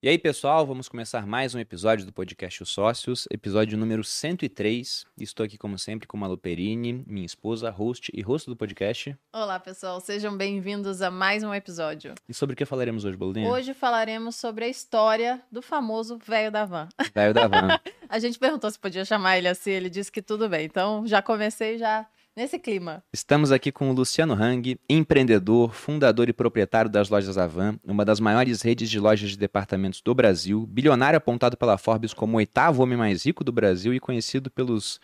[0.00, 5.04] E aí, pessoal, vamos começar mais um episódio do podcast Os Sócios, episódio número 103.
[5.18, 9.18] Estou aqui, como sempre, com Malu Perini, minha esposa, host e host do podcast.
[9.32, 12.14] Olá, pessoal, sejam bem-vindos a mais um episódio.
[12.28, 13.50] E sobre o que falaremos hoje, Boldinha?
[13.50, 16.88] Hoje falaremos sobre a história do famoso velho da van.
[17.12, 17.80] Velho da van.
[18.08, 20.64] a gente perguntou se podia chamar ele assim, ele disse que tudo bem.
[20.64, 22.06] Então, já comecei já
[22.38, 23.02] nesse clima.
[23.12, 28.20] Estamos aqui com o Luciano Hang, empreendedor, fundador e proprietário das lojas Avan, uma das
[28.20, 32.80] maiores redes de lojas de departamentos do Brasil, bilionário apontado pela Forbes como o oitavo
[32.80, 35.00] homem mais rico do Brasil e conhecido pelos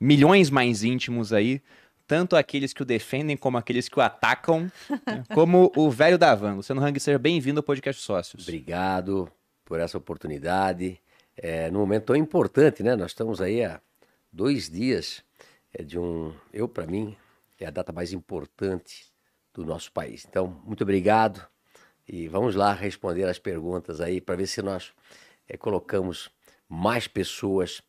[0.00, 1.60] milhões mais íntimos aí,
[2.06, 4.72] tanto aqueles que o defendem como aqueles que o atacam,
[5.34, 6.54] como o velho da Van.
[6.54, 8.48] Luciano Hang, seja bem-vindo ao podcast Sócios.
[8.48, 9.30] Obrigado
[9.62, 10.98] por essa oportunidade.
[11.36, 12.96] É, num momento tão importante, né?
[12.96, 13.78] Nós estamos aí há
[14.32, 15.22] dois dias
[15.72, 17.16] é de um, eu para mim,
[17.58, 19.12] é a data mais importante
[19.52, 20.26] do nosso país.
[20.28, 21.46] Então, muito obrigado
[22.06, 24.92] e vamos lá responder as perguntas aí para ver se nós
[25.48, 26.30] é, colocamos
[26.68, 27.82] mais pessoas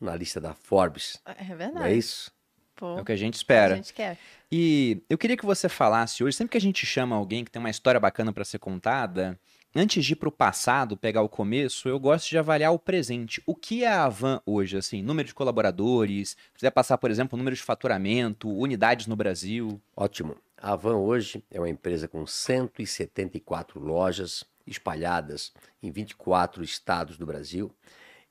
[0.00, 1.20] na lista da Forbes.
[1.24, 1.74] É verdade.
[1.74, 2.30] Não é isso?
[2.74, 3.74] Pô, é o que a gente espera.
[3.74, 4.18] A gente quer.
[4.52, 7.58] E eu queria que você falasse hoje, sempre que a gente chama alguém que tem
[7.58, 9.38] uma história bacana para ser contada,
[9.76, 13.42] antes de ir para o passado, pegar o começo, eu gosto de avaliar o presente.
[13.44, 14.76] O que é a Avan hoje?
[14.76, 19.80] Assim, número de colaboradores, se quiser passar, por exemplo, número de faturamento, unidades no Brasil.
[19.94, 20.36] Ótimo.
[20.56, 25.52] A Avan hoje é uma empresa com 174 lojas espalhadas
[25.82, 27.70] em 24 estados do Brasil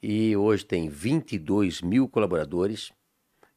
[0.02, 2.92] e hoje tem 22 mil colaboradores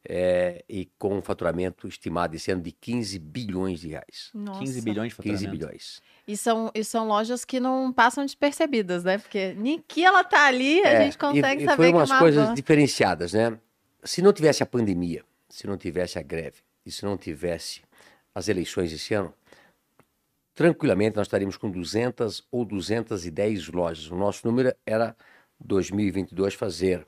[0.07, 4.29] é, e com um faturamento estimado esse ano de 15 bilhões de reais.
[4.33, 4.59] Nossa.
[4.59, 5.43] 15 bilhões de faturamento.
[5.45, 6.01] 15 bilhões.
[6.27, 9.17] E são, e são lojas que não passam despercebidas, né?
[9.17, 11.93] Porque nem que ela tá ali, a É, gente consegue e, e saber foi que
[11.93, 12.53] é umas uma coisas van.
[12.53, 13.57] diferenciadas, né?
[14.03, 17.81] Se não tivesse a pandemia, se não tivesse a greve e se não tivesse
[18.33, 19.33] as eleições esse ano,
[20.53, 24.09] tranquilamente nós estaríamos com 200 ou 210 lojas.
[24.11, 25.15] O nosso número era
[25.59, 27.05] 2022 fazer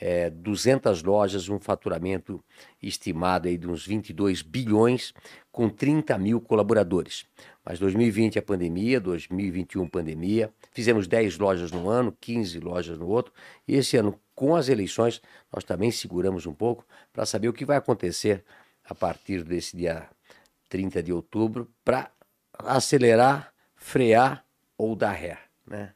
[0.00, 2.42] é, 200 lojas, um faturamento
[2.82, 5.12] estimado aí de uns 22 bilhões,
[5.52, 7.26] com 30 mil colaboradores.
[7.62, 13.32] Mas 2020 a pandemia, 2021 pandemia, fizemos 10 lojas no ano, 15 lojas no outro,
[13.68, 15.20] e esse ano, com as eleições,
[15.52, 18.42] nós também seguramos um pouco para saber o que vai acontecer
[18.84, 20.08] a partir desse dia
[20.70, 22.10] 30 de outubro, para
[22.58, 24.44] acelerar, frear
[24.78, 25.92] ou dar ré, né?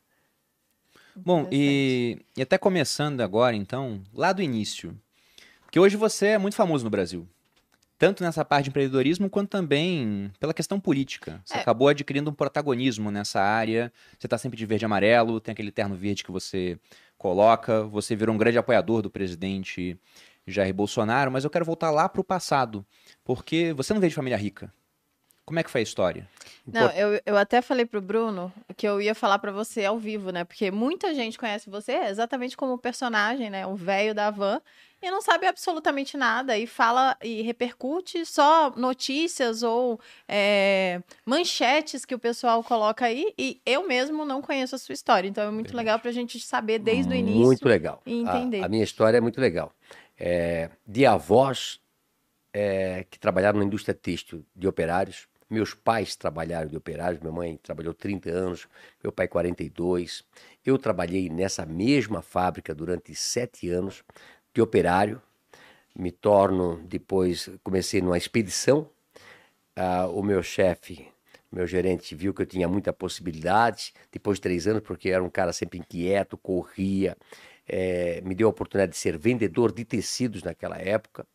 [1.16, 4.96] Bom, e, e até começando agora, então, lá do início.
[5.62, 7.28] Porque hoje você é muito famoso no Brasil.
[7.96, 11.40] Tanto nessa parte de empreendedorismo, quanto também pela questão política.
[11.44, 11.60] Você É.
[11.60, 13.92] acabou adquirindo um protagonismo nessa área.
[14.18, 16.78] Você está sempre de verde e amarelo, tem aquele terno verde que você
[17.16, 17.84] coloca.
[17.84, 19.96] Você virou um grande apoiador do presidente
[20.46, 21.30] Jair Bolsonaro.
[21.30, 22.84] Mas eu quero voltar lá para o passado.
[23.24, 24.72] Porque você não veio de família rica.
[25.46, 26.26] Como é que foi a história?
[26.66, 30.30] Não, eu, eu até falei pro Bruno que eu ia falar pra você ao vivo,
[30.30, 30.42] né?
[30.42, 33.66] Porque muita gente conhece você exatamente como personagem, né?
[33.66, 34.60] O velho da van.
[35.02, 42.14] E não sabe absolutamente nada e fala e repercute só notícias ou é, manchetes que
[42.14, 43.34] o pessoal coloca aí.
[43.36, 45.28] E eu mesmo não conheço a sua história.
[45.28, 47.38] Então é muito legal pra gente saber desde o início.
[47.42, 48.00] Muito legal.
[48.06, 48.64] e A- entender.
[48.64, 49.70] A, minha história é muito legal.
[50.18, 51.78] É, de avós
[52.54, 55.28] é, que trabalharam na indústria têxtil de operários.
[55.48, 58.66] Meus pais trabalharam de operários, minha mãe trabalhou 30 anos,
[59.02, 60.24] meu pai 42.
[60.64, 64.02] Eu trabalhei nessa mesma fábrica durante sete anos
[64.54, 65.20] de operário.
[65.94, 68.88] Me torno, depois, comecei numa expedição.
[69.76, 71.06] Ah, o meu chefe,
[71.52, 73.92] meu gerente, viu que eu tinha muita possibilidade.
[74.10, 77.16] Depois de três anos, porque era um cara sempre inquieto, corria,
[77.68, 81.26] eh, me deu a oportunidade de ser vendedor de tecidos naquela época.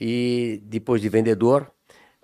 [0.00, 1.72] E depois de vendedor,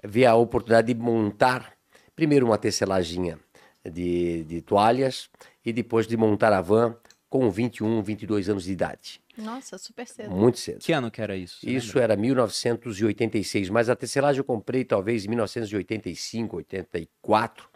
[0.04, 1.72] vi a oportunidade de montar
[2.14, 3.38] primeiro uma tecelaginha
[3.84, 5.28] de, de toalhas
[5.64, 6.96] e depois de montar a van
[7.28, 9.20] com 21, 22 anos de idade.
[9.38, 10.30] Nossa, super cedo.
[10.30, 10.80] Muito cedo.
[10.80, 11.58] Que ano que era isso?
[11.66, 17.68] Isso era 1986, mas a tecelagem eu comprei talvez em 1985, 84.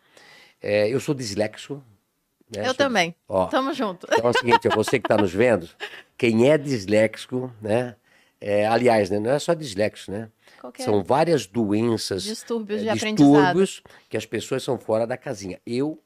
[0.61, 1.83] É, eu sou dislexo.
[2.55, 2.63] né?
[2.63, 3.15] Eu Sou- também.
[3.29, 4.07] Ó, Tamo junto.
[4.11, 5.69] então é o seguinte, ó, você que está nos vendo,
[6.19, 7.97] quem é disléxico, né?
[8.41, 10.29] é, aliás, né, não é só dislexo, né?
[10.65, 13.35] Qualquer São várias doenças, distúrbios é, de aprendizado.
[13.35, 15.61] distúrbios que as pessoas são fora da casinha.
[15.67, 16.03] Eu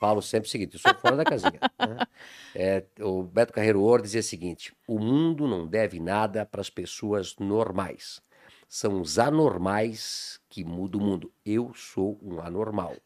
[0.00, 1.60] falo sempre o seguinte, eu sou fora da casinha.
[1.78, 2.06] né?
[2.54, 6.70] É, o Beto Carreiro Ouro dizia o seguinte, o mundo não deve nada para as
[6.70, 8.22] pessoas normais.
[8.66, 11.30] São os anormais que mudam o mundo.
[11.44, 12.96] Eu sou um anormal.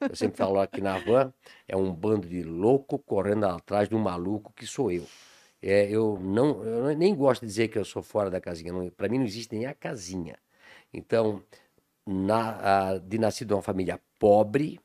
[0.00, 1.32] Eu sempre falo aqui na van,
[1.68, 5.06] é um bando de louco correndo atrás de um maluco que sou eu.
[5.62, 8.72] É, eu não, eu nem gosto de dizer que eu sou fora da casinha.
[8.92, 10.38] Para mim não existe nem a casinha.
[10.92, 11.42] Então,
[12.06, 14.80] na, a- de nascido uma família pobre,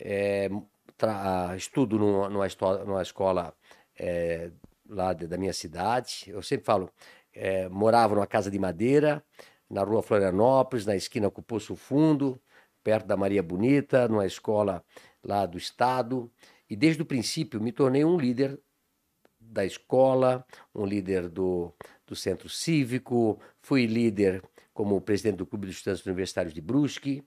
[0.00, 0.48] é,
[0.96, 2.46] tra- estudo numa, numa,
[2.84, 3.54] numa escola
[3.98, 4.50] é,
[4.88, 6.24] lá de- da minha cidade.
[6.28, 6.90] Eu sempre falo,
[7.32, 9.24] é, morava numa casa de madeira,
[9.68, 12.40] na rua Florianópolis, na esquina com o Poço Fundo,
[12.82, 14.84] perto da Maria Bonita, numa escola
[15.24, 16.30] lá do estado.
[16.68, 18.58] E desde o princípio me tornei um líder
[19.50, 21.72] da escola, um líder do,
[22.06, 24.42] do centro cívico, fui líder
[24.72, 27.22] como presidente do Clube de Estudantes Universitários de Brusque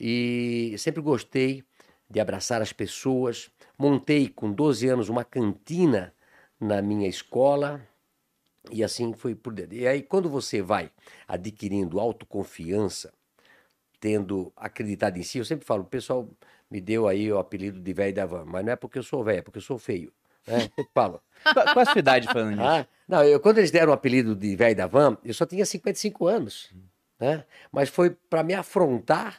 [0.00, 1.62] e sempre gostei
[2.08, 3.50] de abraçar as pessoas.
[3.78, 6.12] Montei com 12 anos uma cantina
[6.58, 7.86] na minha escola
[8.70, 9.74] e assim foi por dentro.
[9.74, 10.90] E aí quando você vai
[11.28, 13.12] adquirindo autoconfiança,
[14.00, 16.28] tendo acreditado em si, eu sempre falo, o pessoal
[16.70, 19.22] me deu aí o apelido de velho da van, mas não é porque eu sou
[19.22, 20.12] velho, é porque eu sou feio.
[20.46, 20.70] Né?
[20.94, 21.20] Falo.
[21.42, 22.62] Qual, qual a sua idade falando nisso?
[22.62, 25.64] Ah, não, eu, quando eles deram o apelido de velho da van, eu só tinha
[25.64, 26.70] 55 anos.
[27.18, 27.44] Né?
[27.72, 29.38] Mas foi para me afrontar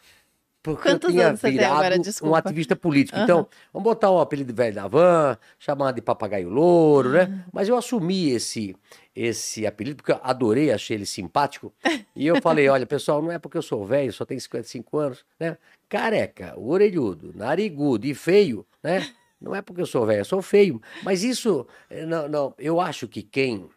[0.68, 1.96] porque Quantos eu tinha anos você tem agora?
[1.98, 3.18] virado um ativista político.
[3.18, 7.46] Então, vamos botar o apelido de velho da van, chamar de papagaio louro, né?
[7.54, 8.76] Mas eu assumi esse,
[9.16, 11.74] esse apelido porque eu adorei, achei ele simpático.
[12.14, 15.26] E eu falei, olha, pessoal, não é porque eu sou velho, só tenho 55 anos,
[15.40, 15.58] né?
[15.88, 19.08] Careca, orelhudo, narigudo e feio, né?
[19.40, 20.82] Não é porque eu sou velho, eu sou feio.
[21.04, 23.70] Mas isso, eh, não, não, eu acho que quem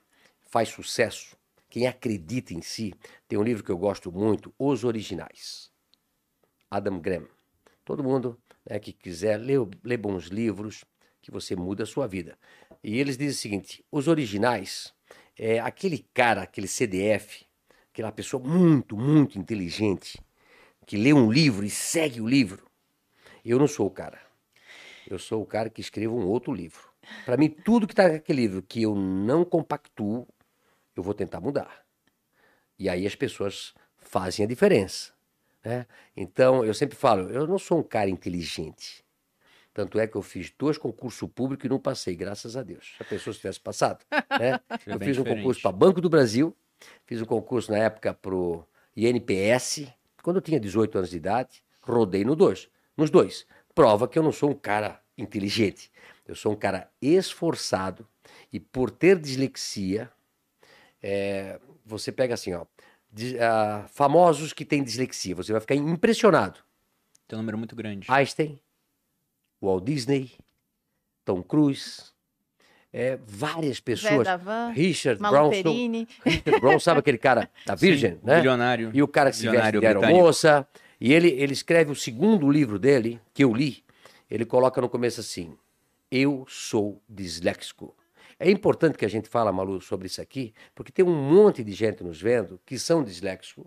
[0.50, 1.36] faz sucesso,
[1.68, 2.94] quem acredita em si,
[3.28, 5.70] tem um livro que eu gosto muito, Os Originais.
[6.70, 7.28] Adam Graham.
[7.84, 10.84] Todo mundo né, que quiser, lê bons livros,
[11.20, 12.38] que você muda a sua vida.
[12.82, 14.94] E eles dizem o seguinte: os originais,
[15.36, 17.44] é aquele cara, aquele CDF,
[17.92, 20.18] aquela pessoa muito, muito inteligente,
[20.86, 22.66] que lê um livro e segue o livro.
[23.44, 24.29] Eu não sou o cara.
[25.10, 26.88] Eu sou o cara que escreve um outro livro.
[27.24, 30.26] Para mim, tudo que está naquele livro que eu não compactuo,
[30.94, 31.84] eu vou tentar mudar.
[32.78, 35.12] E aí as pessoas fazem a diferença.
[35.64, 35.86] Né?
[36.16, 39.04] Então, eu sempre falo, eu não sou um cara inteligente.
[39.72, 42.94] Tanto é que eu fiz dois concursos públicos e não passei, graças a Deus.
[42.96, 44.04] Se a pessoa tivesse passado.
[44.10, 44.58] Né?
[44.86, 45.38] Eu fiz um diferente.
[45.38, 46.56] concurso para Banco do Brasil,
[47.06, 48.64] fiz um concurso na época para o
[48.96, 49.86] INPS,
[50.22, 53.46] quando eu tinha 18 anos de idade, rodei no dois, nos dois.
[53.80, 55.90] Prova que eu não sou um cara inteligente.
[56.28, 58.06] Eu sou um cara esforçado
[58.52, 60.10] e por ter dislexia,
[61.02, 62.66] é, você pega assim, ó,
[63.10, 66.60] di- ah, famosos que têm dislexia, você vai ficar impressionado.
[67.26, 68.06] Tem um número muito grande.
[68.10, 68.60] Einstein,
[69.62, 70.30] Walt Disney,
[71.24, 72.02] Tom Cruise,
[72.92, 74.28] é, várias pessoas.
[74.42, 76.06] van, Richard Perini.
[76.22, 78.36] Richard Brown, sabe aquele cara da Virgin, Sim, né?
[78.36, 78.90] Bilionário.
[78.92, 80.22] E o cara que se veste de britânico.
[81.00, 83.82] E ele, ele escreve o segundo livro dele, que eu li.
[84.30, 85.56] Ele coloca no começo assim:
[86.10, 87.94] Eu sou disléxico.
[88.38, 91.72] É importante que a gente fala, Malu, sobre isso aqui, porque tem um monte de
[91.72, 93.66] gente nos vendo que são disléxicos,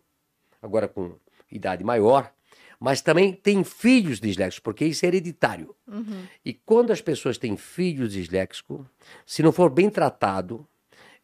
[0.61, 1.15] agora com
[1.51, 2.33] idade maior,
[2.79, 5.75] mas também tem filhos disléxicos, porque isso é hereditário.
[5.87, 6.25] Uhum.
[6.43, 8.81] E quando as pessoas têm filhos disléxicos,
[9.25, 10.67] se não for bem tratado,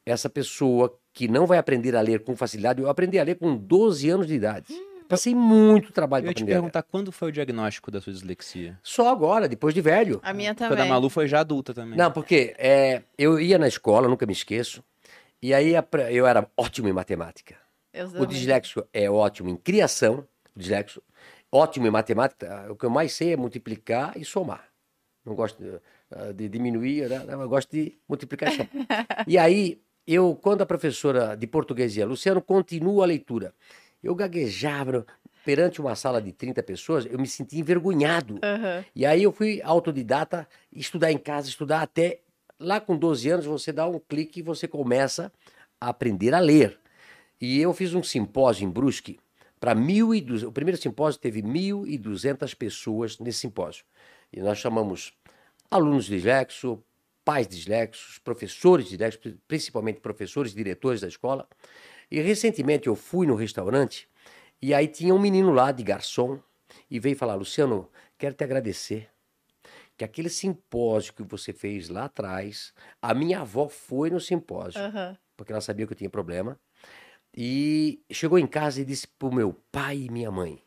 [0.05, 3.57] essa pessoa que não vai aprender a ler com facilidade, eu aprendi a ler com
[3.57, 4.67] 12 anos de idade.
[5.09, 6.61] Passei muito trabalho Eu para ia te aprender a ler.
[6.61, 8.79] perguntar quando foi o diagnóstico da sua dislexia?
[8.83, 10.19] Só agora, depois de velho.
[10.23, 10.87] A minha Quando a também.
[10.89, 11.97] Malu foi já adulta também.
[11.97, 14.83] Não, porque é, eu ia na escola, nunca me esqueço,
[15.41, 15.73] e aí
[16.11, 17.55] eu era ótimo em matemática.
[17.91, 18.27] Eu O também.
[18.27, 20.25] disléxico é ótimo em criação,
[20.55, 21.01] o disléxico,
[21.51, 22.67] ótimo em matemática.
[22.69, 24.65] O que eu mais sei é multiplicar e somar.
[25.25, 27.25] Não gosto de, de diminuir, né?
[27.27, 28.69] eu gosto de multiplicar e somar.
[29.27, 33.53] e aí, eu, quando a professora de português dizia, Luciano, continua a leitura,
[34.03, 35.05] eu gaguejava
[35.45, 38.39] perante uma sala de 30 pessoas, eu me sentia envergonhado.
[38.43, 38.85] Aham.
[38.95, 42.19] E aí eu fui autodidata, estudar em casa, estudar até
[42.59, 45.31] lá com 12 anos, você dá um clique e você começa
[45.79, 46.77] a aprender a ler.
[47.39, 49.17] E eu fiz um simpósio em Brusque
[49.59, 53.83] para 1.200, o primeiro simpósio teve 1.200 pessoas nesse simpósio.
[54.31, 55.13] E nós chamamos
[55.69, 56.79] alunos disléxicos,
[57.25, 61.47] pais disléxicos, professores disléxicos, principalmente professores, diretores da escola.
[62.11, 64.07] E recentemente eu fui no restaurante
[64.61, 66.39] e aí tinha um menino lá de garçom
[66.89, 69.09] e veio falar: Luciano, quero te agradecer.
[69.97, 75.17] Que aquele simpósio que você fez lá atrás, a minha avó foi no simpósio, Aham.
[75.35, 76.57] porque ela sabia que eu tinha problema.
[77.35, 80.63] E chegou em casa e disse pro meu pai e minha mãe: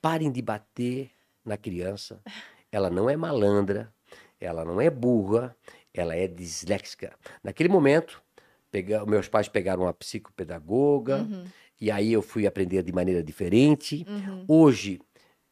[0.00, 1.10] parem de bater
[1.44, 2.22] na criança.
[2.70, 3.92] Ela não é malandra,
[4.40, 5.56] ela não é burra,
[5.92, 7.16] ela é disléxica.
[7.42, 8.22] Naquele momento,
[8.70, 11.28] pega- meus pais pegaram uma psicopedagoga,
[11.80, 14.04] e aí eu fui aprender de maneira diferente.
[14.08, 14.44] Uhum.
[14.48, 15.00] Hoje,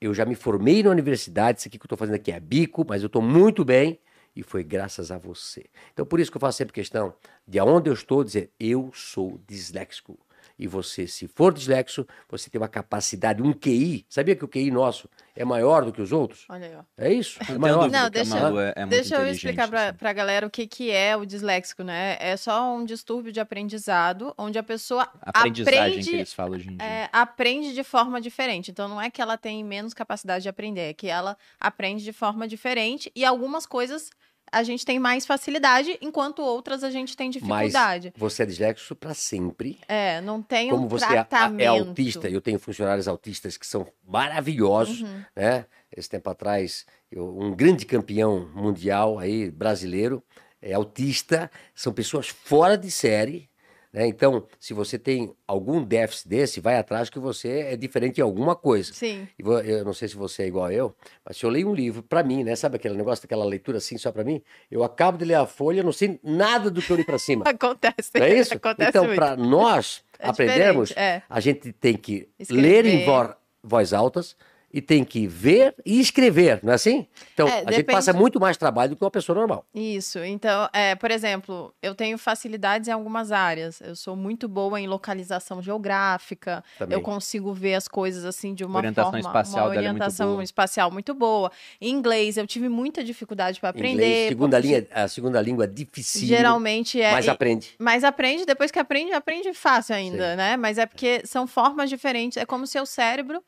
[0.01, 2.85] eu já me formei na universidade, isso aqui que eu estou fazendo aqui é bico,
[2.89, 3.99] mas eu estou muito bem
[4.35, 5.65] e foi graças a você.
[5.93, 7.15] Então, por isso que eu faço sempre questão
[7.49, 10.19] de aonde eu estou dizer, eu sou disléxico.
[10.59, 14.07] E você, se for dislexo, você tem uma capacidade, um QI.
[14.09, 16.47] Sabia que o QI nosso é maior do que os outros?
[16.49, 16.83] Olha aí, ó.
[16.97, 17.39] É isso?
[17.49, 17.83] É maior.
[17.91, 19.99] Não, que a deixa- é, é muito Deixa eu inteligente, explicar pra, assim.
[19.99, 22.17] pra galera o que, que é o disléxico, né?
[22.19, 26.69] É só um distúrbio de aprendizado, onde a pessoa Aprendizagem aprende, que eles falam hoje
[26.71, 26.87] em dia.
[26.87, 28.71] é, aprende de forma diferente.
[28.71, 32.13] Então, não é que ela tem menos capacidade de aprender, é que ela aprende de
[32.13, 34.11] forma diferente e algumas coisas
[34.53, 38.13] a gente tem mais facilidade, enquanto outras a gente tem Mas dificuldade.
[38.17, 39.79] você é dislexo para sempre.
[39.89, 41.61] É, não tem Como um você é, tratamento.
[41.61, 45.23] é autista, eu tenho funcionários autistas que são maravilhosos, Uhum.
[45.35, 45.67] né?
[45.97, 50.23] Esse tempo atrás, eu- um grande campeão mundial aí, brasileiro,
[50.61, 53.49] é autista, são pessoas fora de série,
[53.93, 54.07] né?
[54.07, 58.55] Então, se você tem algum déficit desse, vai atrás que você é diferente em alguma
[58.57, 58.93] coisa.
[58.93, 59.27] Sim.
[59.39, 62.03] Eu não sei se você é igual a eu, mas se eu leio um livro
[62.03, 62.55] pra mim, né?
[62.57, 64.43] Sabe aquele negócio daquela leitura assim só pra mim?
[64.71, 67.45] Eu acabo de ler a folha, não sei nada do que eu li pra cima.
[67.49, 68.11] Acontece.
[68.15, 68.55] Não é isso?
[68.55, 71.23] Acontece então, para nós É aprendermos, diferente, é.
[71.29, 72.63] a gente tem que Escrever.
[72.63, 74.35] ler em vo- voz altas
[74.73, 77.07] e tem que ver e escrever, não é assim?
[77.33, 79.65] Então, É, a gente depende- passa muito mais trabalho do que uma pessoa normal.
[79.75, 80.19] Isso.
[80.19, 83.81] Então, é, por exemplo, eu tenho facilidades em algumas áreas.
[83.81, 86.63] Eu sou muito boa em localização geográfica.
[86.79, 86.95] Também.
[86.97, 90.31] Eu consigo ver as coisas assim de uma Orientação forma, espacial uma é muito orientação
[90.33, 90.45] boa.
[90.45, 91.51] espacial muito boa.
[91.81, 93.93] Em inglês, eu tive muita dificuldade para aprender.
[93.95, 97.13] Inglês, segunda porque linha, a segunda língua é difícil, Geralmente é.
[97.13, 97.75] mas aprende.
[97.79, 100.37] mas aprende, depois que aprende, aprende fácil ainda, Sim.
[100.37, 100.57] né?
[100.57, 102.37] Mas é porque são formas diferentes.
[102.37, 103.43] É como se o cérebro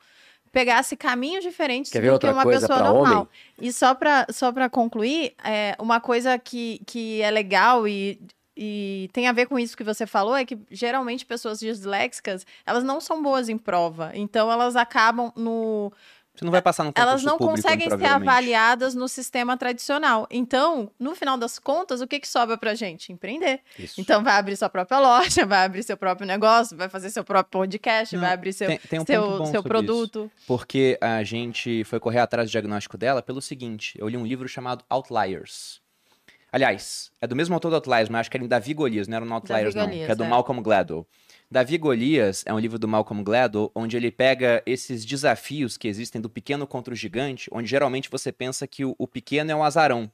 [0.51, 3.13] pegasse caminhos diferentes Quer ver do outra que uma coisa pessoa normal.
[3.13, 3.27] homem?
[3.61, 8.19] E só para só pra concluir, é, uma coisa que, que é legal e,
[8.55, 12.83] e tem a ver com isso que você falou é que geralmente pessoas disléxicas, elas
[12.83, 14.11] não são boas em prova.
[14.13, 15.91] Então elas acabam no
[16.39, 20.25] Você não vai passar no concurso elas não público, conseguem ser avaliadas no sistema tradicional.
[20.31, 23.11] Então, no final das contas, o que, que sobra pra gente?
[23.11, 23.59] Empreender.
[23.77, 23.99] Isso.
[23.99, 27.59] Então, vai abrir sua própria loja, vai abrir seu próprio negócio, vai fazer seu próprio
[27.59, 30.31] podcast, Não, vai abrir seu, Tem, tem um seu, seu produto.
[30.33, 34.25] isso, porque a gente foi correr atrás do diagnóstico dela pelo seguinte: eu li um
[34.25, 35.81] livro chamado Outliers.
[36.53, 39.17] Aliás, é do mesmo autor do Outliers, mas acho que era em Davi Golias, não
[39.17, 40.27] era no Outliers, não, Golias, que é do é.
[40.29, 41.05] Malcolm Gladwell.
[41.51, 46.21] Davi Golias é um livro do Malcolm Gladwell, onde ele pega esses desafios que existem
[46.21, 49.63] do pequeno contra o gigante, onde geralmente você pensa que o, o pequeno é um
[49.63, 50.11] azarão.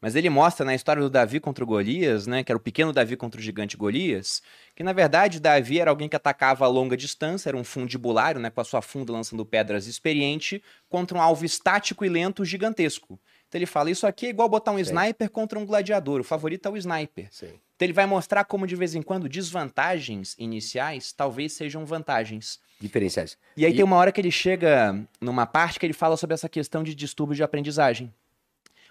[0.00, 2.90] Mas ele mostra na história do Davi contra o Golias, né, que era o pequeno
[2.90, 4.40] Davi contra o gigante Golias,
[4.74, 8.48] que na verdade Davi era alguém que atacava a longa distância, era um fundibulário, né,
[8.48, 13.20] com a sua funda lançando pedras experiente, contra um alvo estático e lento gigantesco.
[13.46, 14.84] Então ele fala, isso aqui é igual botar um Sim.
[14.84, 17.28] sniper contra um gladiador, o favorito é o sniper.
[17.30, 17.60] Sim.
[17.78, 22.58] Então ele vai mostrar como de vez em quando desvantagens iniciais talvez sejam vantagens.
[22.80, 23.38] Diferenciais.
[23.56, 26.34] E aí E- tem uma hora que ele chega numa parte que ele fala sobre
[26.34, 28.12] essa questão de distúrbio de aprendizagem.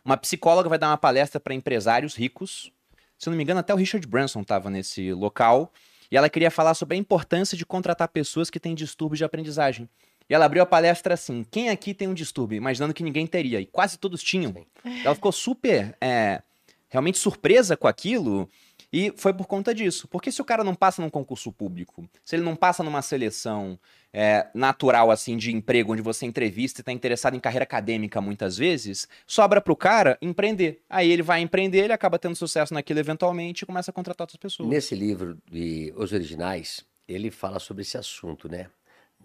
[0.06, 2.72] Uma psicóloga vai dar uma palestra para empresários ricos.
[3.18, 5.74] Se eu não me engano, até o Richard Branson estava nesse local.
[6.10, 9.90] E ela queria falar sobre a importância de contratar pessoas que têm distúrbio de aprendizagem.
[10.30, 12.56] E ela abriu a palestra assim: quem aqui tem um distúrbio?
[12.56, 13.60] Imaginando que ninguém teria.
[13.60, 14.54] E quase todos tinham.
[14.82, 15.02] Sim.
[15.04, 16.42] Ela ficou super, é,
[16.88, 18.50] realmente surpresa com aquilo.
[18.92, 20.08] E foi por conta disso.
[20.08, 23.78] Porque se o cara não passa num concurso público, se ele não passa numa seleção
[24.14, 28.58] é, natural assim de emprego, onde você entrevista e está interessado em carreira acadêmica muitas
[28.58, 30.82] vezes, sobra pro cara empreender.
[30.90, 34.40] Aí ele vai empreender, ele acaba tendo sucesso naquilo eventualmente e começa a contratar outras
[34.40, 34.70] pessoas.
[34.70, 38.68] Nesse livro de Os Originais, ele fala sobre esse assunto, né?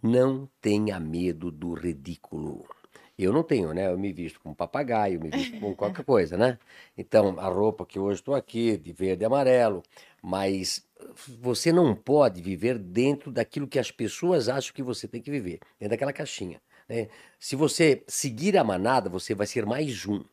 [0.03, 2.67] Não tenha medo do ridículo.
[3.19, 3.89] Eu não tenho, né?
[3.93, 6.59] Eu me visto como papagaio, me visto como qualquer coisa, né?
[6.97, 9.83] Então, a roupa que hoje estou aqui, de verde e amarelo,
[10.23, 10.87] mas
[11.41, 15.61] você não pode viver dentro daquilo que as pessoas acham que você tem que viver,
[15.79, 16.61] dentro daquela caixinha.
[16.89, 17.09] né?
[17.39, 20.25] Se você seguir a manada, você vai ser mais um.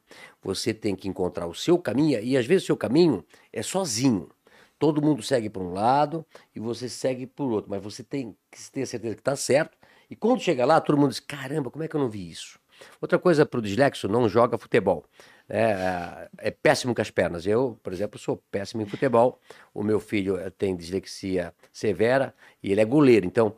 [0.42, 4.30] Você tem que encontrar o seu caminho, e às vezes o seu caminho é sozinho.
[4.78, 8.72] Todo mundo segue por um lado e você segue por outro, mas você tem que
[8.72, 9.78] ter certeza que está certo.
[10.10, 12.59] E quando chega lá, todo mundo diz: caramba, como é que eu não vi isso?
[13.02, 15.06] Outra coisa para o dislexo, não joga futebol.
[15.50, 17.46] É, é péssimo com as pernas.
[17.46, 19.40] Eu, por exemplo, sou péssimo em futebol.
[19.74, 23.26] O meu filho eh, tem dislexia severa e ele é goleiro.
[23.26, 23.56] Então,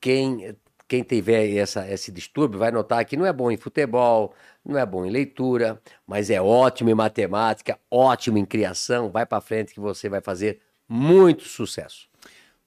[0.00, 0.56] quem,
[0.88, 4.86] quem tiver essa, esse distúrbio vai notar que não é bom em futebol, não é
[4.86, 9.10] bom em leitura, mas é ótimo em matemática, ótimo em criação.
[9.10, 12.08] Vai para frente que você vai fazer muito sucesso.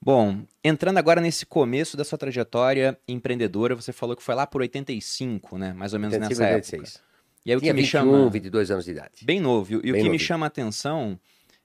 [0.00, 4.60] Bom, entrando agora nesse começo da sua trajetória empreendedora, você falou que foi lá por
[4.60, 5.72] 85, né?
[5.72, 6.82] Mais ou menos 85, nessa 86.
[6.82, 7.08] época.
[7.44, 9.24] E aí o Tinha que me 21, chama 22 anos de idade.
[9.24, 9.72] bem novo.
[9.72, 11.18] E o Bem que me chama a atenção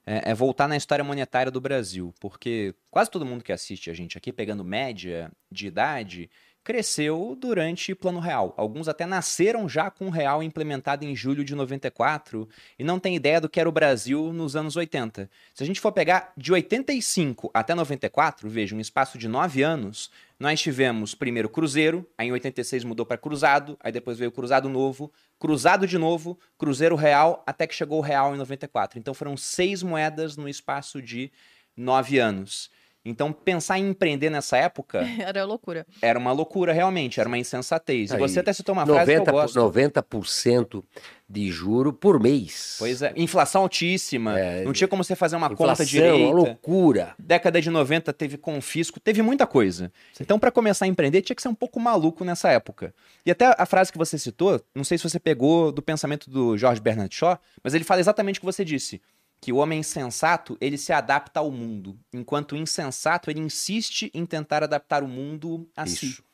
[0.06, 3.94] é, é voltar na história monetária do Brasil, porque quase todo mundo que assiste a
[3.94, 6.30] gente aqui, pegando média de idade,
[6.64, 8.54] cresceu durante Plano Real.
[8.56, 13.14] Alguns até nasceram já com o Real implementado em julho de 94 e não tem
[13.14, 15.30] ideia do que era o Brasil nos anos 80.
[15.52, 20.10] Se a gente for pegar de 85 até 94, veja, um espaço de nove anos,
[20.40, 25.12] nós tivemos primeiro Cruzeiro, aí em 86 mudou para Cruzado, aí depois veio Cruzado Novo,
[25.38, 28.98] Cruzado de novo, Cruzeiro Real, até que chegou o Real em 94.
[28.98, 31.30] Então foram seis moedas no espaço de
[31.76, 32.70] nove anos.
[33.04, 35.00] Então, pensar em empreender nessa época.
[35.20, 35.86] Era loucura.
[36.00, 38.10] Era uma loucura, realmente, era uma insensatez.
[38.10, 39.58] E Aí, você até citou uma frase 90, que eu gosto.
[39.60, 40.82] 90%
[41.28, 42.76] de juro por mês.
[42.78, 46.34] Pois é, inflação altíssima, É, não tinha como você fazer uma Inflação, conta uma direita.
[46.34, 47.14] loucura.
[47.18, 49.90] Década de 90 teve confisco, teve muita coisa.
[50.20, 52.94] Então, para começar a empreender, tinha que ser um pouco maluco nessa época.
[53.24, 56.56] E até a frase que você citou, não sei se você pegou do pensamento do
[56.56, 59.00] George Bernard Shaw, mas ele fala exatamente o que você disse.
[59.44, 64.24] Que o homem sensato, ele se adapta ao mundo, enquanto o insensato, ele insiste em
[64.24, 66.06] tentar adaptar o mundo a si.
[66.06, 66.24] Isso.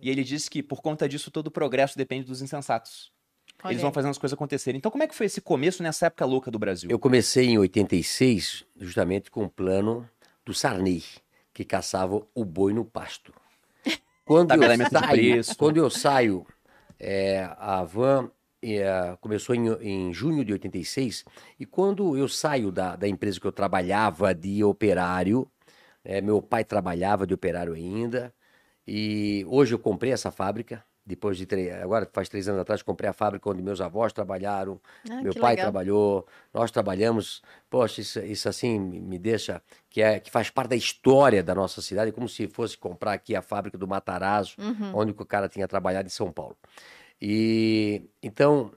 [0.00, 3.10] E ele diz que, por conta disso, todo o progresso depende dos insensatos.
[3.64, 4.78] Olha Eles vão fazendo as coisas acontecerem.
[4.78, 6.88] Então, como é que foi esse começo nessa época louca do Brasil?
[6.88, 10.08] Eu comecei em 86, justamente com o plano
[10.46, 11.02] do Sarney,
[11.52, 13.34] que caçava o boi no pasto.
[14.24, 16.46] Quando eu Tabelamento de saio, quando eu saio
[17.00, 18.30] é, a van
[18.62, 21.24] é, começou em, em junho de 86,
[21.58, 25.50] e quando eu saio da, da empresa que eu trabalhava de operário,
[26.04, 28.32] é, meu pai trabalhava de operário ainda,
[28.86, 33.08] e hoje eu comprei essa fábrica, depois de três, agora faz três anos atrás, comprei
[33.10, 35.64] a fábrica onde meus avós trabalharam, Ah, meu pai legal.
[35.64, 37.42] trabalhou, nós trabalhamos.
[37.68, 41.54] Poxa, isso, isso assim me me deixa que é que faz parte da história da
[41.54, 44.92] nossa cidade, como se fosse comprar aqui a fábrica do Matarazzo, Uhum.
[44.94, 46.56] onde o cara tinha trabalhado em São Paulo.
[47.20, 48.72] E então,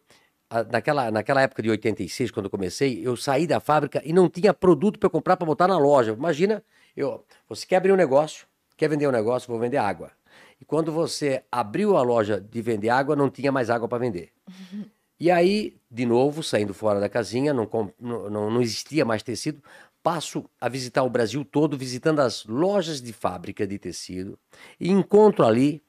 [0.50, 4.30] a- naquela, naquela época de 86, quando eu comecei, eu saí da fábrica e não
[4.30, 6.12] tinha produto para comprar para botar na loja.
[6.12, 6.64] Imagina,
[6.96, 8.46] eu, você quer abrir um negócio,
[8.78, 10.12] quer vender um negócio, vou vender água.
[10.60, 14.30] E quando você abriu a loja de vender água, não tinha mais água para vender.
[15.20, 17.70] E aí, de novo, saindo fora da casinha, não,
[18.00, 19.62] não- não existia mais tecido,
[20.02, 24.38] passo a visitar o Brasil todo, visitando as lojas de fábrica de tecido,
[24.78, 25.82] e encontro ali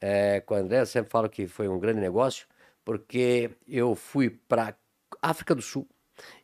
[0.00, 2.46] é, com a André, eu sempre falo que foi um grande negócio,
[2.84, 4.74] porque eu fui para
[5.20, 5.86] África do Sul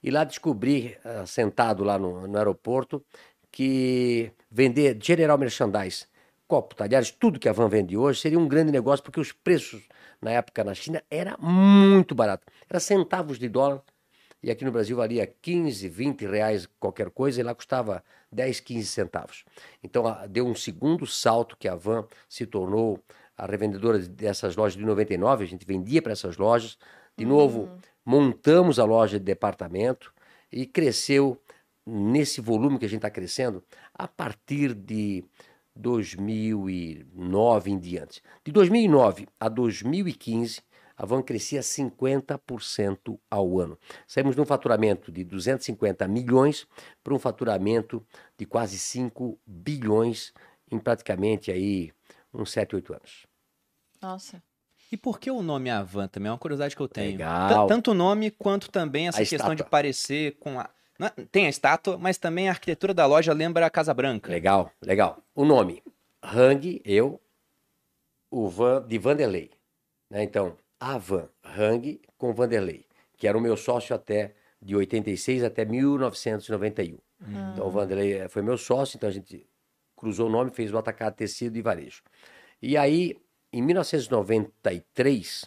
[0.03, 3.05] e lá descobri, ah, sentado lá no, no aeroporto,
[3.51, 6.07] que vender general merchandise,
[6.47, 9.89] copo, talheres, tudo que a Van vende hoje seria um grande negócio, porque os preços
[10.25, 12.47] na época na China era muito barato.
[12.69, 13.83] Era centavos de dólar
[14.43, 18.87] e aqui no Brasil valia 15, 20 reais qualquer coisa, e lá custava 10, 15
[18.87, 19.45] centavos.
[19.83, 23.01] Então deu um segundo salto que a Van se tornou
[23.37, 26.77] a revendedora dessas lojas de 99, a gente vendia para essas lojas.
[27.17, 27.71] De novo,
[28.05, 30.13] montamos a loja de departamento
[30.53, 31.41] e cresceu
[31.87, 33.63] nesse volume que a gente está crescendo
[33.95, 35.25] a partir de
[35.77, 38.23] 2009 em diante.
[38.45, 40.61] De 2009 a 2015,
[40.97, 43.79] a Van crescia 50% ao ano.
[44.07, 46.67] Saímos de um faturamento de 250 milhões
[47.03, 48.05] para um faturamento
[48.39, 50.33] de quase 5 bilhões
[50.71, 51.93] em praticamente aí
[52.33, 53.27] uns 7, 8 anos.
[54.01, 54.43] Nossa.
[54.93, 56.29] E por que o nome Avan também?
[56.29, 57.13] É uma curiosidade que eu tenho.
[57.13, 57.67] Legal.
[57.67, 59.71] T- Tanto o nome quanto também essa A questão de estátua.
[59.71, 60.69] parecer com a.
[60.99, 64.31] não é- Tem a estátua, mas também a arquitetura da loja lembra a Casa Branca.
[64.31, 65.23] Legal, legal.
[65.35, 65.83] O nome,
[66.23, 67.21] Hang, eu,
[68.31, 69.51] o Van, de Vanderlei.
[70.11, 70.23] Né?
[70.23, 75.65] Então, a Van, Hang com Vanderlei, que era o meu sócio até de 86 até
[75.65, 76.99] 1991.
[77.53, 79.47] Então, o Vanderlei eh, foi meu sócio, então a gente
[79.97, 82.03] cruzou o nome, fez o atacado tecido e varejo.
[82.61, 83.17] E aí,
[83.53, 85.45] em 1993,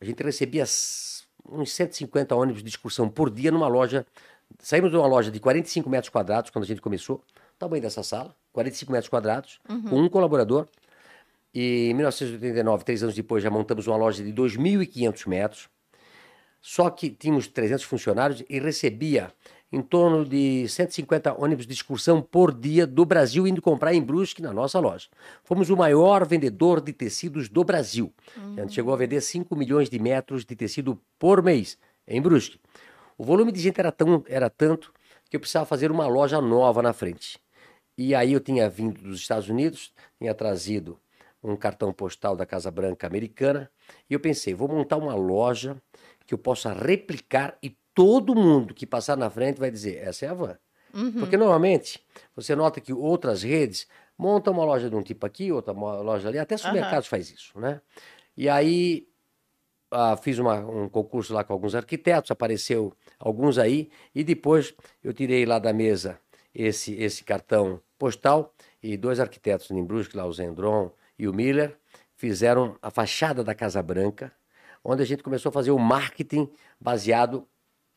[0.00, 0.64] a gente recebia
[1.48, 4.06] uns 150 ônibus de excursão por dia numa loja
[4.58, 7.22] Saímos de uma loja de 45 metros quadrados quando a gente começou,
[7.58, 10.66] tamanho dessa sala, 45 metros quadrados, com um colaborador.
[11.54, 15.68] E em 1989, três anos depois, já montamos uma loja de 2.500 metros.
[16.60, 19.32] Só que tínhamos 300 funcionários e recebia
[19.72, 24.42] em torno de 150 ônibus de excursão por dia do Brasil indo comprar em Brusque
[24.42, 25.08] na nossa loja.
[25.42, 28.12] Fomos o maior vendedor de tecidos do Brasil.
[28.56, 32.60] A gente chegou a vender 5 milhões de metros de tecido por mês em Brusque.
[33.18, 34.92] O volume de gente era, tão, era tanto
[35.28, 37.38] que eu precisava fazer uma loja nova na frente.
[37.96, 40.98] E aí eu tinha vindo dos Estados Unidos, tinha trazido
[41.42, 43.70] um cartão postal da Casa Branca americana,
[44.08, 45.76] e eu pensei, vou montar uma loja
[46.26, 50.28] que eu possa replicar e todo mundo que passar na frente vai dizer, essa é
[50.28, 50.56] a van.
[51.20, 52.00] Porque normalmente
[52.34, 56.38] você nota que outras redes montam uma loja de um tipo aqui, outra loja ali,
[56.38, 57.80] até supermercados faz isso, né?
[58.36, 59.06] E aí
[59.90, 65.12] ah, fiz uma- um concurso lá com alguns arquitetos, apareceu alguns aí, e depois eu
[65.12, 66.18] tirei lá da mesa
[66.52, 71.76] esse, esse cartão postal e dois arquitetos em Brusque, lá o Zendron e o Miller,
[72.16, 74.32] fizeram a fachada da Casa Branca,
[74.84, 77.46] onde a gente começou a fazer o marketing baseado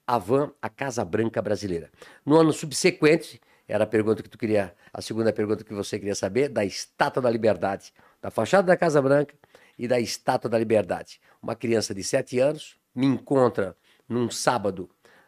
[0.06, 1.90] a van, a Casa Branca brasileira.
[2.24, 6.14] No ano subsequente, era a pergunta que tu queria, a segunda pergunta que você queria
[6.14, 9.34] saber, da Estátua da Liberdade, da fachada da Casa Branca
[9.78, 11.20] e da Estátua da Liberdade.
[11.42, 13.76] Uma criança de sete anos me encontra
[14.08, 14.88] num sábado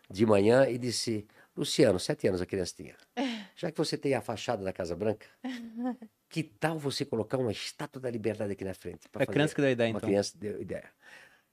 [0.10, 2.96] de manhã e disse: Luciano, sete anos a criança tinha.
[3.56, 5.26] Já que você tem a fachada da Casa Branca,
[6.30, 9.10] que tal você colocar uma Estátua da Liberdade aqui na frente?
[9.10, 10.10] pra Foi a fazer criança que deu a ideia, Uma então.
[10.10, 10.90] criança deu ideia.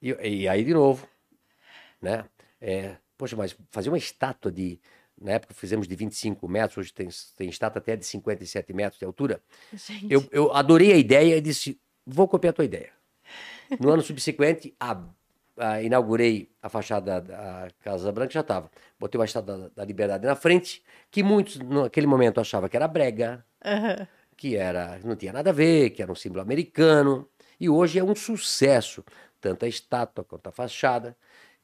[0.01, 1.07] E, e aí, de novo,
[2.01, 2.25] né?
[2.61, 4.79] É, poxa, mas fazer uma estátua de.
[5.19, 9.05] Na época fizemos de 25 metros, hoje tem, tem estátua até de 57 metros de
[9.05, 9.41] altura.
[9.73, 12.91] Gente, Eu, eu adorei a ideia e disse: vou copiar a tua ideia.
[13.79, 15.01] No ano subsequente, a,
[15.57, 18.69] a- inaugurei a fachada da Casa Branca, já estava.
[18.99, 22.87] Botei uma estátua da, da Liberdade na frente, que muitos naquele momento achavam que era
[22.87, 24.07] brega, aham.
[24.37, 27.27] que era não tinha nada a ver, que era um símbolo americano.
[27.59, 29.03] E hoje é um sucesso,
[29.39, 31.15] tanto a estátua quanto a fachada.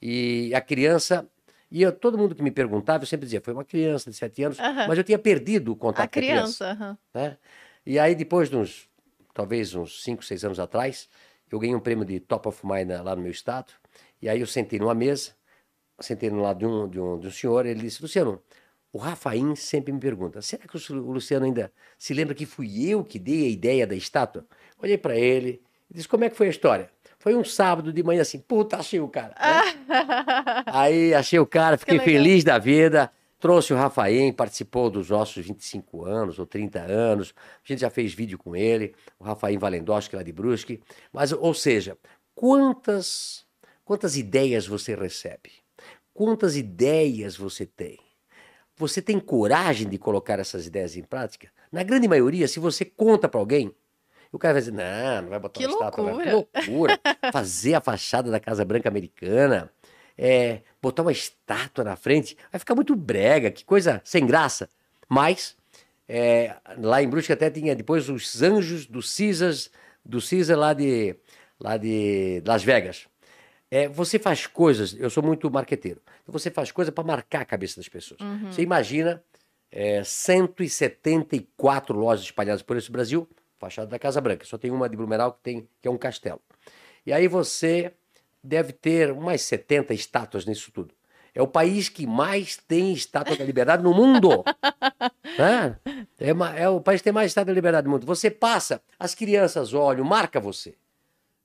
[0.02, 1.28] E a criança.
[1.70, 4.44] E eu- todo mundo que me perguntava, eu sempre dizia, foi uma criança de sete
[4.44, 4.88] anos, Aham.
[4.88, 6.72] mas eu tinha perdido o contato a com a criança criança.
[6.72, 6.98] aham.
[7.14, 7.38] né?
[7.86, 8.90] E aí, depois de uns,
[9.34, 11.08] talvez uns 5, 6 anos atrás,
[11.50, 13.74] eu ganhei um prêmio de Top of Mind lá no meu estado.
[14.22, 15.32] E aí eu sentei numa mesa,
[16.00, 18.42] sentei no lado de um, de um, de um senhor, ele disse, Luciano,
[18.94, 23.04] o Rafaim sempre me pergunta, será que o Luciano ainda se lembra que fui eu
[23.04, 24.46] que dei a ideia da estátua?
[24.82, 26.90] Olhei para ele e disse, como é que foi a história?
[27.22, 29.36] Foi um sábado de manhã assim, puta, achei o cara.
[29.40, 30.66] né?
[30.66, 33.12] Aí achei o cara, fiquei feliz da vida.
[33.40, 37.34] Trouxe o Rafael, participou dos nossos 25 anos ou 30 anos.
[37.64, 40.82] A gente já fez vídeo com ele, o Rafael Valendoski lá de Brusque.
[41.14, 41.98] Mas, ou seja,
[42.34, 43.46] quantas,
[43.84, 45.52] quantas ideias você recebe?
[46.14, 47.98] Quantas ideias você tem?
[48.76, 51.50] Você tem coragem de colocar essas ideias em prática?
[51.72, 53.74] Na grande maioria, se você conta para alguém,
[54.32, 56.04] o cara vai dizer, não, não vai botar Que uma estátua.
[56.04, 56.62] não." loucura.
[56.62, 57.00] Que loucura.
[57.32, 59.72] Fazer a fachada da Casa Branca Americana,
[60.18, 64.70] é, botar uma estátua na frente, vai ficar muito brega, que coisa sem graça.
[65.08, 65.56] Mas,
[66.08, 69.70] é, lá em Brusque até tinha depois os anjos do Caesars,
[70.04, 71.16] do Caesar lá de,
[71.60, 73.08] lá de Las Vegas.
[73.74, 77.46] É, você faz coisas, eu sou muito marqueteiro, então você faz coisas para marcar a
[77.46, 78.20] cabeça das pessoas.
[78.52, 79.24] Você imagina
[79.72, 84.46] é, 174 lojas espalhadas por esse Brasil, fachada da Casa Branca.
[84.46, 86.42] Só tem uma de Blumenau que, tem, que é um castelo.
[87.06, 87.94] E aí você
[88.44, 90.94] deve ter umas 70 estátuas nisso tudo.
[91.34, 94.44] É o país que mais tem estátua da liberdade no mundo.
[95.38, 95.78] Né?
[96.20, 98.06] É, ma- é o país que tem mais estátua da liberdade no mundo.
[98.06, 100.76] Você passa, as crianças olham, marca você.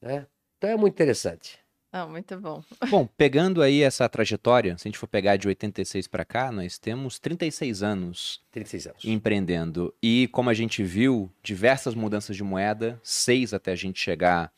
[0.02, 0.26] Né?
[0.58, 1.56] Então é muito interessante.
[1.98, 2.62] Ah, muito bom.
[2.90, 6.78] Bom, pegando aí essa trajetória, se a gente for pegar de 86 para cá, nós
[6.78, 9.04] temos 36 anos 36 anos.
[9.04, 9.94] empreendendo.
[10.02, 14.52] E como a gente viu, diversas mudanças de moeda, seis até a gente chegar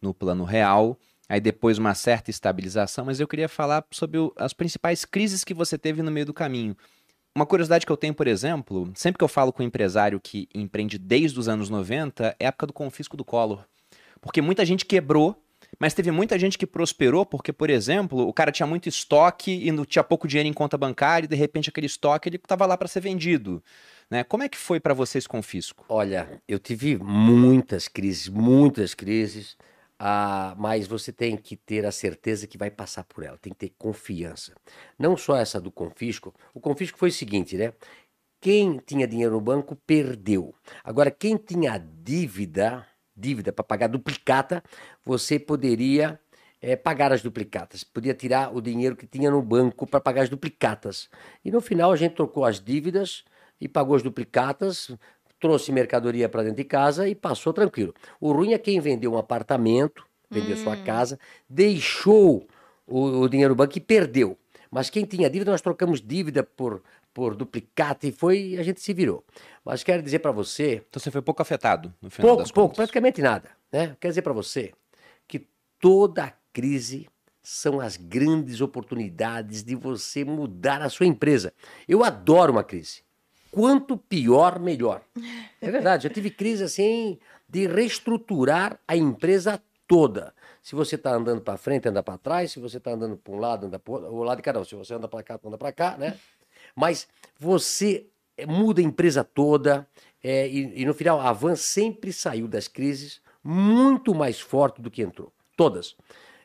[0.00, 0.98] no plano real,
[1.28, 5.52] aí depois uma certa estabilização, mas eu queria falar sobre o- as principais crises que
[5.52, 6.74] você teve no meio do caminho.
[7.34, 10.48] Uma curiosidade que eu tenho, por exemplo, sempre que eu falo com um empresário que
[10.54, 13.62] empreende desde os anos 90, é a época do confisco do Collor.
[14.22, 15.40] Porque muita gente quebrou,
[15.78, 19.70] mas teve muita gente que prosperou porque, por exemplo, o cara tinha muito estoque e
[19.70, 22.76] não tinha pouco dinheiro em conta bancária e de repente aquele estoque ele estava lá
[22.76, 23.62] para ser vendido.
[24.10, 24.24] Né?
[24.24, 25.84] Como é que foi para vocês confisco?
[25.88, 29.56] Olha, eu tive muitas crises, muitas crises,
[29.98, 33.58] ah, mas você tem que ter a certeza que vai passar por ela, tem que
[33.58, 34.54] ter confiança.
[34.98, 37.72] Não só essa do confisco, o confisco foi o seguinte, né?
[38.40, 40.54] Quem tinha dinheiro no banco perdeu.
[40.84, 42.86] Agora, quem tinha dívida,
[43.18, 44.62] dívida para pagar duplicata,
[45.04, 46.18] você poderia
[46.60, 47.84] é, pagar as duplicatas.
[47.84, 51.08] Podia tirar o dinheiro que tinha no banco para pagar as duplicatas.
[51.44, 53.24] E no final a gente trocou as dívidas
[53.60, 54.90] e pagou as duplicatas,
[55.40, 57.94] trouxe mercadoria para dentro de casa e passou tranquilo.
[58.20, 60.62] O ruim é quem vendeu um apartamento, vendeu hum.
[60.62, 62.46] sua casa, deixou
[62.86, 64.36] o, o dinheiro no banco e perdeu.
[64.70, 66.82] Mas quem tinha dívida, nós trocamos dívida por,
[67.18, 69.24] por duplicata e foi, a gente se virou.
[69.64, 70.84] Mas quero dizer para você.
[70.88, 73.50] Então você foi pouco afetado no final Pouco, pouco, praticamente nada.
[73.72, 73.96] Né?
[73.98, 74.72] Quero dizer para você
[75.26, 75.44] que
[75.80, 77.08] toda crise
[77.42, 81.52] são as grandes oportunidades de você mudar a sua empresa.
[81.88, 83.02] Eu adoro uma crise.
[83.50, 85.02] Quanto pior, melhor.
[85.60, 90.32] É verdade, já tive crise assim de reestruturar a empresa toda.
[90.62, 92.52] Se você está andando para frente, anda para trás.
[92.52, 94.64] Se você está andando para um lado, anda para o lado de cada um.
[94.64, 96.16] Se você anda para cá, anda para cá, né?
[96.78, 99.88] Mas você eh, muda a empresa toda.
[100.22, 104.88] É, e, e, no final, a Van sempre saiu das crises muito mais forte do
[104.88, 105.32] que entrou.
[105.56, 105.96] Todas.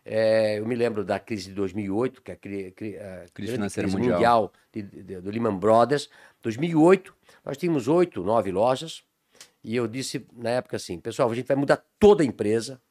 [0.04, 3.52] É, eu me lembro da crise de 2008, que é a, cri, cri, a crise
[3.54, 6.10] financeira crise mundial, mundial de, de, do Lehman Brothers.
[6.42, 7.16] 2008,
[7.46, 9.04] nós tínhamos oito, nove lojas.
[9.64, 12.82] E eu disse na época assim: pessoal, a gente vai mudar toda a empresa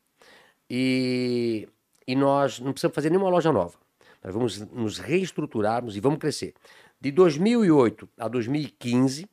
[0.71, 1.69] e,
[2.07, 3.77] e nós não precisamos fazer nenhuma loja nova.
[4.23, 6.55] Nós vamos nos reestruturarmos e vamos crescer.
[7.03, 9.29] De 2008 a 2015,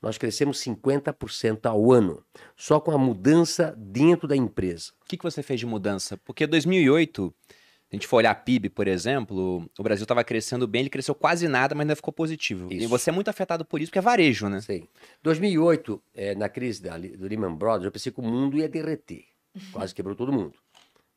[0.00, 2.24] nós crescemos 50% ao ano,
[2.56, 4.92] só com a mudança dentro da empresa.
[5.02, 6.16] O que, que você fez de mudança?
[6.18, 7.54] Porque 2008, se
[7.90, 11.48] a gente for olhar PIB, por exemplo, o Brasil estava crescendo bem, ele cresceu quase
[11.48, 12.72] nada, mas ainda ficou positivo.
[12.72, 12.84] Isso.
[12.84, 14.60] E você é muito afetado por isso, porque é varejo, né?
[14.60, 14.86] Sim.
[15.24, 19.24] 2008, é, na crise da, do Lehman Brothers, eu pensei que o mundo ia derreter.
[19.72, 20.54] Quase quebrou todo mundo.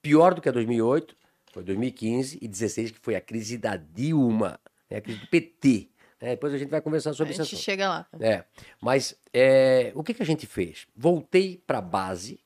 [0.02, 1.16] Pior do que a 2008
[1.54, 4.60] foi 2015 e 2016, que foi a crise da Dilma,
[4.92, 5.90] né, a crise do PT.
[6.20, 7.42] É, depois a gente vai conversar sobre isso.
[7.42, 7.66] A gente assunto.
[7.66, 8.08] chega lá.
[8.20, 8.44] É,
[8.80, 10.86] mas é, o que, que a gente fez?
[10.96, 12.40] Voltei para a base,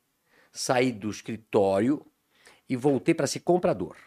[0.51, 2.05] saí do escritório
[2.69, 3.97] e voltei para ser comprador.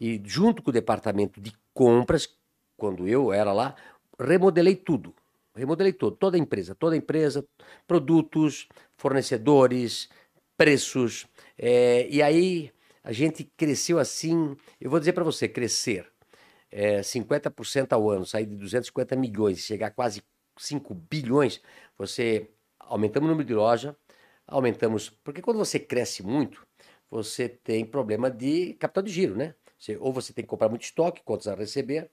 [0.00, 2.28] E junto com o departamento de compras,
[2.76, 3.76] quando eu era lá,
[4.18, 5.14] remodelei tudo.
[5.54, 7.44] Remodelei tudo, toda a empresa, toda a empresa,
[7.86, 10.08] produtos, fornecedores,
[10.56, 11.26] preços.
[11.56, 16.06] É, e aí a gente cresceu assim, eu vou dizer para você, crescer
[16.70, 20.22] é, 50% ao ano, sair de 250 milhões e chegar a quase
[20.56, 21.60] 5 bilhões,
[21.96, 23.96] você aumentamos o número de loja,
[24.46, 25.10] aumentamos.
[25.10, 26.66] Porque quando você cresce muito,
[27.10, 29.54] você tem problema de capital de giro, né?
[29.78, 32.10] Você, ou você tem que comprar muito estoque, contas a receber,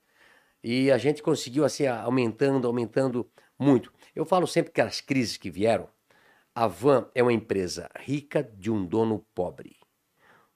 [0.63, 3.91] e a gente conseguiu assim, aumentando, aumentando muito.
[4.15, 5.89] Eu falo sempre que as crises que vieram,
[6.53, 9.75] a Van é uma empresa rica de um dono pobre.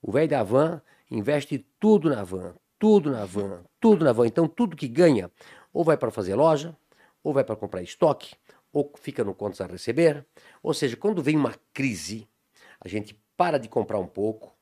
[0.02, 0.82] O velho da Van
[1.12, 4.26] investe tudo na Van, tudo na van, tudo na van.
[4.26, 5.30] Então, tudo que ganha,
[5.72, 6.76] ou vai para fazer loja,
[7.22, 8.36] ou vai para comprar estoque,
[8.72, 10.26] ou fica no contas a receber.
[10.64, 12.28] Ou seja, quando vem uma crise,
[12.80, 14.56] a gente para de comprar um pouco,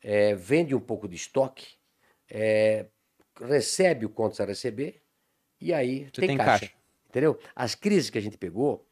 [0.00, 1.76] é, vende um pouco de estoque,
[2.28, 2.86] é,
[3.40, 5.02] recebe o contas a receber,
[5.60, 6.66] e aí tem, tem, caixa.
[6.66, 6.74] caixa.
[7.08, 7.38] Entendeu?
[7.54, 8.86] As crises que a gente pegou,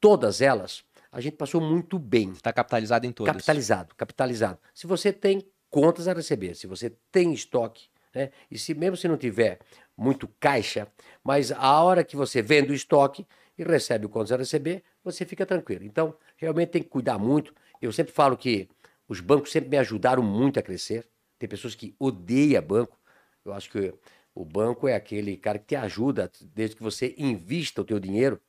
[0.00, 2.32] todas elas, a gente passou muito bem.
[2.32, 3.32] Está capitalizado em todas.
[3.32, 4.58] Capitalizado, capitalizado.
[4.74, 8.30] Se você tem contas a receber, se você tem estoque, né?
[8.48, 9.58] E se mesmo se não tiver
[9.96, 10.86] muito caixa,
[11.24, 13.26] mas a hora que você vende o estoque
[13.58, 15.84] e recebe o contas a receber, você fica tranquilo.
[15.84, 17.52] Então, realmente tem que cuidar muito.
[17.82, 18.68] Eu sempre falo que
[19.08, 21.08] os bancos sempre me ajudaram muito a crescer.
[21.40, 22.96] Tem pessoas que odeiam banco.
[23.44, 23.92] Eu acho que
[24.32, 28.40] o banco é aquele cara que te ajuda desde que você invista o teu dinheiro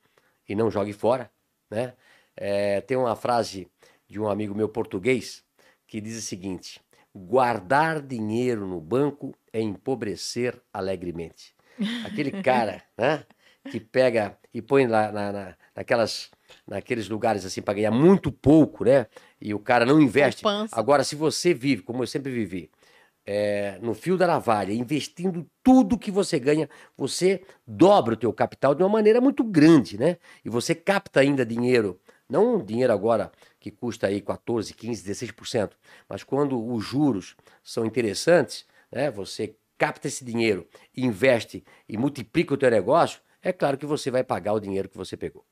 [0.48, 1.28] e não jogue fora,
[1.68, 1.92] né?
[2.36, 3.68] É, tem uma frase
[4.06, 5.44] de um amigo meu português
[5.88, 6.80] que diz o seguinte:
[7.16, 11.54] guardar dinheiro no banco é empobrecer alegremente.
[12.04, 13.24] Aquele cara, né,
[13.70, 16.30] que pega e põe lá na, na, naquelas,
[16.66, 19.06] naqueles lugares assim para ganhar muito pouco, né?
[19.40, 20.42] E o cara não investe.
[20.72, 22.70] Agora, se você vive, como eu sempre vivi,
[23.26, 28.74] é, no fio da navalha, investindo tudo que você ganha, você dobra o teu capital
[28.74, 30.16] de uma maneira muito grande, né?
[30.44, 33.32] E você capta ainda dinheiro, não dinheiro agora
[33.66, 35.72] que custa aí 14, 15, 16%.
[36.08, 42.56] Mas quando os juros são interessantes, né, você capta esse dinheiro, investe e multiplica o
[42.56, 45.44] teu negócio, é claro que você vai pagar o dinheiro que você pegou.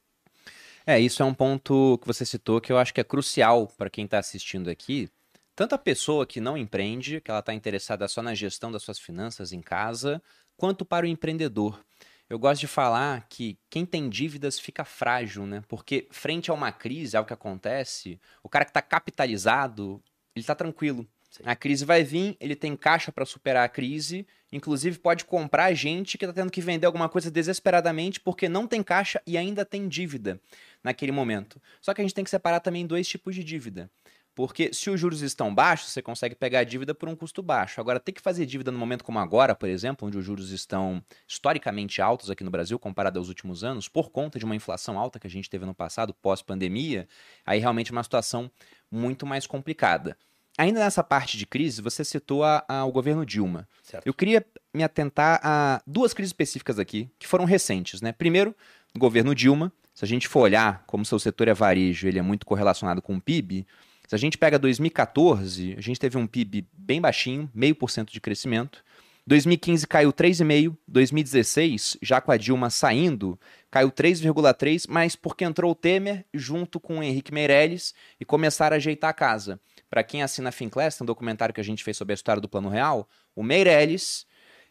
[0.87, 3.91] É, isso é um ponto que você citou que eu acho que é crucial para
[3.91, 5.09] quem está assistindo aqui.
[5.57, 8.99] Tanto a pessoa que não empreende, que ela está interessada só na gestão das suas
[9.01, 10.23] finanças em casa,
[10.57, 11.85] quanto para o empreendedor.
[12.29, 15.63] Eu gosto de falar que quem tem dívidas fica frágil, né?
[15.69, 20.03] Porque frente a uma crise, algo que acontece, o cara que está capitalizado,
[20.35, 21.07] ele está tranquilo.
[21.31, 21.43] Sim.
[21.45, 26.17] A crise vai vir, ele tem caixa para superar a crise, inclusive pode comprar gente
[26.17, 29.89] que está tendo que vender alguma coisa desesperadamente porque não tem caixa e ainda tem
[29.89, 30.41] dívida
[30.83, 31.61] naquele momento.
[31.81, 33.91] Só que a gente tem que separar também dois tipos de dívida.
[34.35, 37.81] Porque se os juros estão baixos, você consegue pegar a dívida por um custo baixo.
[37.81, 41.03] Agora, ter que fazer dívida no momento como agora, por exemplo, onde os juros estão
[41.29, 45.21] historicamente altos aqui no Brasil, comparado aos últimos anos, por conta de uma inflação alta
[45.21, 47.07] que a gente teve no passado, pós-pandemia,
[47.47, 48.51] aí realmente é uma situação
[48.91, 50.17] muito mais complicada.
[50.57, 53.69] Ainda nessa parte de crise, você citou a, a, o governo Dilma.
[53.83, 54.07] Certo.
[54.07, 58.01] Eu queria me atentar a duas crises específicas aqui, que foram recentes.
[58.01, 58.13] Né?
[58.13, 58.55] Primeiro,
[58.95, 59.73] o governo Dilma.
[59.93, 63.15] Se a gente for olhar como seu setor é varejo, ele é muito correlacionado com
[63.15, 63.65] o PIB.
[64.07, 68.13] Se a gente pega 2014, a gente teve um PIB bem baixinho, meio por cento
[68.13, 68.85] de crescimento.
[69.27, 73.41] 2015 caiu 3,5%, 2016, já com a Dilma saindo,
[73.71, 78.77] caiu 3,3%, mas porque entrou o Temer junto com o Henrique Meirelles e começaram a
[78.77, 79.59] ajeitar a casa.
[79.89, 82.49] Para quem assina a Finclass, um documentário que a gente fez sobre a história do
[82.49, 84.27] Plano Real, o Meirelles,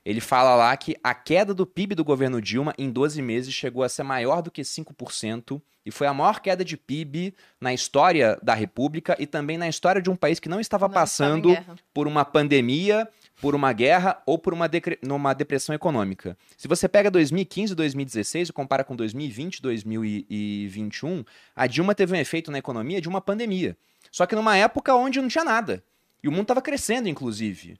[0.05, 3.83] ele fala lá que a queda do PIB do governo Dilma em 12 meses chegou
[3.83, 8.37] a ser maior do que 5% e foi a maior queda de PIB na história
[8.41, 11.77] da República e também na história de um país que não estava não passando estava
[11.93, 13.07] por uma pandemia,
[13.39, 14.69] por uma guerra ou por uma,
[15.03, 16.37] uma depressão econômica.
[16.57, 21.23] Se você pega 2015 e 2016 e compara com 2020 e 2021,
[21.55, 23.77] a Dilma teve um efeito na economia de uma pandemia.
[24.11, 25.83] Só que numa época onde não tinha nada.
[26.21, 27.77] E o mundo estava crescendo, inclusive.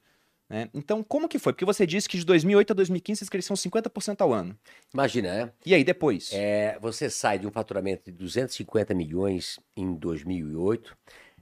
[0.48, 0.68] Né?
[0.74, 1.52] Então, como que foi?
[1.52, 4.56] Porque você disse que de 2008 a 2015 vocês cresceram 50% ao ano.
[4.92, 5.52] Imagina, né?
[5.64, 6.30] E aí, depois?
[6.32, 10.96] É, você sai de um faturamento de 250 milhões em 2008,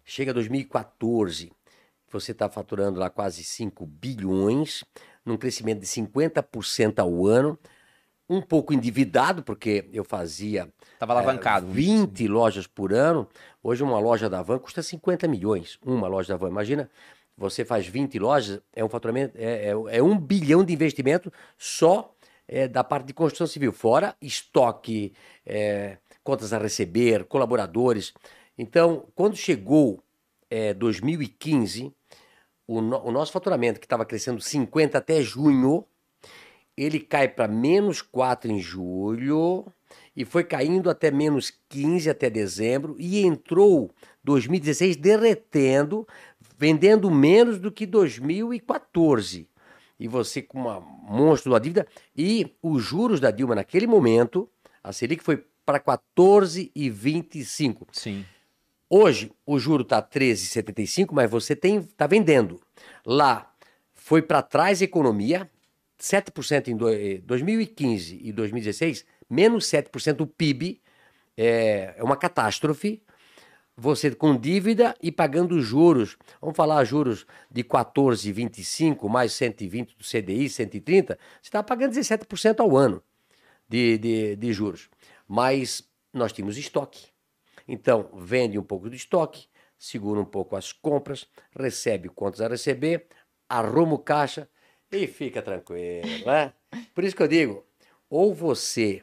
[0.05, 1.53] chega a 2014,
[2.11, 4.85] você está faturando lá quase 5 bilhões,
[5.25, 7.59] num crescimento de 50% ao ano,
[8.29, 10.69] um pouco endividado, porque eu fazia.
[10.95, 11.67] Estava alavancado.
[11.69, 13.29] É, 20 lojas por ano.
[13.63, 15.79] Hoje, uma loja da Van custa 50 milhões.
[15.85, 16.49] Uma loja da Van.
[16.49, 16.89] Imagina,
[17.43, 22.15] você faz 20 lojas, é um faturamento, é, é, é um bilhão de investimento só
[22.47, 23.73] é, da parte de construção civil.
[23.73, 25.13] Fora estoque,
[25.45, 28.15] é, contas a receber, colaboradores.
[28.57, 30.03] Então, quando chegou
[30.77, 31.91] 2015, é,
[32.67, 35.85] o, no, o nosso faturamento, que estava crescendo 50 até junho,
[36.77, 39.67] ele cai para menos 4 em julho
[40.17, 43.91] e foi caindo até menos 15 até dezembro e entrou
[44.25, 46.07] 2016 derretendo,
[46.63, 49.49] vendendo menos do que 2014.
[49.99, 54.49] E você com uma monstro da dívida e os juros da Dilma naquele momento,
[54.81, 57.89] a Selic foi para 14,25.
[57.91, 58.25] Sim.
[58.89, 62.61] Hoje o juro está 13,75, mas você tem está vendendo.
[63.05, 63.53] Lá
[63.93, 65.51] foi para trás a economia,
[66.01, 66.77] 7% em
[67.27, 70.81] 2015 e 2016, menos 7% do PIB,
[71.37, 73.03] é, é uma catástrofe.
[73.77, 80.49] Você com dívida e pagando juros, vamos falar juros de 14,25 mais 120 do CDI,
[80.49, 83.03] 130, você está pagando 17% ao ano
[83.67, 84.91] de, de, de juros.
[85.27, 87.07] Mas nós tínhamos estoque.
[87.67, 89.47] Então, vende um pouco do estoque,
[89.79, 91.27] segura um pouco as compras,
[91.59, 93.07] recebe contas a receber,
[93.49, 94.49] arruma o caixa
[94.91, 96.53] e fica tranquilo, né?
[96.95, 97.65] Por isso que eu digo,
[98.11, 99.03] ou você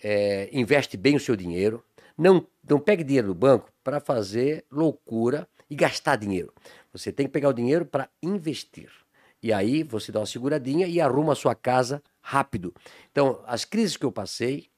[0.00, 1.84] é, investe bem o seu dinheiro,
[2.16, 6.52] não, não pegue dinheiro do banco para fazer loucura e gastar dinheiro.
[6.92, 8.90] Você tem que pegar o dinheiro para investir.
[9.42, 12.74] E aí você dá uma seguradinha e arruma a sua casa rápido.
[13.10, 14.68] Então, as crises que eu passei,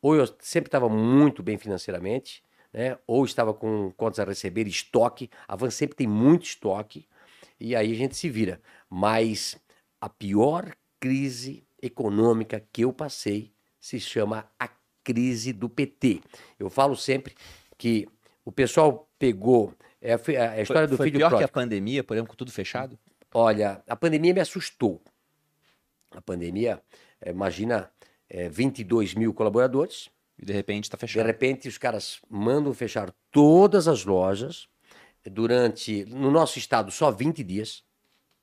[0.00, 2.40] ou eu sempre estava muito bem financeiramente,
[2.72, 2.96] né?
[3.04, 5.28] ou estava com contas a receber, estoque.
[5.48, 7.08] A Van sempre tem muito estoque,
[7.58, 8.60] e aí a gente se vira.
[8.88, 9.56] Mas
[10.00, 14.68] a pior crise econômica que eu passei se chama a
[15.02, 16.20] crise do PT.
[16.60, 17.34] Eu falo sempre
[17.76, 18.06] que
[18.44, 19.74] o pessoal pegou.
[20.00, 21.48] É a, a história foi, do foi filho pior pródigo.
[21.48, 22.98] que a pandemia, por exemplo, com tudo fechado?
[23.32, 25.00] Olha, a pandemia me assustou.
[26.10, 26.82] A pandemia,
[27.20, 27.90] é, imagina,
[28.28, 30.10] é, 22 mil colaboradores.
[30.38, 31.22] E de repente está fechado.
[31.22, 34.68] De repente os caras mandam fechar todas as lojas
[35.24, 37.84] durante, no nosso estado, só 20 dias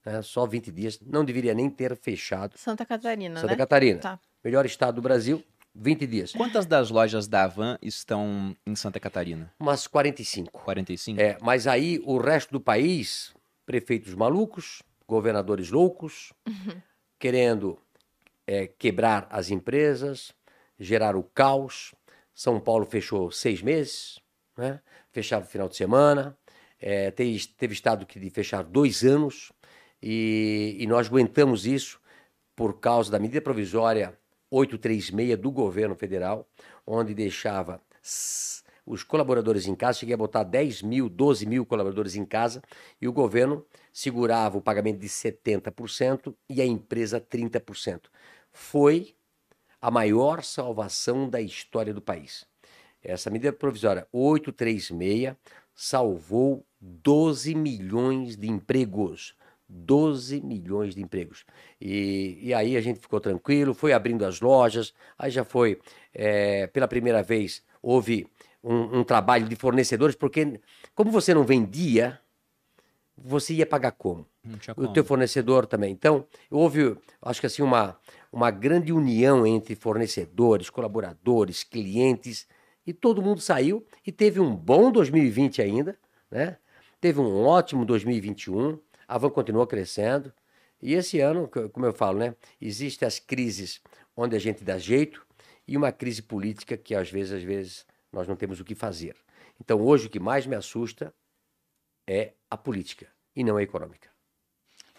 [0.06, 0.22] né?
[0.22, 2.58] só 20 dias, não deveria nem ter fechado.
[2.58, 3.58] Santa Catarina, Santa né?
[3.58, 4.00] Catarina.
[4.00, 4.20] Tá.
[4.44, 5.44] Melhor estado do Brasil,
[5.76, 6.32] 20 dias.
[6.34, 9.54] Quantas das lojas da Avan estão em Santa Catarina?
[9.60, 10.52] Umas 45.
[10.52, 11.20] 45?
[11.20, 13.34] É, mas aí o resto do país,
[13.66, 16.82] prefeitos malucos, governadores loucos, uhum.
[17.18, 17.80] querendo
[18.46, 20.34] é, quebrar as empresas,
[20.80, 21.94] gerar o caos.
[22.34, 24.20] São Paulo fechou seis meses,
[24.58, 24.80] né?
[25.12, 26.38] fechava o final de semana.
[26.80, 29.52] É, teve, teve estado que de fechar dois anos.
[30.02, 32.00] E, e nós aguentamos isso
[32.56, 34.18] por causa da medida provisória
[34.50, 36.48] 836 do governo federal,
[36.86, 37.82] onde deixava
[38.86, 42.64] os colaboradores em casa, cheguei a botar 10 mil, 12 mil colaboradores em casa,
[43.00, 43.64] e o governo
[43.94, 48.06] segurava o pagamento de 70% e a empresa 30%.
[48.52, 49.14] Foi
[49.82, 52.46] a maior salvação da história do país.
[53.04, 55.36] Essa medida provisória 836
[55.74, 59.36] salvou 12 milhões de empregos.
[59.70, 61.46] 12 milhões de empregos.
[61.80, 65.80] E, e aí a gente ficou tranquilo, foi abrindo as lojas, aí já foi,
[66.14, 68.28] é, pela primeira vez, houve
[68.64, 70.60] um, um, trabalho de fornecedores, porque
[70.96, 72.20] como você não vendia,
[73.16, 74.26] você ia pagar como?
[74.90, 75.92] O teu fornecedor também.
[75.92, 77.98] Então, houve, acho que assim, uma,
[78.32, 82.48] uma grande união entre fornecedores, colaboradores, clientes,
[82.88, 85.96] e todo mundo saiu e teve um bom 2020 ainda,
[86.32, 86.58] né?
[87.00, 88.80] Teve um ótimo 2021,
[89.10, 90.32] a Van continuou crescendo.
[90.80, 92.36] E esse ano, como eu falo, né?
[92.62, 93.82] Existem as crises
[94.16, 95.26] onde a gente dá jeito
[95.68, 99.16] e uma crise política que às vezes, às vezes, nós não temos o que fazer.
[99.60, 101.14] Então, hoje o que mais me assusta
[102.08, 104.10] é a política e não a econômica.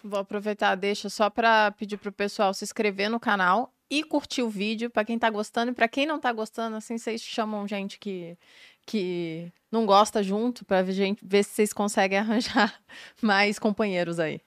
[0.03, 4.41] Vou aproveitar, deixa só para pedir para o pessoal se inscrever no canal e curtir
[4.41, 7.67] o vídeo para quem está gostando e para quem não está gostando, assim vocês chamam
[7.67, 8.37] gente que
[8.85, 12.73] que não gosta junto para ver, ver se vocês conseguem arranjar
[13.21, 14.41] mais companheiros aí.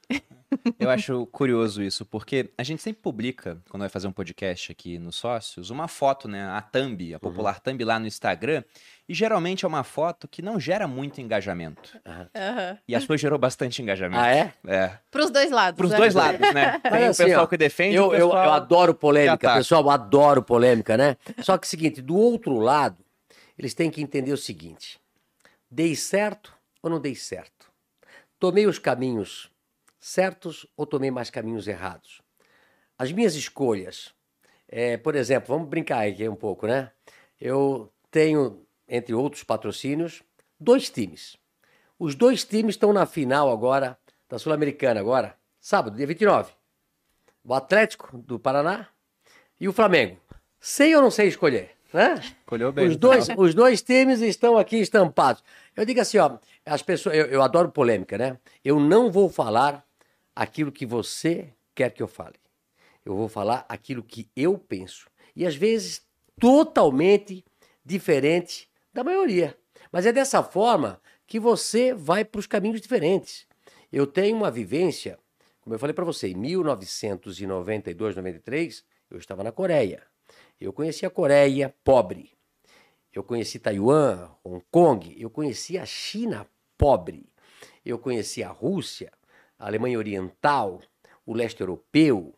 [0.79, 4.99] Eu acho curioso isso, porque a gente sempre publica, quando vai fazer um podcast aqui
[4.99, 6.45] no Sócios, uma foto, né?
[6.47, 7.21] A thumb, a uhum.
[7.21, 7.61] popular uhum.
[7.61, 8.63] thumb lá no Instagram.
[9.09, 11.99] E geralmente é uma foto que não gera muito engajamento.
[12.07, 12.79] Uhum.
[12.89, 14.23] E a sua gerou bastante engajamento.
[14.23, 14.53] Ah, é?
[14.67, 14.99] É.
[15.11, 15.77] Pros dois lados.
[15.77, 15.97] Pros né?
[15.97, 16.79] dois lados, né?
[16.89, 17.97] Tem assim, o pessoal ó, que defende.
[17.97, 18.39] Eu, pessoal...
[18.39, 21.17] eu, eu adoro polêmica, pessoal, eu adoro polêmica, né?
[21.41, 22.97] Só que é o seguinte, do outro lado,
[23.59, 24.99] eles têm que entender o seguinte:
[25.75, 27.73] dei certo ou não dei certo?
[28.39, 29.51] Tomei os caminhos
[29.99, 32.23] certos ou tomei mais caminhos errados?
[32.97, 34.15] As minhas escolhas,
[34.69, 36.93] é, por exemplo, vamos brincar aqui um pouco, né?
[37.41, 40.23] Eu tenho, entre outros patrocínios,
[40.61, 41.37] dois times.
[41.99, 43.99] Os dois times estão na final agora,
[44.29, 46.53] da Sul-Americana agora, sábado, dia 29.
[47.43, 48.89] O Atlético do Paraná
[49.59, 50.21] e o Flamengo.
[50.61, 51.74] Sei ou não sei escolher?
[51.95, 52.21] Né?
[52.45, 52.89] Colheu bem.
[52.89, 55.45] Os dois, os dois times estão aqui estampados.
[55.77, 58.37] Eu digo assim, ó, as pessoas, eu, eu adoro polêmica, né?
[58.65, 59.87] Eu não vou falar
[60.35, 62.35] aquilo que você quer que eu fale.
[63.05, 65.09] Eu vou falar aquilo que eu penso.
[65.37, 66.03] E às vezes
[66.41, 67.45] totalmente
[67.85, 69.57] diferente da maioria.
[69.93, 73.47] Mas é dessa forma que você vai para os caminhos diferentes.
[73.93, 75.17] Eu tenho uma vivência,
[75.61, 80.03] como eu falei para você, em 1992, 93, eu estava na Coreia.
[80.61, 82.33] Eu conheci a Coreia pobre.
[83.13, 85.15] Eu conheci Taiwan, Hong Kong.
[85.19, 86.47] Eu conheci a China
[86.77, 87.29] pobre.
[87.85, 89.13] Eu conheci a Rússia,
[89.59, 90.81] a Alemanha Oriental,
[91.27, 92.35] o leste europeu.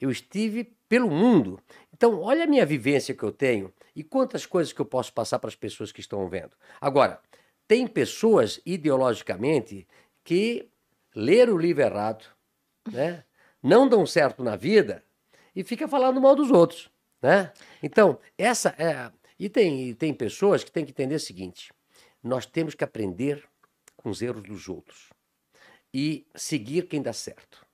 [0.00, 1.60] Eu estive pelo mundo.
[1.92, 5.38] Então, olha a minha vivência que eu tenho e quantas coisas que eu posso passar
[5.38, 6.52] para as pessoas que estão vendo.
[6.80, 7.20] Agora,
[7.66, 9.86] tem pessoas ideologicamente
[10.22, 10.68] que
[11.14, 12.24] leram o livro errado,
[12.90, 13.24] né?
[13.62, 15.02] não dão certo na vida
[15.54, 16.90] e fica falando mal dos outros.
[17.26, 17.52] Né?
[17.82, 19.10] Então, essa é.
[19.36, 21.72] E tem, tem pessoas que têm que entender o seguinte:
[22.22, 23.42] nós temos que aprender
[23.96, 25.10] com os erros dos outros
[25.92, 27.66] e seguir quem dá certo.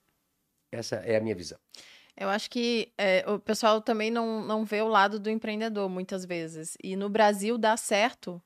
[0.72, 1.58] Essa é a minha visão.
[2.16, 6.24] Eu acho que é, o pessoal também não, não vê o lado do empreendedor muitas
[6.24, 6.74] vezes.
[6.82, 8.42] E no Brasil dá certo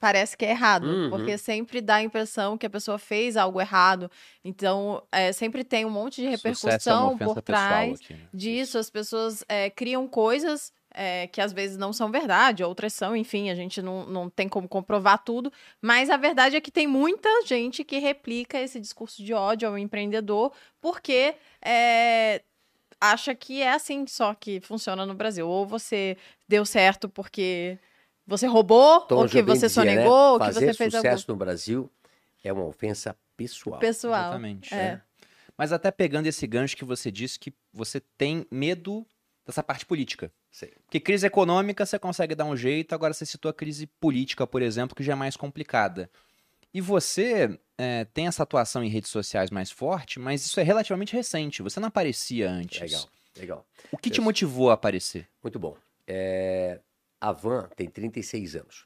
[0.00, 1.10] parece que é errado, uhum.
[1.10, 4.10] porque sempre dá a impressão que a pessoa fez algo errado.
[4.42, 8.20] Então, é, sempre tem um monte de é repercussão é por trás aqui, né?
[8.32, 8.78] disso.
[8.78, 13.50] As pessoas é, criam coisas é, que às vezes não são verdade, outras são, enfim,
[13.50, 17.28] a gente não, não tem como comprovar tudo, mas a verdade é que tem muita
[17.46, 22.42] gente que replica esse discurso de ódio ao empreendedor porque é,
[23.00, 25.46] acha que é assim só que funciona no Brasil.
[25.46, 26.16] Ou você
[26.48, 27.78] deu certo porque
[28.30, 30.10] você roubou, Tom ou que você dizia, sonegou, né?
[30.10, 31.90] ou que você fez sucesso no Brasil
[32.44, 33.80] é uma ofensa pessoal.
[33.80, 34.20] Pessoal.
[34.20, 34.72] Exatamente.
[34.72, 34.78] É.
[34.78, 35.00] É.
[35.58, 39.04] Mas até pegando esse gancho que você disse que você tem medo
[39.44, 40.32] dessa parte política.
[40.50, 40.68] Sim.
[40.84, 44.62] Porque crise econômica você consegue dar um jeito, agora você citou a crise política, por
[44.62, 46.08] exemplo, que já é mais complicada.
[46.72, 51.14] E você é, tem essa atuação em redes sociais mais forte, mas isso é relativamente
[51.14, 51.62] recente.
[51.62, 52.80] Você não aparecia antes.
[52.80, 53.66] Legal, legal.
[53.90, 54.14] O que Eu...
[54.14, 55.26] te motivou a aparecer?
[55.42, 55.76] Muito bom.
[56.06, 56.78] É...
[57.20, 58.84] A Van tem 36 anos.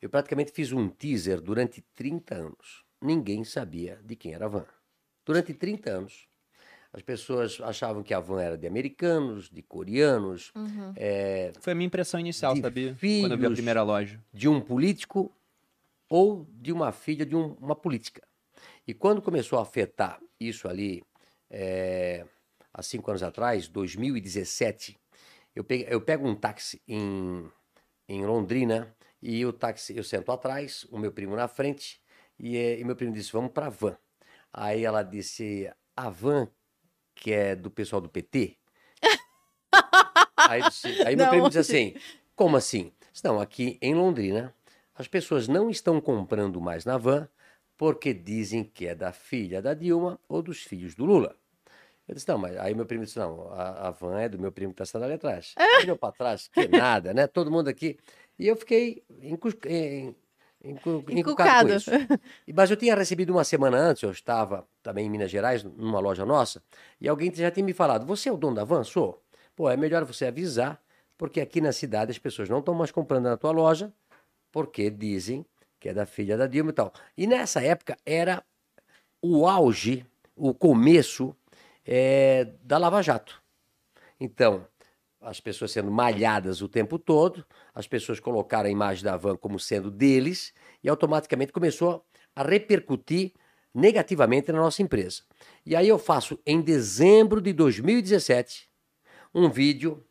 [0.00, 2.84] Eu praticamente fiz um teaser durante 30 anos.
[3.00, 4.66] Ninguém sabia de quem era a Van.
[5.24, 6.28] Durante 30 anos,
[6.92, 10.52] as pessoas achavam que a van era de americanos, de coreanos.
[10.54, 10.92] Uhum.
[10.96, 12.96] É, Foi a minha impressão inicial, sabia?
[13.20, 14.18] Quando eu vi a primeira loja.
[14.32, 15.30] De um político
[16.08, 18.22] ou de uma filha de um, uma política.
[18.86, 21.02] E quando começou a afetar isso ali,
[21.50, 22.24] é,
[22.72, 24.96] há cinco anos atrás, 2017,
[25.54, 27.50] eu, peguei, eu pego um táxi em
[28.08, 32.00] em Londrina e o táxi, eu sento atrás, o meu primo na frente
[32.38, 33.96] e, e meu primo disse, vamos para van.
[34.52, 36.48] Aí ela disse, a van
[37.14, 38.56] que é do pessoal do PT?
[40.36, 40.62] aí,
[41.06, 41.94] aí meu primo disse assim,
[42.34, 42.92] como assim?
[43.24, 44.54] Não, aqui em Londrina
[44.94, 47.28] as pessoas não estão comprando mais na van
[47.76, 51.36] porque dizem que é da filha da Dilma ou dos filhos do Lula.
[52.08, 54.52] Eu disse, não, mas aí meu primo disse, não, a, a van é do meu
[54.52, 55.54] primo que está sentado ali atrás.
[55.58, 57.26] Ele olhou para trás, que nada, né?
[57.26, 57.98] Todo mundo aqui.
[58.38, 59.02] E eu fiquei
[60.62, 61.68] encu- encucado Encucado.
[61.68, 61.90] com isso.
[62.54, 66.24] Mas eu tinha recebido uma semana antes, eu estava também em Minas Gerais, numa loja
[66.24, 66.62] nossa,
[67.00, 68.84] e alguém já tinha me falado, você é o dono da van?
[68.84, 69.22] Sou.
[69.54, 70.80] Pô, é melhor você avisar,
[71.16, 73.92] porque aqui na cidade as pessoas não estão mais comprando na tua loja,
[74.52, 75.44] porque dizem
[75.80, 76.92] que é da filha da Dilma e tal.
[77.16, 78.42] E nessa época era
[79.22, 80.04] o auge,
[80.34, 81.34] o começo
[81.86, 83.42] eh, da Lava Jato.
[84.18, 84.66] Então,
[85.20, 89.58] as pessoas sendo malhadas o tempo todo, as pessoas colocaram a imagem da van como
[89.58, 93.32] sendo deles e automaticamente começou a repercutir
[93.74, 95.22] negativamente na nossa empresa.
[95.64, 98.68] E aí eu faço em dezembro de 2017
[99.34, 100.02] um vídeo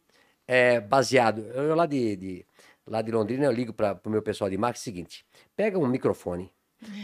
[0.47, 2.45] eh, baseado, eu lá de, de-
[2.85, 5.87] lá de Londrina eu ligo para o meu pessoal de marketing o seguinte, pega um
[5.87, 6.51] microfone,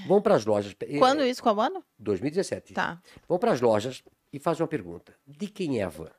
[0.07, 1.41] vão para as lojas, Quando isso?
[1.41, 1.83] Qual ano?
[1.97, 3.01] 2017, Tá.
[3.27, 6.11] vão para as lojas e fazem uma pergunta: de quem é a van?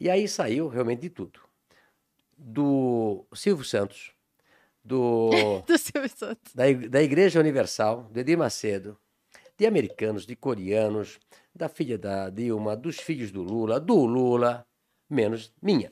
[0.00, 1.40] E aí saiu realmente de tudo.
[2.36, 4.12] Do Silvio Santos,
[4.84, 5.30] do,
[5.66, 6.54] Do Silvio Santos.
[6.54, 8.96] da, da Igreja Universal, do Edir Macedo,
[9.56, 11.18] de americanos, de coreanos,
[11.54, 14.64] da filha da Dilma, dos filhos do Lula, do Lula,
[15.10, 15.90] menos minha.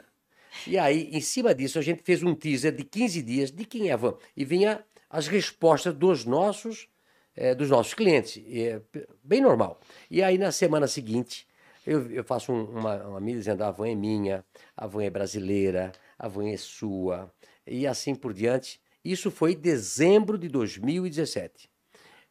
[0.66, 3.88] E aí, em cima disso, a gente fez um teaser de 15 dias de quem
[3.88, 4.16] é a van.
[4.36, 6.88] E vinha as respostas dos nossos,
[7.36, 8.42] eh, dos nossos clientes.
[8.48, 8.80] É
[9.22, 9.80] bem normal.
[10.10, 11.46] E aí, na semana seguinte,
[11.86, 14.44] eu, eu faço um- uma, uma mídia dizendo a van é minha,
[14.76, 17.32] a van é brasileira, a van é sua,
[17.66, 18.80] e assim por diante.
[19.04, 21.70] Isso foi em dezembro de 2017.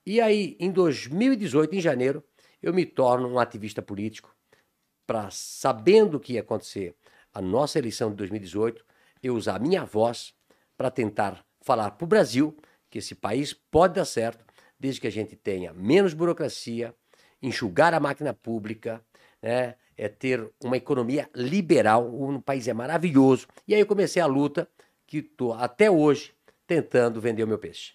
[0.06, 2.24] E aí, em 2018, em janeiro,
[2.62, 4.36] eu me torno um ativista político
[5.08, 6.96] para, sabendo o que ia acontecer
[7.34, 8.86] a nossa eleição de 2018,
[9.22, 10.34] eu usar a minha voz
[10.78, 12.56] para tentar falar para o Brasil
[12.90, 14.45] que esse país pode dar certo
[14.80, 16.94] desde que a gente tenha menos burocracia,
[17.42, 19.04] enxugar a máquina pública,
[19.42, 19.76] né?
[19.98, 23.48] é ter uma economia liberal, o país é maravilhoso.
[23.68, 24.68] E aí eu comecei a luta
[25.08, 26.34] que estou até hoje
[26.68, 27.94] tentando vender o meu peixe.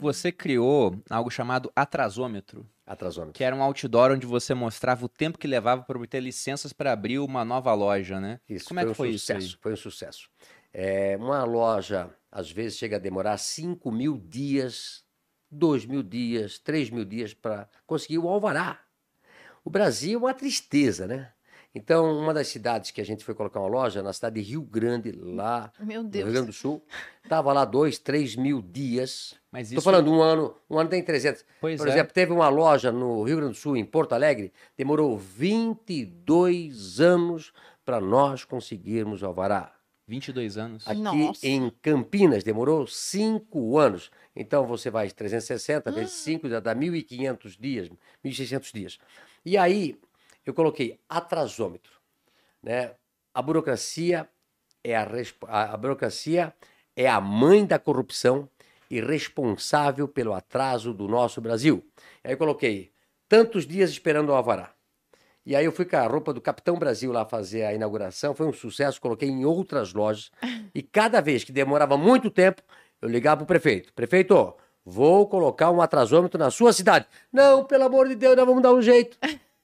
[0.00, 3.34] Você criou algo chamado atrasômetro, Atrasômetro.
[3.34, 6.92] que era um outdoor onde você mostrava o tempo que levava para obter licenças para
[6.92, 8.40] abrir uma nova loja, né?
[8.48, 9.40] Isso, Como é que um foi isso aí?
[9.42, 10.30] sucesso, Foi um sucesso.
[10.72, 15.04] É, uma loja, às vezes, chega a demorar 5 mil dias,
[15.50, 18.80] 2 mil dias, 3 mil dias para conseguir o alvará.
[19.64, 21.32] O Brasil é uma tristeza, né?
[21.76, 24.62] Então, uma das cidades que a gente foi colocar uma loja, na cidade de Rio
[24.62, 26.24] Grande, lá Meu no.
[26.24, 26.82] Rio Grande do Sul,
[27.22, 29.34] estava lá 2, 3 mil dias.
[29.52, 31.44] Mas Estou isso falando um ano, um ano tem 300.
[31.60, 31.90] Pois Por é.
[31.90, 37.52] exemplo, teve uma loja no Rio Grande do Sul, em Porto Alegre, demorou 22 anos
[37.84, 39.75] para nós conseguirmos o alvará.
[40.06, 40.86] 22 anos.
[40.86, 41.46] Aqui Nossa.
[41.46, 44.10] em Campinas demorou 5 anos.
[44.34, 47.90] Então você vai 360 vezes 5 já dá 1.500 dias,
[48.24, 48.98] 1.600 dias.
[49.44, 49.98] E aí
[50.44, 51.92] eu coloquei atrasômetro,
[52.62, 52.94] né?
[53.34, 54.28] A burocracia
[54.82, 55.06] é a,
[55.48, 56.54] a burocracia
[56.94, 58.48] é a mãe da corrupção
[58.90, 61.84] e responsável pelo atraso do nosso Brasil.
[62.22, 62.92] Aí eu coloquei
[63.28, 64.75] tantos dias esperando o alvará.
[65.46, 68.48] E aí eu fui com a roupa do Capitão Brasil lá fazer a inauguração, foi
[68.48, 70.32] um sucesso, coloquei em outras lojas.
[70.74, 72.60] E cada vez que demorava muito tempo,
[73.00, 73.92] eu ligava pro prefeito.
[73.94, 77.06] Prefeito, vou colocar um atrasômetro na sua cidade.
[77.32, 79.16] Não, pelo amor de Deus, nós vamos dar um jeito.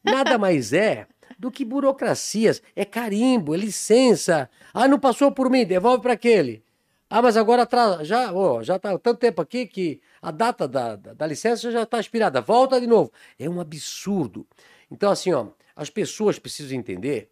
[0.04, 2.62] Nada mais é do que burocracias.
[2.76, 4.48] É carimbo, é licença.
[4.72, 6.62] Ah, não passou por mim, devolve para aquele.
[7.10, 10.94] Ah, mas agora atrasa, já, ó, já tá tanto tempo aqui que a data da,
[10.94, 12.40] da, da licença já está expirada.
[12.40, 13.10] Volta de novo.
[13.36, 14.46] É um absurdo.
[14.90, 17.30] Então, assim, ó, as pessoas precisam entender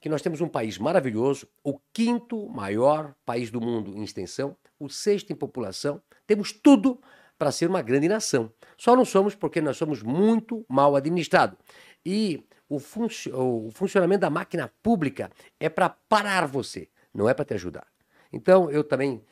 [0.00, 4.88] que nós temos um país maravilhoso, o quinto maior país do mundo em extensão, o
[4.88, 6.00] sexto em população.
[6.26, 7.00] Temos tudo
[7.38, 8.50] para ser uma grande nação.
[8.78, 11.58] Só não somos porque nós somos muito mal administrados.
[12.04, 17.54] E o, o funcionamento da máquina pública é para parar você, não é para te
[17.54, 17.86] ajudar.
[18.32, 19.22] Então, eu também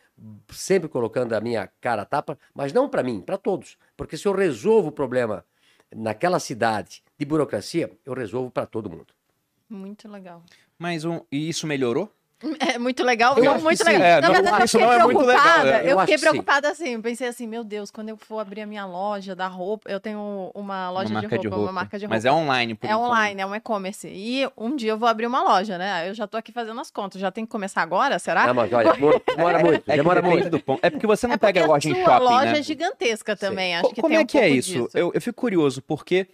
[0.50, 3.78] sempre colocando a minha cara a tapa, mas não para mim, para todos.
[3.96, 5.44] Porque se eu resolvo o problema
[5.94, 9.12] naquela cidade de burocracia, eu resolvo para todo mundo.
[9.68, 10.42] Muito legal.
[10.78, 12.12] Mas um, e isso melhorou?
[12.74, 14.00] É muito legal, Eu não, muito legal.
[14.02, 15.70] É, Na não, verdade, eu isso fiquei não é muito legal, preocupada.
[15.72, 15.80] né?
[15.82, 16.28] Eu Eu fiquei que sim.
[16.28, 16.88] preocupada assim.
[16.94, 19.98] Eu pensei assim, meu Deus, quando eu for abrir a minha loja da roupa, eu
[19.98, 21.62] tenho uma loja uma de roupa, de roupa.
[21.64, 22.14] uma marca de roupa.
[22.14, 23.06] Mas é online, por É enquanto.
[23.08, 24.06] online, é um e-commerce.
[24.08, 26.08] E um dia eu vou abrir uma loja, né?
[26.08, 27.20] Eu já tô aqui fazendo as contas.
[27.20, 28.46] Já tem que começar agora, será?
[28.46, 30.48] Não, mas olha, demora, demora muito, É demora muito.
[30.50, 30.78] do ponto.
[30.82, 32.58] É porque você não é porque pega a loja em sua shopping, loja né?
[32.58, 33.72] é gigantesca também.
[33.72, 33.80] Sim.
[33.80, 34.70] Acho que Como tem é um que é isso?
[34.84, 34.88] disso.
[34.94, 36.28] Eu, eu fico curioso, porque.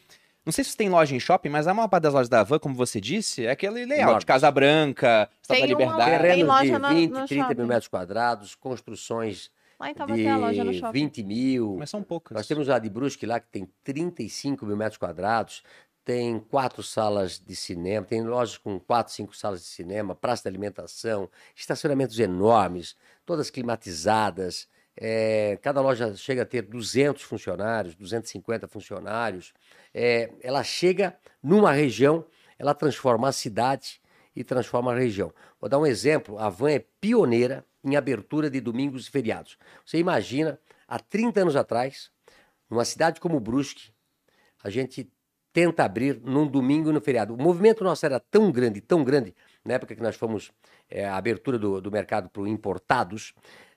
[0.45, 2.59] Não sei se tem loja em shopping, mas a maior parte das lojas da Van,
[2.59, 4.03] como você disse, é aquele layout.
[4.03, 4.24] Enormes.
[4.24, 6.11] Casa Branca, Estátua da uma- Liberdade.
[6.11, 7.62] Tem Terrenos loja de no- 20, no 30 mil shopping.
[7.66, 10.92] metros quadrados, construções Lá em Taubaté, a loja no de shopping.
[10.92, 11.76] 20 mil.
[11.78, 12.34] Mas são poucas.
[12.36, 15.62] Nós temos a de Brusque lá que tem 35 mil metros quadrados,
[16.05, 20.49] tem quatro salas de cinema, tem lojas com quatro, cinco salas de cinema, praça de
[20.49, 24.68] alimentação, estacionamentos enormes, todas climatizadas.
[24.97, 29.53] É, cada loja chega a ter 200 funcionários, 250 funcionários.
[29.92, 32.24] É, ela chega numa região,
[32.59, 34.01] ela transforma a cidade
[34.36, 35.32] e transforma a região.
[35.61, 39.59] Vou dar um exemplo: a Van é pioneira em abertura de domingos e feriados.
[39.84, 42.11] Você imagina, há 30 anos atrás,
[42.70, 43.92] numa cidade como Brusque,
[44.62, 45.11] a gente
[45.53, 47.34] tenta abrir num domingo e no feriado.
[47.34, 49.34] O movimento nosso era tão grande, tão grande,
[49.64, 50.51] na época que nós fomos
[50.90, 53.34] é, a abertura do, do mercado para importados,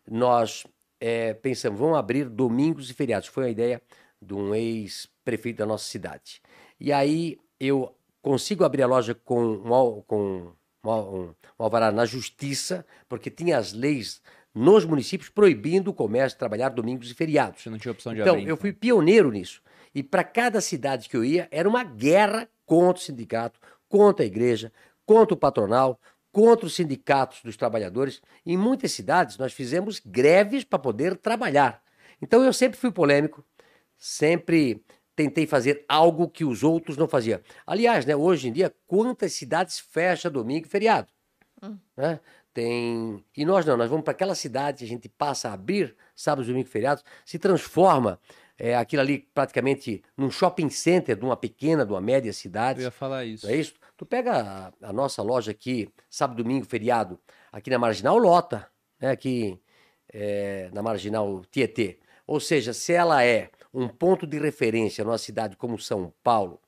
[0.09, 0.65] nós
[0.99, 3.27] é, pensamos, vamos abrir domingos e feriados.
[3.27, 3.81] Foi a ideia
[4.21, 6.41] de um ex-prefeito da nossa cidade.
[6.79, 11.23] E aí eu consigo abrir a loja com um, com um, um,
[11.59, 14.21] um alvará na justiça, porque tinha as leis
[14.53, 17.61] nos municípios proibindo o comércio trabalhar domingos e feriados.
[17.61, 18.47] Você não tinha opção de Então, abrir.
[18.49, 19.61] eu fui pioneiro nisso.
[19.93, 24.27] E para cada cidade que eu ia, era uma guerra contra o sindicato, contra a
[24.27, 24.71] igreja,
[25.05, 25.99] contra o patronal,
[26.37, 28.21] contra os sindicatos dos trabalhadores.
[28.45, 31.81] Em muitas cidades, nós fizemos greves para poder trabalhar.
[32.21, 33.43] Então, eu sempre fui polêmico,
[33.97, 34.85] sempre
[35.15, 37.39] tentei fazer algo que os outros não faziam.
[37.65, 41.07] Aliás, né, hoje em dia, quantas cidades fecham domingo e feriado?
[41.97, 42.19] né?
[42.53, 43.25] Tem...
[43.35, 46.69] E nós não, nós vamos para aquela cidade, a gente passa a abrir sábados, domingos
[46.69, 48.19] e feriados, se transforma
[48.59, 52.81] é, aquilo ali praticamente num shopping center de uma pequena, de uma média cidade.
[52.81, 53.47] Eu ia falar isso.
[53.47, 53.73] Não é isso?
[53.97, 57.19] Tu pega a, a nossa loja aqui, sábado, domingo, feriado,
[57.51, 58.69] aqui na Marginal, lota,
[58.99, 59.09] né?
[59.09, 59.59] Aqui
[60.13, 61.99] é, na Marginal Tietê.
[62.27, 66.61] Ou seja, se ela é um ponto de referência numa cidade como São Paulo,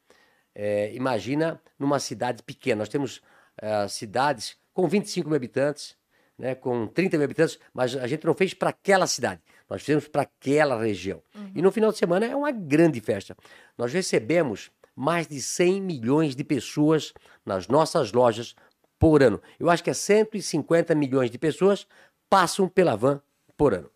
[0.56, 2.80] é, imagina numa cidade pequena.
[2.80, 3.22] Nós temos
[3.62, 5.96] é, cidades com 25 mil habitantes,
[6.38, 10.08] né, com 30 mil habitantes, mas a gente não fez para aquela cidade, nós fizemos
[10.08, 11.22] para aquela região.
[11.54, 13.36] E no final de semana é uma grande festa.
[13.78, 17.14] Nós recebemos mais de 100 milhões de pessoas
[17.45, 18.54] nas nossas lojas
[19.00, 19.41] por ano.
[19.58, 21.88] Eu acho que é 150 milhões de pessoas
[22.30, 23.22] passam pela van
[23.56, 23.89] por ano.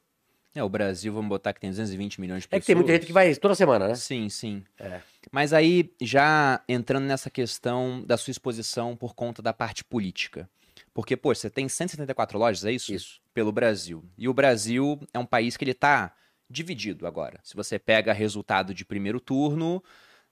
[0.56, 2.62] É, o Brasil, vamos botar que tem 220 milhões de É pessoas.
[2.62, 3.96] que tem muita gente que vai toda semana, né?
[3.96, 4.64] Sim, sim.
[4.80, 5.02] É.
[5.30, 10.50] Mas aí, já entrando nessa questão da sua exposição por conta da parte política.
[10.94, 12.94] Porque, pô, você tem 174 lojas, é isso?
[12.94, 13.20] Isso.
[13.34, 14.06] Pelo Brasil.
[14.18, 16.14] E o Brasil é um país que ele tá
[16.50, 17.40] dividido agora.
[17.44, 19.84] Se você pega resultado de primeiro turno,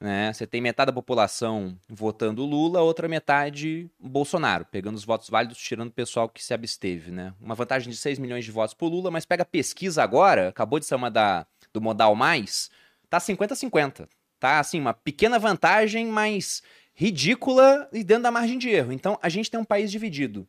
[0.02, 5.60] né, você tem metade da população votando Lula, outra metade Bolsonaro, pegando os votos válidos,
[5.60, 7.36] tirando o pessoal que se absteve, né?
[7.40, 10.88] Uma vantagem de 6 milhões de votos pro Lula, mas pega pesquisa agora, acabou de
[10.88, 12.72] ser uma da, do Modal Mais,
[13.10, 14.08] tá 50-50.
[14.40, 16.64] Tá, assim, uma pequena vantagem, mas
[16.96, 18.92] ridícula e dentro da margem de erro.
[18.92, 20.48] Então, a gente tem um país dividido.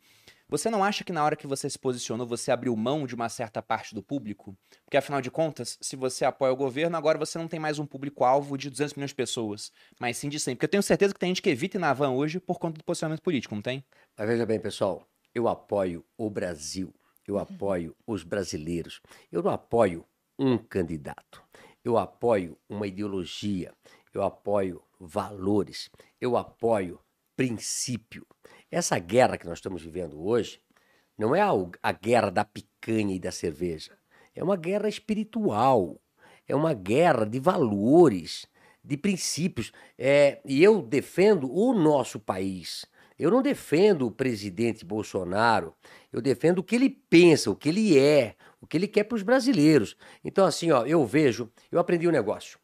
[0.53, 3.30] Você não acha que na hora que você se posicionou, você abriu mão de uma
[3.30, 4.55] certa parte do público?
[4.84, 7.86] Porque, afinal de contas, se você apoia o governo, agora você não tem mais um
[7.86, 10.55] público-alvo de 200 milhões de pessoas, mas sim de 100.
[10.55, 12.76] Porque eu tenho certeza que tem gente que evita ir na van hoje por conta
[12.76, 13.82] do posicionamento político, não tem?
[14.14, 16.94] Mas veja bem, pessoal, eu apoio o Brasil,
[17.26, 19.00] eu apoio os brasileiros,
[19.30, 20.05] eu não apoio
[20.38, 21.42] um candidato,
[21.82, 23.72] eu apoio uma ideologia,
[24.12, 25.88] eu apoio valores,
[26.20, 27.00] eu apoio
[27.34, 28.26] princípio.
[28.72, 30.58] Essa guerra que nós estamos vivendo hoje
[31.18, 31.50] não é a,
[31.82, 33.92] a guerra da picanha e da cerveja,
[34.34, 36.00] é uma guerra espiritual,
[36.48, 38.46] é uma guerra de valores,
[38.82, 39.72] de princípios.
[39.98, 42.86] É, e eu defendo o nosso país.
[43.18, 45.74] Eu não defendo o presidente Bolsonaro,
[46.10, 49.16] eu defendo o que ele pensa, o que ele é, o que ele quer para
[49.16, 49.98] os brasileiros.
[50.24, 52.58] Então, assim, ó, eu vejo, eu aprendi um negócio.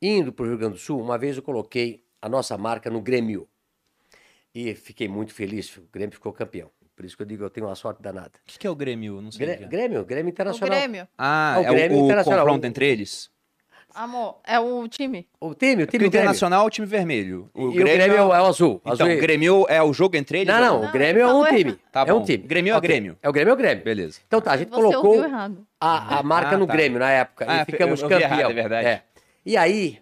[0.00, 3.02] Indo para o Rio Grande do Sul, uma vez eu coloquei a nossa marca no
[3.02, 3.48] Grêmio.
[4.54, 6.70] E fiquei muito feliz, o Grêmio ficou campeão.
[6.94, 8.32] Por isso que eu digo, eu tenho uma sorte danada.
[8.46, 9.16] O que, que é o Grêmio?
[9.16, 9.46] Eu Não sei.
[9.46, 9.56] o é.
[9.56, 10.78] Grêmio, Grêmio O Internacional.
[10.78, 11.08] Grêmio.
[11.16, 12.44] Ah, Ah, o é Grêmio o, o Internacional.
[12.44, 13.30] confronto entre eles?
[13.94, 15.28] Amor, é o time.
[15.40, 16.24] O time, o Porque time o do Grêmio.
[16.24, 17.50] Internacional é o time vermelho.
[17.54, 18.80] E o Grêmio é o, é o azul.
[18.82, 20.54] Então, azul o e- Grêmio é o jogo entre eles?
[20.54, 21.78] Não, não, Não, o Grêmio é ele um falou time.
[21.90, 22.38] Tá é um time.
[22.38, 22.88] Grêmio é o Ok.
[22.88, 23.18] Grêmio.
[23.22, 23.84] É o Grêmio é o Grêmio.
[23.84, 24.20] Beleza.
[24.26, 25.22] Então tá, a gente Você colocou
[25.80, 26.72] a, a marca Ah, no tá.
[26.74, 28.30] Grêmio na época Ah, e ficamos eu- eu campeão.
[28.38, 29.02] errado, é verdade.
[29.44, 29.98] E aí,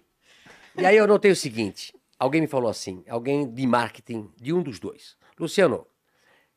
[0.76, 4.62] e aí eu notei o seguinte, alguém me falou assim, alguém de marketing de um
[4.62, 5.16] dos dois.
[5.38, 5.86] Luciano,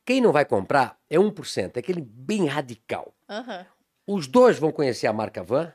[0.04, 3.14] quem não vai comprar é 1%, é aquele bem radical.
[3.28, 3.66] Aham.
[4.06, 5.72] Os dois vão conhecer a marca Van,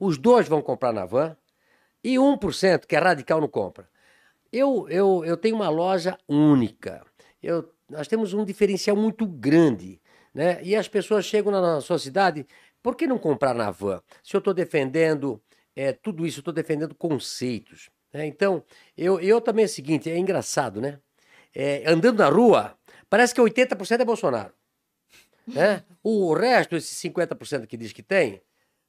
[0.00, 1.36] os dois vão comprar na Van,
[2.02, 3.90] e 1%, que é radical, não compra.
[4.50, 7.04] Eu, eu, eu tenho uma loja única.
[7.42, 10.00] Eu, nós temos um diferencial muito grande.
[10.32, 10.62] Né?
[10.62, 12.46] E as pessoas chegam na, sua cidade,
[12.82, 14.00] por que não comprar na Van?
[14.22, 15.42] Se eu estou defendendo
[15.76, 17.90] é, tudo isso, eu estou defendendo conceitos.
[18.12, 18.26] Né?
[18.26, 18.62] Então,
[18.96, 20.98] eu, eu também é o seguinte, é engraçado, né?
[21.54, 22.76] É, andando na rua,
[23.08, 24.52] parece que 80% é Bolsonaro.
[25.46, 25.82] Né?
[26.02, 28.40] O resto, esses 50% que diz que tem,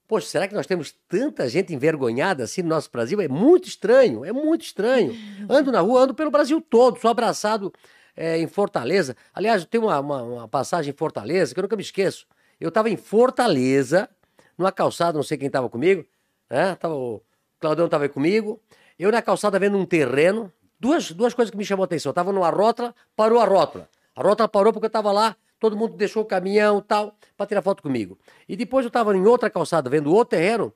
[0.08, 3.22] poxa, será que nós temos tanta gente envergonhada assim no nosso Brasil?
[3.22, 5.16] É muito estranho, é muito estranho.
[5.50, 7.74] Ando na rua, ando pelo Brasil todo, sou abraçado
[8.16, 9.16] é, em Fortaleza.
[9.34, 12.28] Aliás, tem uma, uma, uma, passagem em Fortaleza que eu nunca me esqueço.
[12.60, 14.10] Eu estava em Fortaleza,
[14.58, 16.06] numa calçada, não sei quem estava comigo,
[16.50, 16.76] né?
[16.76, 17.22] Tava, o
[17.58, 18.62] Claudão estava aí comigo.
[19.00, 22.10] Eu na calçada vendo um terreno, duas, duas coisas que me chamou a atenção.
[22.10, 23.90] Eu estava numa rótula, parou a rótula.
[24.14, 27.62] A rótula parou porque eu estava lá, todo mundo deixou o caminhão tal, para tirar
[27.62, 28.20] foto comigo.
[28.48, 30.74] E depois eu estava em outra calçada, vendo outro terreno.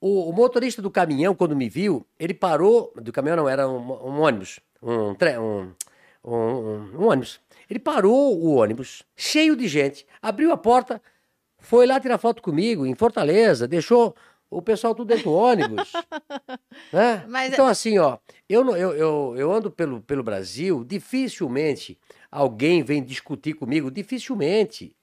[0.00, 2.92] O, o, motorista do caminhão, quando me viu, ele parou.
[2.94, 4.60] Do caminhão não, era um, um ônibus.
[4.80, 5.74] Um, um,
[6.24, 7.40] um, ônibus.
[7.68, 11.02] Ele parou o ônibus, cheio de gente, abriu a porta,
[11.58, 14.14] foi lá tirar foto comigo, em Fortaleza, deixou
[14.50, 15.92] o pessoal tudo dentro do ônibus.
[16.92, 17.24] né?
[17.28, 17.52] Mas...
[17.52, 21.98] Então, assim, ó, eu, eu, eu, eu ando pelo, pelo Brasil, dificilmente
[22.30, 24.96] alguém vem discutir comigo, dificilmente.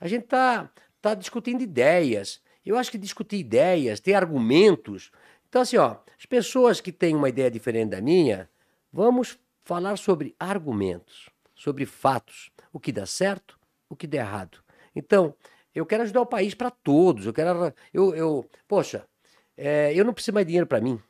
[0.00, 0.70] A gente tá,
[1.00, 2.40] tá discutindo ideias.
[2.66, 5.10] Eu acho que discutir ideias, ter argumentos.
[5.48, 8.50] Então, assim, ó, as pessoas que têm uma ideia diferente da minha,
[8.92, 14.58] vamos falar sobre argumentos, sobre fatos, o que dá certo, o que dá errado.
[14.94, 15.34] Então,
[15.78, 17.26] eu quero ajudar o país para todos.
[17.26, 17.72] Eu quero.
[17.94, 19.06] Eu, eu, poxa,
[19.56, 21.00] é, eu não preciso mais dinheiro para mim.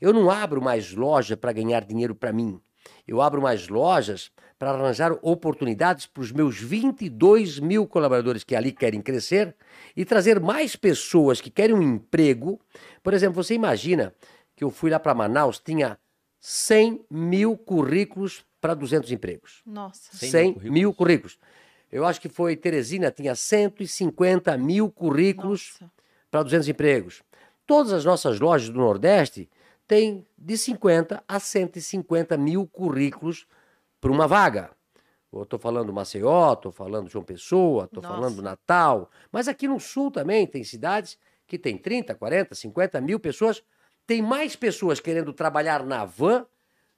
[0.00, 2.60] Eu não abro mais loja para ganhar dinheiro para mim.
[3.06, 8.72] Eu abro mais lojas para arranjar oportunidades para os meus 22 mil colaboradores que ali
[8.72, 9.54] querem crescer
[9.96, 12.60] e trazer mais pessoas que querem um emprego.
[13.02, 14.12] Por exemplo, você imagina
[14.56, 15.96] que eu fui lá para Manaus, tinha
[16.40, 19.62] 100 mil currículos para 200 empregos.
[19.64, 20.16] Nossa.
[20.16, 20.72] 100, 100 mil, currículos.
[20.72, 21.38] mil currículos.
[21.92, 25.78] Eu acho que foi Teresina, tinha 150 mil currículos
[26.30, 27.22] para 200 empregos.
[27.66, 29.48] Todas as nossas lojas do Nordeste
[29.86, 33.46] têm de 50 a 150 mil currículos
[34.00, 34.70] para uma vaga.
[35.34, 39.10] Estou falando Maceió, estou falando João Pessoa, estou falando Natal.
[39.30, 43.62] Mas aqui no Sul também tem cidades que tem 30, 40, 50 mil pessoas.
[44.06, 46.46] Tem mais pessoas querendo trabalhar na van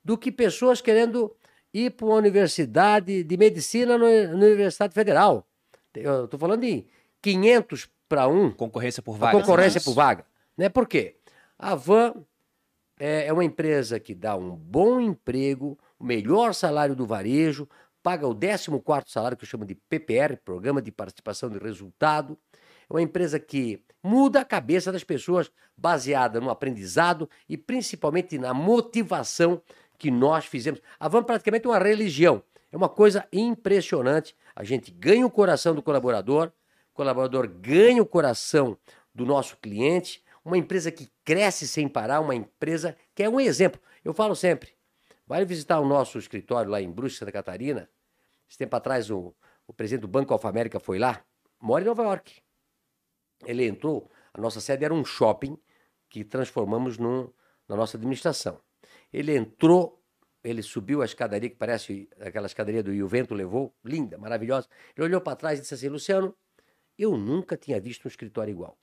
[0.04, 1.34] do que pessoas querendo
[1.74, 5.44] ir para uma universidade de medicina na Universidade Federal.
[5.92, 6.86] Eu estou falando de
[7.20, 8.52] 500 para um.
[8.52, 9.38] Concorrência por vaga.
[9.38, 10.24] Concorrência por vaga.
[10.56, 10.68] Né?
[10.68, 11.16] Por quê?
[11.58, 12.14] A Van
[12.98, 17.68] é, é uma empresa que dá um bom emprego, o melhor salário do varejo,
[18.02, 22.38] paga o 14 salário, que eu chamo de PPR, Programa de Participação de Resultado.
[22.88, 28.52] É uma empresa que muda a cabeça das pessoas, baseada no aprendizado e principalmente na
[28.52, 29.60] motivação
[29.98, 30.80] que nós fizemos.
[30.98, 32.42] A Van praticamente é uma religião.
[32.70, 34.36] É uma coisa impressionante.
[34.54, 36.52] A gente ganha o coração do colaborador,
[36.92, 38.76] o colaborador ganha o coração
[39.14, 40.24] do nosso cliente.
[40.44, 43.80] Uma empresa que cresce sem parar, uma empresa que é um exemplo.
[44.04, 44.74] Eu falo sempre,
[45.26, 47.88] vai visitar o nosso escritório lá em Brusque, Santa Catarina.
[48.48, 49.34] Esse tempo atrás, o,
[49.66, 51.24] o presidente do Banco Alfa América foi lá,
[51.60, 52.42] mora em Nova York.
[53.46, 55.56] Ele entrou, a nossa sede era um shopping
[56.10, 58.60] que transformamos na nossa administração.
[59.14, 60.02] Ele entrou,
[60.42, 64.66] ele subiu a escadaria, que parece aquela escadaria do E o Vento Levou, linda, maravilhosa.
[64.96, 66.34] Ele olhou para trás e disse assim: Luciano,
[66.98, 68.76] eu nunca tinha visto um escritório igual.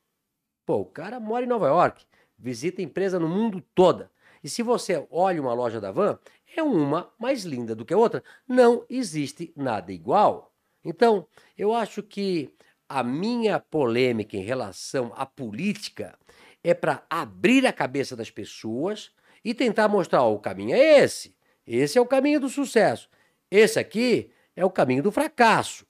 [0.65, 2.05] Pô, o cara mora em Nova York,
[2.39, 4.09] visita empresa no mundo toda.
[4.41, 6.17] E se você olha uma loja da Van,
[6.55, 8.23] é uma mais linda do que a outra.
[8.47, 10.55] Não existe nada igual.
[10.81, 11.27] Então,
[11.57, 12.55] eu acho que
[12.87, 16.17] a minha polêmica em relação à política
[16.63, 19.11] é para abrir a cabeça das pessoas
[19.43, 21.35] e tentar mostrar: ó, o caminho é esse.
[21.65, 23.09] Esse é o caminho do sucesso.
[23.49, 25.85] Esse aqui é o caminho do fracasso.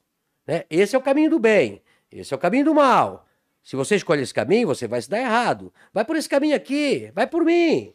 [0.46, 0.64] Né?
[0.70, 1.82] Esse é o caminho do bem.
[2.12, 3.26] Esse é o caminho do mal.
[3.64, 5.74] Se você escolhe esse caminho, você vai se dar errado.
[5.94, 7.12] Vai por esse caminho aqui.
[7.14, 7.94] Vai por mim.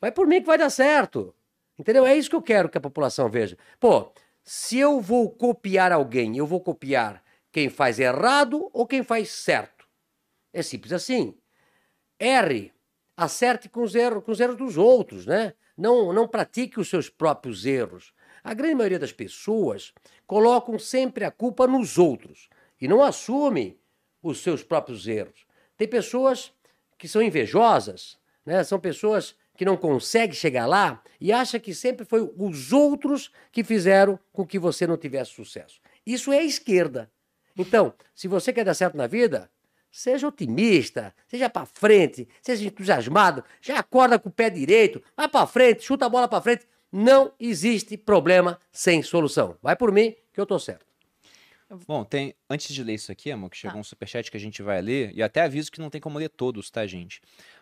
[0.00, 1.34] Vai por mim que vai dar certo.
[1.78, 2.06] Entendeu?
[2.06, 3.56] É isso que eu quero que a população veja.
[3.78, 4.12] Pô,
[4.44, 9.86] se eu vou copiar alguém, eu vou copiar quem faz errado ou quem faz certo.
[10.52, 11.34] É simples assim.
[12.18, 12.72] R
[13.20, 15.52] acerte com os erros, com os erros dos outros, né?
[15.76, 18.14] Não, não pratique os seus próprios erros.
[18.42, 19.92] A grande maioria das pessoas
[20.26, 22.48] colocam sempre a culpa nos outros
[22.80, 23.78] e não assumem
[24.22, 25.44] os seus próprios erros.
[25.76, 26.50] Tem pessoas
[26.96, 28.64] que são invejosas, né?
[28.64, 33.62] São pessoas que não conseguem chegar lá e acham que sempre foi os outros que
[33.62, 35.78] fizeram com que você não tivesse sucesso.
[36.06, 37.10] Isso é esquerda.
[37.54, 39.50] Então, se você quer dar certo na vida,
[39.90, 45.46] Seja otimista, seja para frente, seja entusiasmado, já acorda com o pé direito, vai para
[45.46, 46.66] frente, chuta a bola para frente.
[46.92, 49.56] Não existe problema sem solução.
[49.62, 50.86] Vai por mim que eu tô certo.
[51.86, 53.80] Bom, tem antes de ler isso aqui, amor, que chegou tá.
[53.80, 56.28] um superchat que a gente vai ler, e até aviso que não tem como ler
[56.28, 57.20] todos, tá, gente?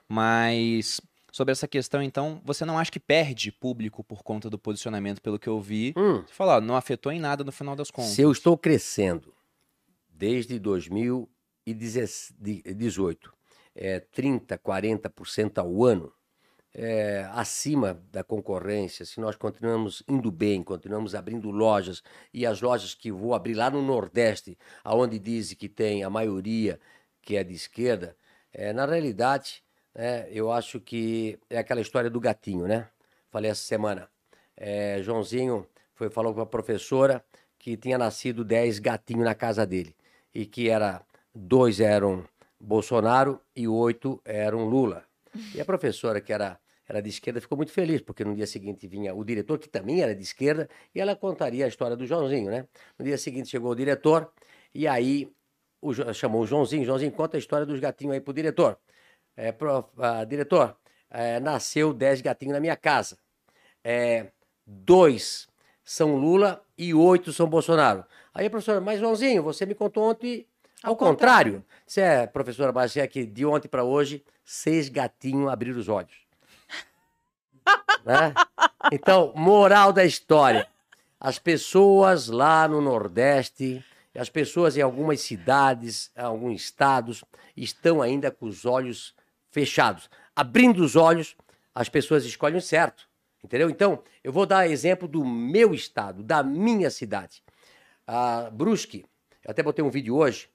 [0.09, 0.99] Mas
[1.31, 5.39] sobre essa questão, então, você não acha que perde público por conta do posicionamento, pelo
[5.39, 5.93] que eu vi?
[5.97, 6.23] Hum.
[6.27, 8.13] Você fala, ó, não afetou em nada no final das contas.
[8.13, 9.35] Se eu estou crescendo
[10.09, 10.59] desde
[11.75, 13.33] 2018,
[13.75, 16.13] é, 30%, 40% ao ano,
[16.75, 22.03] é, acima da concorrência, se nós continuamos indo bem, continuamos abrindo lojas,
[22.33, 26.79] e as lojas que vou abrir lá no Nordeste, aonde dizem que tem a maioria
[27.23, 28.17] que é de esquerda,
[28.53, 29.63] é, na realidade,
[29.95, 32.89] é, eu acho que é aquela história do gatinho, né?
[33.31, 34.09] Falei essa semana.
[34.57, 37.25] É, Joãozinho foi, falou com a professora
[37.59, 39.95] que tinha nascido 10 gatinhos na casa dele.
[40.35, 41.05] E que era
[41.35, 42.25] dois eram
[42.61, 45.05] Bolsonaro e oito eram Lula.
[45.55, 46.59] E a professora, que era,
[46.89, 50.01] era de esquerda, ficou muito feliz, porque no dia seguinte vinha o diretor, que também
[50.01, 52.67] era de esquerda, e ela contaria a história do Joãozinho, né?
[52.99, 54.33] No dia seguinte chegou o diretor,
[54.75, 55.31] e aí
[55.81, 58.79] o, chamou o Joãozinho, Joãozinho, conta a história dos gatinhos aí pro diretor.
[59.37, 60.77] É, prof, ah, diretor,
[61.11, 63.17] é, nasceu dez gatinhos na minha casa.
[63.85, 64.33] É,
[64.67, 65.47] dois
[65.85, 68.05] são Lula e oito são Bolsonaro.
[68.35, 70.47] Aí a professora, mas Joãozinho, você me contou ontem
[70.83, 71.55] ao, contrário.
[71.55, 71.65] contrário.
[71.87, 76.15] Você é, professora Bagé, que de ontem para hoje, seis gatinhos abriram os olhos.
[78.05, 78.35] né?
[78.93, 80.67] Então, moral da história.
[81.21, 87.25] As pessoas lá no Nordeste, as pessoas em algumas cidades, em alguns estados,
[87.57, 89.15] estão ainda com os olhos
[89.51, 90.09] fechados.
[90.35, 91.37] Abrindo os olhos,
[91.75, 93.09] as pessoas escolhem certo.
[93.43, 93.71] Entendeu?
[93.71, 97.43] Então, eu vou dar exemplo do meu estado, da minha cidade.
[98.07, 99.05] A Brusque,
[99.45, 100.49] eu até botei um vídeo hoje,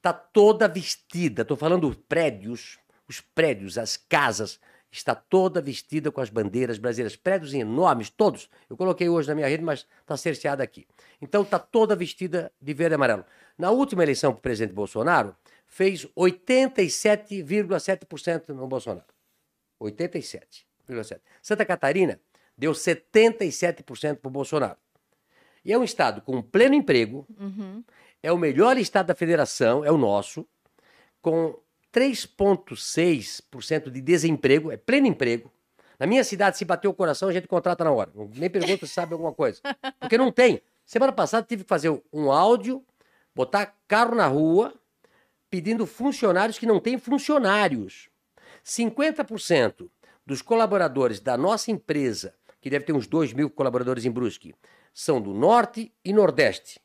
[0.00, 4.58] está toda vestida, estou falando prédios, os prédios, as casas,
[4.90, 8.50] está toda vestida com as bandeiras brasileiras, prédios enormes, todos.
[8.68, 10.88] Eu coloquei hoje na minha rede, mas está cerceada aqui.
[11.20, 13.26] Então está toda vestida de verde e amarelo.
[13.56, 15.36] Na última eleição para o presidente Bolsonaro,
[15.66, 19.06] fez 87,7% no Bolsonaro.
[19.80, 21.20] 87,7%.
[21.42, 22.18] Santa Catarina
[22.56, 24.78] deu 77% para o Bolsonaro.
[25.62, 27.84] E é um estado com pleno emprego, uhum
[28.22, 30.46] é o melhor estado da federação, é o nosso,
[31.20, 31.58] com
[31.92, 35.50] 3,6% de desemprego, é pleno emprego.
[35.98, 38.10] Na minha cidade, se bater o coração, a gente contrata na hora.
[38.34, 39.60] Nem pergunta se sabe alguma coisa.
[39.98, 40.62] Porque não tem.
[40.86, 42.82] Semana passada tive que fazer um áudio,
[43.34, 44.72] botar carro na rua,
[45.50, 48.08] pedindo funcionários que não têm funcionários.
[48.64, 49.90] 50%
[50.24, 54.54] dos colaboradores da nossa empresa, que deve ter uns 2 mil colaboradores em Brusque,
[54.94, 56.80] são do Norte e Nordeste.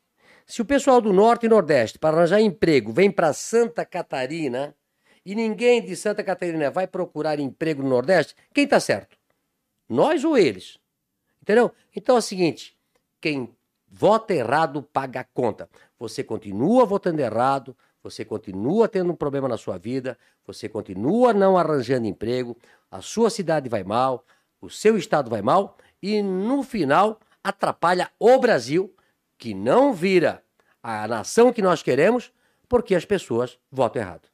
[0.46, 4.76] Se o pessoal do Norte e Nordeste, para arranjar emprego, vem para Santa Catarina
[5.26, 9.18] e ninguém de Santa Catarina vai procurar emprego no Nordeste, quem está certo?
[9.90, 10.78] Nós ou eles?
[11.42, 11.72] Entendeu?
[11.96, 12.78] Então é o seguinte:
[13.20, 13.56] quem
[13.88, 15.68] vota errado paga a conta.
[15.98, 20.16] Você continua votando errado, você continua tendo um problema na sua vida,
[20.46, 22.56] você continua não arranjando emprego,
[22.92, 24.24] a sua cidade vai mal,
[24.62, 28.95] o seu estado vai mal e no final atrapalha o Brasil
[29.38, 30.44] que não vira
[30.82, 32.32] a nação que nós queremos
[32.68, 34.30] porque as pessoas votam errado.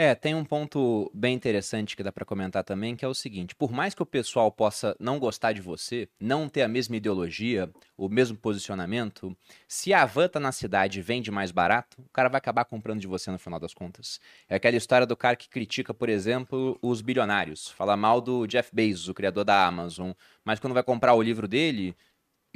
[0.00, 3.56] É, tem um ponto bem interessante que dá para comentar também, que é o seguinte:
[3.56, 7.68] por mais que o pessoal possa não gostar de você, não ter a mesma ideologia,
[7.96, 9.36] o mesmo posicionamento,
[9.66, 13.08] se a tá na cidade e vende mais barato, o cara vai acabar comprando de
[13.08, 14.20] você no final das contas.
[14.48, 18.70] É aquela história do cara que critica, por exemplo, os bilionários, fala mal do Jeff
[18.72, 20.12] Bezos, o criador da Amazon,
[20.44, 21.96] mas quando vai comprar o livro dele,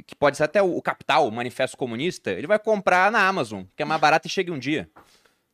[0.05, 3.83] que pode ser até o, Capital, o Manifesto Comunista, ele vai comprar na Amazon, que
[3.83, 4.89] é mais barato e chega um dia.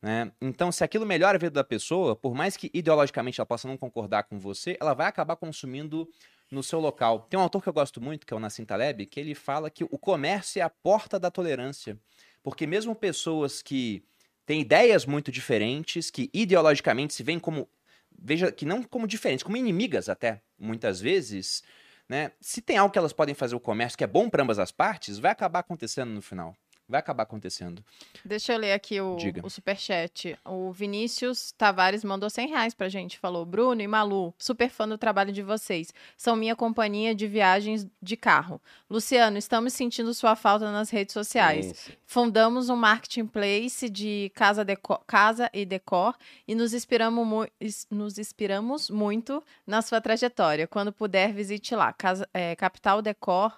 [0.02, 0.32] Né?
[0.40, 3.76] Então, se aquilo melhora a vida da pessoa, por mais que ideologicamente ela possa não
[3.76, 6.08] concordar com você, ela vai acabar consumindo
[6.50, 7.26] no seu local.
[7.30, 9.70] Tem um autor que eu gosto muito, que é o Nassim Taleb, que ele fala
[9.70, 11.98] que o comércio é a porta da tolerância.
[12.42, 14.02] Porque mesmo pessoas que
[14.46, 17.68] têm ideias muito diferentes, que ideologicamente se veem como,
[18.18, 21.62] veja, que não como diferentes, como inimigas até, muitas vezes,
[22.10, 22.32] né?
[22.40, 24.72] Se tem algo que elas podem fazer o comércio que é bom para ambas as
[24.72, 26.56] partes, vai acabar acontecendo no final.
[26.90, 27.84] Vai acabar acontecendo.
[28.24, 30.36] Deixa eu ler aqui o, o superchat.
[30.44, 33.16] O Vinícius Tavares mandou 100 reais pra gente.
[33.16, 35.94] Falou: Bruno e Malu, super fã do trabalho de vocês.
[36.16, 38.60] São minha companhia de viagens de carro.
[38.90, 41.66] Luciano, estamos sentindo sua falta nas redes sociais.
[41.76, 41.92] Sim.
[42.04, 46.16] Fundamos um marketplace de casa, decor, casa e decor
[46.48, 47.46] e nos inspiramos,
[47.88, 50.66] nos inspiramos muito na sua trajetória.
[50.66, 51.92] Quando puder, visite lá.
[51.92, 53.56] Casa, é, Capital Decor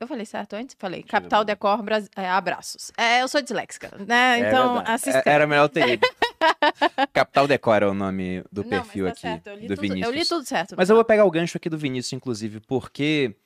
[0.00, 0.74] eu falei certo antes?
[0.78, 1.02] Falei.
[1.02, 2.02] Capital Decor, Bra...
[2.16, 2.90] é, abraços.
[2.96, 4.40] É, eu sou disléxica, né?
[4.40, 5.22] É então, assista.
[5.26, 6.08] É, era melhor ter ido.
[7.12, 9.50] Capital Decor é o nome do Não, perfil tá aqui, certo.
[9.50, 10.06] do tudo, Vinícius.
[10.06, 10.74] Eu li tudo certo.
[10.76, 13.36] Mas eu vou pegar o gancho aqui do Vinícius, inclusive, porque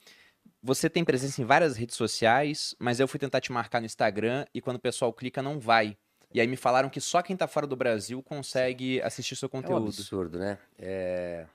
[0.62, 4.46] você tem presença em várias redes sociais, mas eu fui tentar te marcar no Instagram
[4.54, 5.96] e quando o pessoal clica, não vai.
[6.32, 9.76] E aí me falaram que só quem tá fora do Brasil consegue assistir seu conteúdo.
[9.76, 10.58] É um absurdo, né?
[10.78, 11.46] É...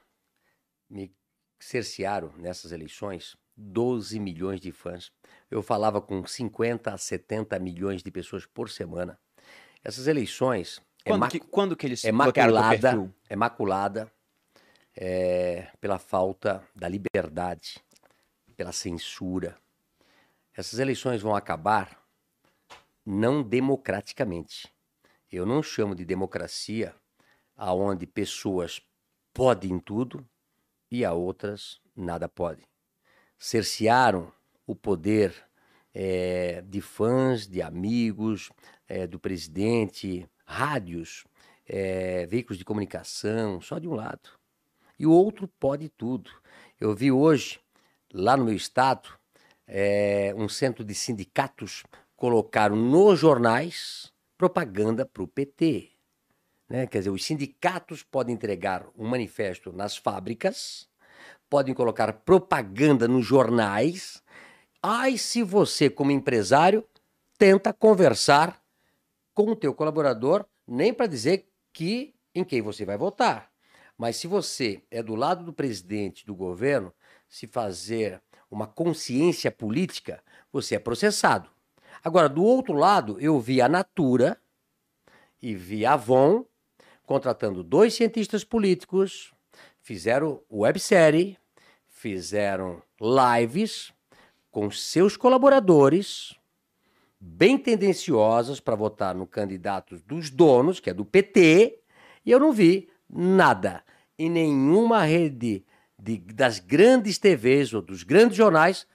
[0.89, 1.09] Me
[1.57, 5.11] cercearam nessas eleições 12 milhões de fãs.
[5.51, 9.19] Eu falava com 50 a 70 milhões de pessoas por semana.
[9.83, 14.11] Essas eleições é, Quando, ma- que, quando que eles é maculada, é maculada
[14.95, 17.83] é, pela falta da liberdade,
[18.55, 19.57] pela censura.
[20.53, 22.01] Essas eleições vão acabar
[23.05, 24.71] não democraticamente.
[25.31, 26.95] Eu não chamo de democracia
[27.55, 28.81] aonde pessoas
[29.33, 30.25] podem tudo
[30.91, 32.65] e a outras nada podem.
[33.39, 34.31] Cercearam
[34.67, 35.33] o poder
[35.95, 38.51] eh, de fãs, de amigos,
[38.87, 41.25] eh, do presidente, rádios,
[41.65, 44.29] eh, veículos de comunicação, só de um lado.
[44.97, 46.29] E o outro pode tudo.
[46.79, 47.59] Eu vi hoje,
[48.13, 49.09] lá no meu estado,
[49.67, 51.83] eh, um centro de sindicatos
[52.17, 55.91] colocaram nos jornais propaganda para o PT.
[56.67, 56.87] Né?
[56.87, 60.88] Quer dizer, os sindicatos podem entregar um manifesto nas fábricas,
[61.49, 64.21] podem colocar propaganda nos jornais.
[64.81, 66.85] Ai, se você, como empresário,
[67.37, 68.61] tenta conversar
[69.33, 73.49] com o teu colaborador, nem para dizer que em quem você vai votar.
[73.97, 76.93] Mas se você é do lado do presidente, do governo,
[77.27, 81.49] se fazer uma consciência política, você é processado.
[82.03, 84.39] Agora, do outro lado, eu vi a Natura
[85.41, 86.45] e vi a Avon
[87.05, 89.33] contratando dois cientistas políticos,
[89.89, 91.35] fizeram websérie,
[91.87, 93.91] fizeram lives
[94.51, 96.35] com seus colaboradores,
[97.19, 101.79] bem tendenciosas para votar no candidato dos donos, que é do PT,
[102.23, 103.83] e eu não vi nada
[104.15, 105.65] em nenhuma rede
[105.97, 108.85] de- das grandes TVs ou dos grandes jornais,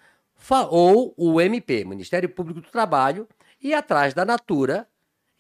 [0.71, 3.29] ou o MP, Ministério Público do Trabalho,
[3.61, 4.89] e atrás da Natura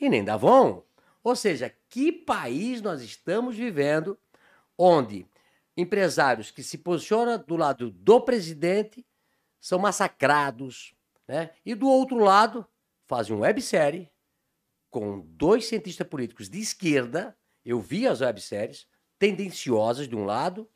[0.00, 0.82] e nem da Avon.
[1.22, 4.18] Ou seja, que país nós estamos vivendo
[4.76, 5.24] onde
[5.76, 9.04] empresários que se posicionam do lado do presidente
[9.60, 10.94] são massacrados,
[11.26, 11.50] né?
[11.64, 12.66] E do outro lado
[13.06, 14.10] fazem uma websérie
[14.90, 18.86] com dois cientistas políticos de esquerda, eu vi as webséries,
[19.18, 20.70] tendenciosas de um lado,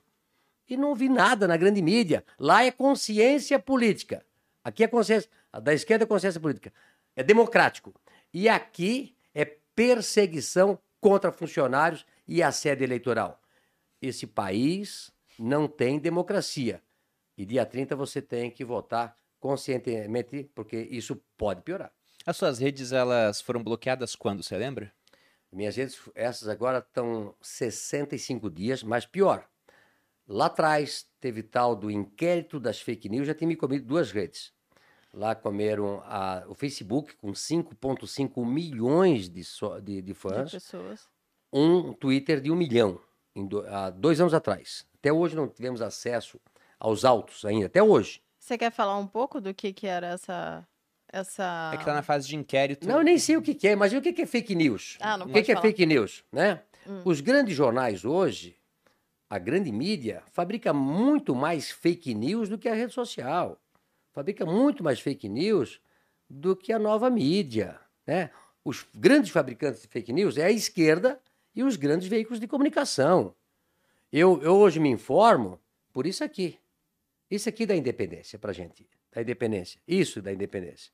[0.69, 2.25] e não vi nada na grande mídia.
[2.39, 4.25] Lá é consciência política.
[4.63, 5.31] Aqui é consciência.
[5.63, 6.73] Da esquerda é consciência política.
[7.15, 7.95] É democrático.
[8.35, 13.41] E aqui é perseguição contra funcionários e assédio eleitoral.
[14.01, 16.83] Esse país não tem democracia.
[17.37, 21.93] E dia 30 você tem que votar conscientemente, porque isso pode piorar.
[22.27, 24.93] As suas redes, elas foram bloqueadas quando, você lembra?
[25.51, 29.49] Minhas redes, essas agora estão 65 dias, mas pior.
[30.27, 34.53] Lá atrás teve tal do inquérito das fake news, já tinha me comido duas redes.
[35.15, 41.09] Lá comeram a- o Facebook com 5,5 milhões de, só- de- de de fãs, pessoas.
[41.51, 43.01] um Twitter de um milhão,
[43.47, 44.87] do- há dois anos atrás.
[44.99, 46.41] Até hoje não tivemos acesso
[46.79, 48.21] aos autos ainda, até hoje.
[48.39, 50.67] Você quer falar um pouco do que, que era essa.
[51.13, 51.71] essa...
[51.75, 52.87] É que tá na fase de inquérito.
[52.89, 53.73] Não, eu nem sei o que, que é.
[53.73, 54.97] Imagina o que, que é fake news.
[55.01, 56.63] Ah, não o que, que é fake news, né?
[56.87, 57.03] Hum.
[57.05, 58.57] Os grandes jornais hoje,
[59.29, 63.61] a grande mídia, fabrica muito mais fake news do que a rede social.
[64.13, 65.81] Fabrica muito mais fake news
[66.29, 68.31] do que a nova mídia, né?
[68.65, 71.21] Os grandes fabricantes de fake news é a esquerda
[71.59, 73.35] e os grandes veículos de comunicação.
[74.13, 75.61] Eu, eu hoje me informo
[75.93, 76.57] por isso aqui.
[77.29, 78.89] Isso aqui da independência pra gente.
[79.13, 79.81] Da independência.
[79.87, 80.93] Isso da independência.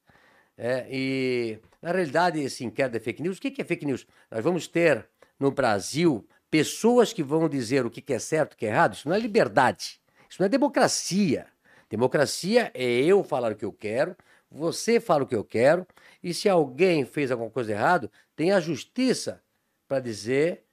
[0.56, 3.36] É, e, na realidade, esse inquérito é fake news.
[3.36, 4.06] O que que é fake news?
[4.30, 5.06] Nós vamos ter
[5.38, 8.94] no Brasil pessoas que vão dizer o que que é certo, o que é errado.
[8.94, 10.00] Isso não é liberdade.
[10.30, 11.46] Isso não é democracia.
[11.90, 14.16] Democracia é eu falar o que eu quero,
[14.50, 15.86] você fala o que eu quero,
[16.22, 19.43] e se alguém fez alguma coisa errada, tem a justiça
[19.88, 20.64] para dizer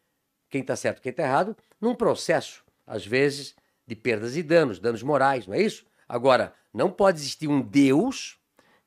[0.49, 3.55] quem está certo quem está errado, num processo, às vezes,
[3.87, 5.85] de perdas e danos, danos morais, não é isso?
[6.07, 8.37] Agora, não pode existir um Deus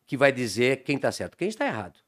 [0.06, 1.98] que vai dizer quem está certo quem está errado.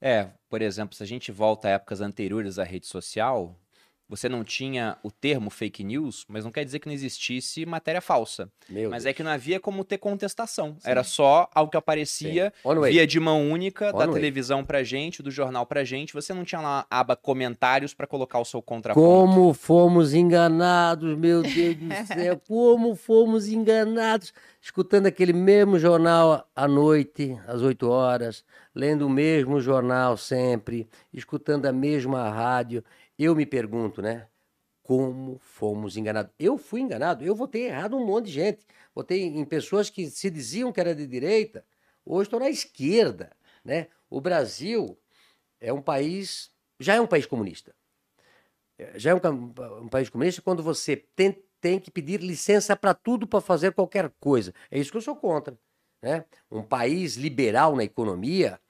[0.00, 3.58] É, por exemplo, se a gente volta a épocas anteriores à rede social,
[4.08, 8.00] você não tinha o termo fake news, mas não quer dizer que não existisse matéria
[8.00, 8.50] falsa.
[8.68, 9.10] Meu mas Deus.
[9.10, 10.76] é que não havia como ter contestação.
[10.84, 12.80] Era só algo que aparecia Sim.
[12.90, 14.14] Via de mão única da On way.
[14.14, 16.12] televisão pra gente, do jornal pra gente.
[16.12, 19.04] Você não tinha lá a aba comentários pra colocar o seu contraponto.
[19.06, 24.32] Como fomos enganados, meu Deus do céu, como fomos enganados.
[24.60, 28.44] Escutando aquele mesmo jornal à noite, às 8 horas,
[28.74, 32.82] lendo o mesmo jornal sempre, escutando a mesma rádio.
[33.18, 34.28] Eu me pergunto, né?
[34.82, 36.32] Como fomos enganados?
[36.38, 38.66] Eu fui enganado, eu votei errado um monte de gente.
[38.94, 41.64] Votei em pessoas que se diziam que era de direita,
[42.04, 43.34] hoje estão na esquerda,
[43.64, 43.88] né?
[44.10, 44.98] O Brasil
[45.60, 47.74] é um país, já é um país comunista
[48.96, 53.26] já é um, um país comunista quando você tem, tem que pedir licença para tudo
[53.26, 54.52] para fazer qualquer coisa.
[54.70, 55.56] É isso que eu sou contra.
[56.02, 56.24] Né?
[56.50, 58.60] Um país liberal na economia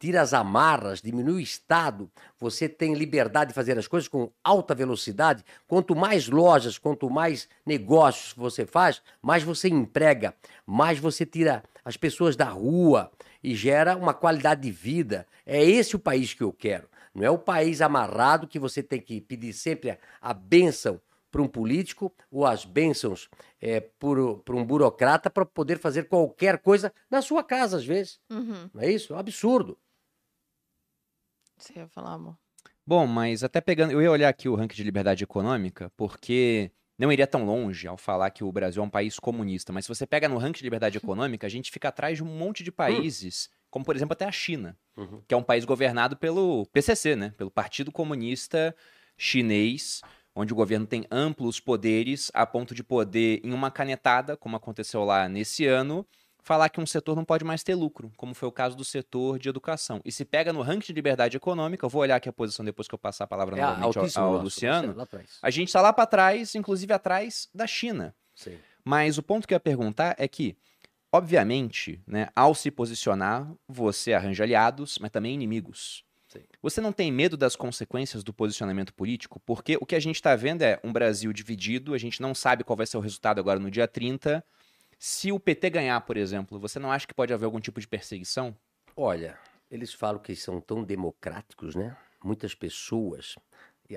[0.00, 4.74] tira as amarras, diminui o Estado, você tem liberdade de fazer as coisas com alta
[4.74, 5.44] velocidade.
[5.68, 10.34] Quanto mais lojas, quanto mais negócios você faz, mais você emprega,
[10.66, 13.10] mais você tira as pessoas da rua
[13.44, 15.26] e gera uma qualidade de vida.
[15.44, 16.88] É esse o país que eu quero.
[17.14, 20.98] Não é o país amarrado que você tem que pedir sempre a, bênção
[21.30, 23.28] para um político ou as bênçãos
[23.60, 28.18] é, para um burocrata para poder fazer qualquer coisa na sua casa, às vezes.
[28.30, 28.70] Uhum.
[28.72, 29.12] Não é isso?
[29.12, 29.76] É um absurdo.
[31.60, 32.36] Você ia falar, amor?
[32.86, 33.92] Bom, mas até pegando.
[33.92, 37.96] Eu ia olhar aqui o ranking de liberdade econômica, porque não iria tão longe ao
[37.96, 39.72] falar que o Brasil é um país comunista.
[39.72, 42.26] Mas se você pega no ranking de liberdade econômica, a gente fica atrás de um
[42.26, 45.22] monte de países, como por exemplo até a China, Uhum.
[45.26, 47.32] que é um país governado pelo PCC, né?
[47.36, 48.74] Pelo Partido Comunista
[49.16, 50.00] Chinês,
[50.34, 55.04] onde o governo tem amplos poderes a ponto de poder, em uma canetada, como aconteceu
[55.04, 56.06] lá nesse ano,
[56.42, 59.38] falar que um setor não pode mais ter lucro, como foi o caso do setor
[59.38, 60.00] de educação.
[60.04, 62.88] E se pega no ranking de liberdade econômica, eu vou olhar aqui a posição depois
[62.88, 65.08] que eu passar a palavra É novamente ao, ao nosso, Luciano.
[65.42, 68.14] A gente está lá para trás, inclusive atrás da China.
[68.34, 68.58] Sim.
[68.84, 70.56] Mas o ponto que eu ia perguntar é que,
[71.12, 76.04] obviamente, né, ao se posicionar, você arranja aliados, mas também inimigos.
[76.28, 76.40] Sim.
[76.62, 79.40] Você não tem medo das consequências do posicionamento político?
[79.40, 82.62] Porque o que a gente está vendo é um Brasil dividido, a gente não sabe
[82.62, 84.44] qual vai ser o resultado agora no dia 30.
[85.02, 87.88] Se o PT ganhar, por exemplo, você não acha que pode haver algum tipo de
[87.88, 88.54] perseguição?
[88.94, 89.38] Olha,
[89.70, 91.96] eles falam que são tão democráticos, né?
[92.22, 93.36] Muitas pessoas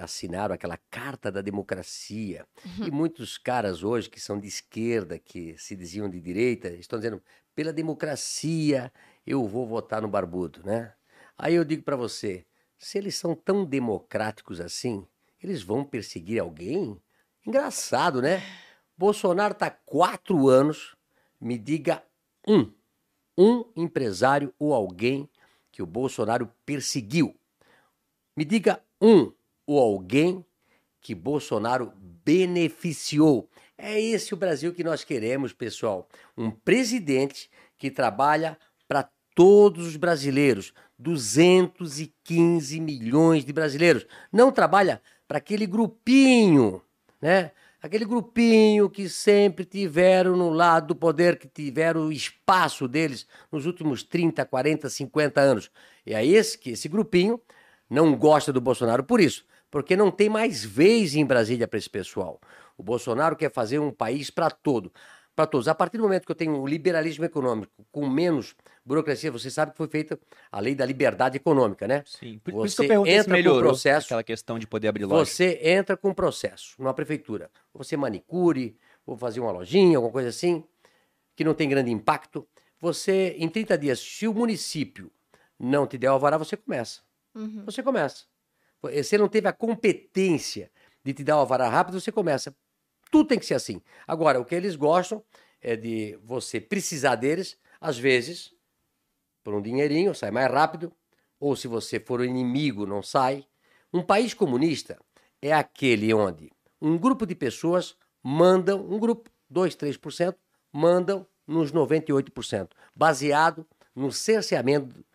[0.01, 2.47] assinaram aquela carta da democracia.
[2.79, 7.21] E muitos caras hoje que são de esquerda, que se diziam de direita, estão dizendo:
[7.53, 8.89] pela democracia
[9.27, 10.93] eu vou votar no barbudo, né?
[11.37, 12.45] Aí eu digo para você:
[12.79, 15.05] se eles são tão democráticos assim,
[15.43, 16.97] eles vão perseguir alguém?
[17.45, 18.41] Engraçado, né?
[18.97, 20.95] Bolsonaro está quatro anos,
[21.39, 22.03] me diga
[22.47, 22.71] um,
[23.37, 25.29] um empresário ou alguém
[25.71, 27.35] que o Bolsonaro perseguiu.
[28.35, 29.31] Me diga um
[29.65, 30.45] ou alguém
[31.01, 31.91] que Bolsonaro
[32.23, 33.49] beneficiou.
[33.77, 36.07] É esse o Brasil que nós queremos, pessoal.
[36.37, 44.05] Um presidente que trabalha para todos os brasileiros, 215 milhões de brasileiros.
[44.31, 46.81] Não trabalha para aquele grupinho,
[47.21, 47.51] né?
[47.83, 53.65] Aquele grupinho que sempre tiveram no lado do poder, que tiveram o espaço deles nos
[53.65, 55.69] últimos 30, 40, 50 anos.
[56.05, 57.41] E é esse que esse grupinho
[57.89, 61.89] não gosta do Bolsonaro por isso, porque não tem mais vez em Brasília para esse
[61.89, 62.39] pessoal.
[62.77, 64.89] O Bolsonaro quer fazer um país para todo,
[65.35, 65.67] para todos.
[65.67, 68.55] A partir do momento que eu tenho um liberalismo econômico com menos
[68.85, 70.19] burocracia, você sabe que foi feita
[70.51, 72.03] a lei da liberdade econômica, né?
[72.05, 72.39] Sim.
[72.39, 74.67] Por, Você isso que eu perguntei se entra com o melhorou processo, aquela questão de
[74.67, 75.25] poder abrir loja.
[75.25, 77.49] Você entra com um processo numa prefeitura.
[77.73, 80.63] Você manicure, vou fazer uma lojinha, alguma coisa assim,
[81.35, 82.47] que não tem grande impacto.
[82.79, 85.11] Você, em 30 dias, se o município
[85.57, 87.01] não te der o alvará, você começa.
[87.33, 87.63] Uhum.
[87.65, 88.25] Você começa.
[88.81, 90.69] Você não teve a competência
[91.03, 92.53] de te dar o alvará rápido, você começa.
[93.09, 93.81] Tudo tem que ser assim.
[94.05, 95.23] Agora, o que eles gostam
[95.61, 98.52] é de você precisar deles, às vezes,
[99.43, 100.91] por um dinheirinho, sai mais rápido,
[101.39, 103.45] ou se você for o inimigo, não sai.
[103.93, 104.97] Um país comunista
[105.41, 106.51] é aquele onde
[106.83, 110.35] um grupo de pessoas mandam, um grupo, 2, 3%,
[110.69, 113.65] mandam nos 98%, baseado
[113.95, 115.05] no cerceamento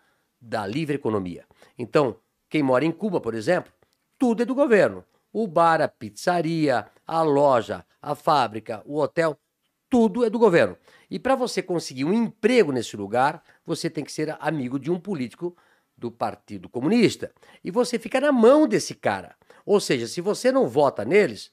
[0.41, 1.45] da livre economia.
[1.77, 2.17] Então,
[2.49, 3.71] quem mora em Cuba, por exemplo,
[4.19, 5.05] tudo é do governo.
[5.31, 9.39] O bar, a pizzaria, a loja, a fábrica, o hotel,
[9.91, 10.75] tudo é do governo.
[11.11, 14.99] E para você conseguir um emprego nesse lugar, você tem que ser amigo de um
[14.99, 15.57] político
[15.97, 17.33] do Partido Comunista.
[17.65, 19.35] E você fica na mão desse cara.
[19.65, 21.51] Ou seja, se você não vota neles,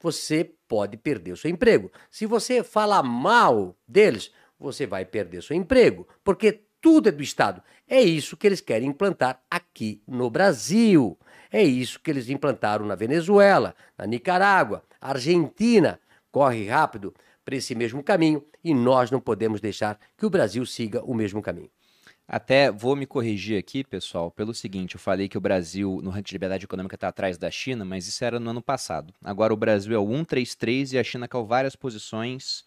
[0.00, 1.90] você pode perder o seu emprego.
[2.10, 7.62] Se você fala mal deles, você vai perder seu emprego, porque tudo é do Estado.
[7.86, 11.18] É isso que eles querem implantar aqui no Brasil.
[11.50, 15.98] É isso que eles implantaram na Venezuela, na Nicarágua, Argentina.
[16.30, 17.14] Corre rápido
[17.48, 21.40] para esse mesmo caminho e nós não podemos deixar que o Brasil siga o mesmo
[21.40, 21.70] caminho.
[22.26, 26.28] Até vou me corrigir aqui, pessoal, pelo seguinte: eu falei que o Brasil, no ranking
[26.28, 29.14] de liberdade econômica, está atrás da China, mas isso era no ano passado.
[29.24, 32.66] Agora o Brasil é o 133 e a China caiu várias posições.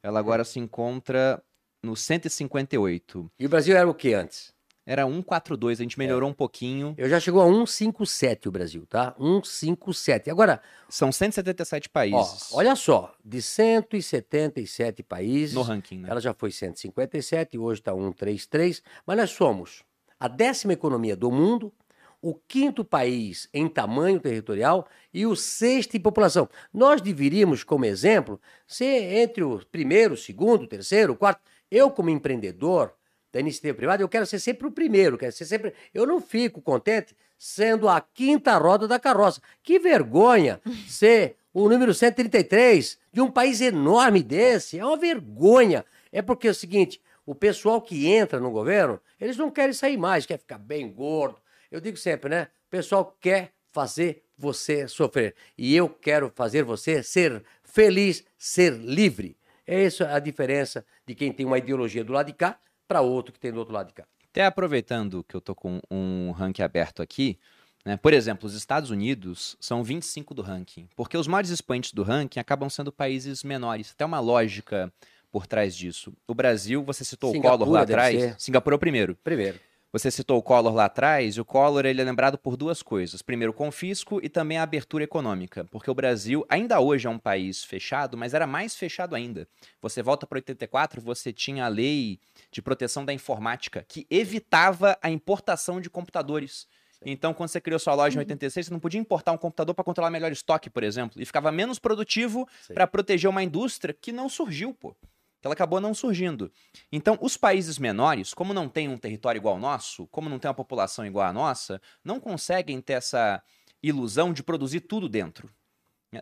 [0.00, 1.42] Ela agora se encontra
[1.82, 3.32] no 158.
[3.36, 4.54] E o Brasil era o que antes?
[4.90, 6.96] Era 142, a gente melhorou um pouquinho.
[6.98, 9.14] Eu já chegou a 157 o Brasil, tá?
[9.16, 10.28] 157.
[10.28, 16.08] Agora, São 177 ó, países olha só, de 177 países, no ranking, né?
[16.10, 19.84] ela já foi 157, hoje está 133, mas nós somos
[20.18, 21.72] a décima economia do mundo,
[22.20, 26.48] o quinto país em tamanho territorial e o sexto em população.
[26.74, 31.40] Nós deveríamos, como exemplo, ser entre o primeiro, segundo, terceiro, quarto.
[31.70, 32.92] Eu, como empreendedor,
[33.32, 35.72] da iniciativa privada, eu quero ser sempre o primeiro, quero ser sempre.
[35.94, 39.40] Eu não fico contente sendo a quinta roda da carroça.
[39.62, 44.78] Que vergonha ser o número 133 de um país enorme desse.
[44.78, 45.84] É uma vergonha.
[46.12, 49.96] É porque é o seguinte: o pessoal que entra no governo, eles não querem sair
[49.96, 51.36] mais, quer ficar bem gordo.
[51.70, 52.48] Eu digo sempre, né?
[52.66, 55.34] O pessoal quer fazer você sofrer.
[55.56, 59.36] E eu quero fazer você ser feliz, ser livre.
[59.66, 62.58] É essa a diferença de quem tem uma ideologia do lado de cá
[62.90, 64.04] para outro que tem do outro lado de cá.
[64.32, 67.38] Até aproveitando que eu tô com um ranking aberto aqui,
[67.84, 67.96] né?
[67.96, 72.40] Por exemplo, os Estados Unidos são 25 do ranking, porque os maiores expoentes do ranking
[72.40, 73.94] acabam sendo países menores.
[73.94, 74.92] Tem uma lógica
[75.30, 76.12] por trás disso.
[76.26, 78.34] O Brasil, você citou Singapura, o Collor lá atrás.
[78.38, 79.16] Singapura é o primeiro.
[79.22, 79.60] Primeiro.
[79.92, 83.22] Você citou o Collor lá atrás, e o Collor ele é lembrado por duas coisas.
[83.22, 87.18] Primeiro, o confisco e também a abertura econômica, porque o Brasil ainda hoje é um
[87.18, 89.48] país fechado, mas era mais fechado ainda.
[89.82, 92.20] Você volta para 84, você tinha a lei
[92.52, 96.68] de proteção da informática, que evitava a importação de computadores.
[97.04, 99.82] Então, quando você criou sua loja em 86, você não podia importar um computador para
[99.82, 104.28] controlar melhor estoque, por exemplo, e ficava menos produtivo para proteger uma indústria que não
[104.28, 104.94] surgiu, pô
[105.40, 106.52] que ela acabou não surgindo.
[106.92, 110.48] Então, os países menores, como não têm um território igual ao nosso, como não tem
[110.48, 113.42] uma população igual à nossa, não conseguem ter essa
[113.82, 115.50] ilusão de produzir tudo dentro.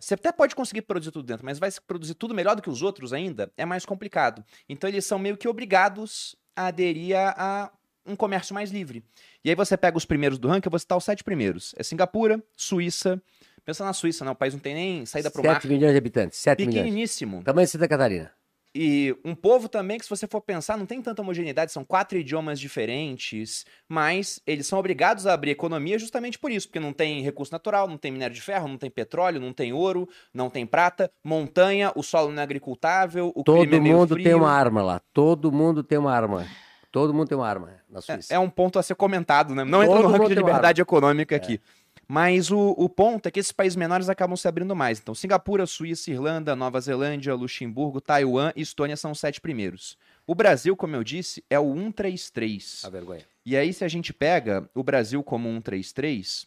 [0.00, 2.82] Você até pode conseguir produzir tudo dentro, mas vai produzir tudo melhor do que os
[2.82, 3.50] outros ainda?
[3.56, 4.44] É mais complicado.
[4.68, 7.72] Então, eles são meio que obrigados a aderir a
[8.04, 9.04] um comércio mais livre.
[9.44, 11.74] E aí você pega os primeiros do ranking, eu vou citar os sete primeiros.
[11.76, 13.20] É Singapura, Suíça.
[13.64, 14.30] Pensa na Suíça, né?
[14.30, 15.54] O país não tem nem saída para o mar.
[15.60, 16.38] 7 milhões de habitantes.
[16.38, 17.32] 7 Pequeniníssimo.
[17.32, 17.44] Milhões.
[17.44, 18.32] Tamanho de Santa Catarina.
[18.74, 22.18] E um povo também que, se você for pensar, não tem tanta homogeneidade, são quatro
[22.18, 27.22] idiomas diferentes, mas eles são obrigados a abrir economia justamente por isso, porque não tem
[27.22, 30.66] recurso natural, não tem minério de ferro, não tem petróleo, não tem ouro, não tem
[30.66, 34.24] prata, montanha, o solo não é agricultável, o Todo é mundo frio.
[34.24, 36.46] tem uma arma lá, todo mundo tem uma arma.
[36.90, 38.32] Todo mundo tem uma arma na Suíça.
[38.32, 39.62] É, é um ponto a ser comentado, né?
[39.62, 41.60] Não entra no ranking de liberdade econômica aqui.
[41.62, 41.77] É.
[42.10, 44.98] Mas o, o ponto é que esses países menores acabam se abrindo mais.
[44.98, 49.98] Então, Singapura, Suíça, Irlanda, Nova Zelândia, Luxemburgo, Taiwan e Estônia são os sete primeiros.
[50.26, 52.82] O Brasil, como eu disse, é o 133.
[52.84, 53.26] A vergonha.
[53.44, 56.46] E aí, se a gente pega o Brasil como 133,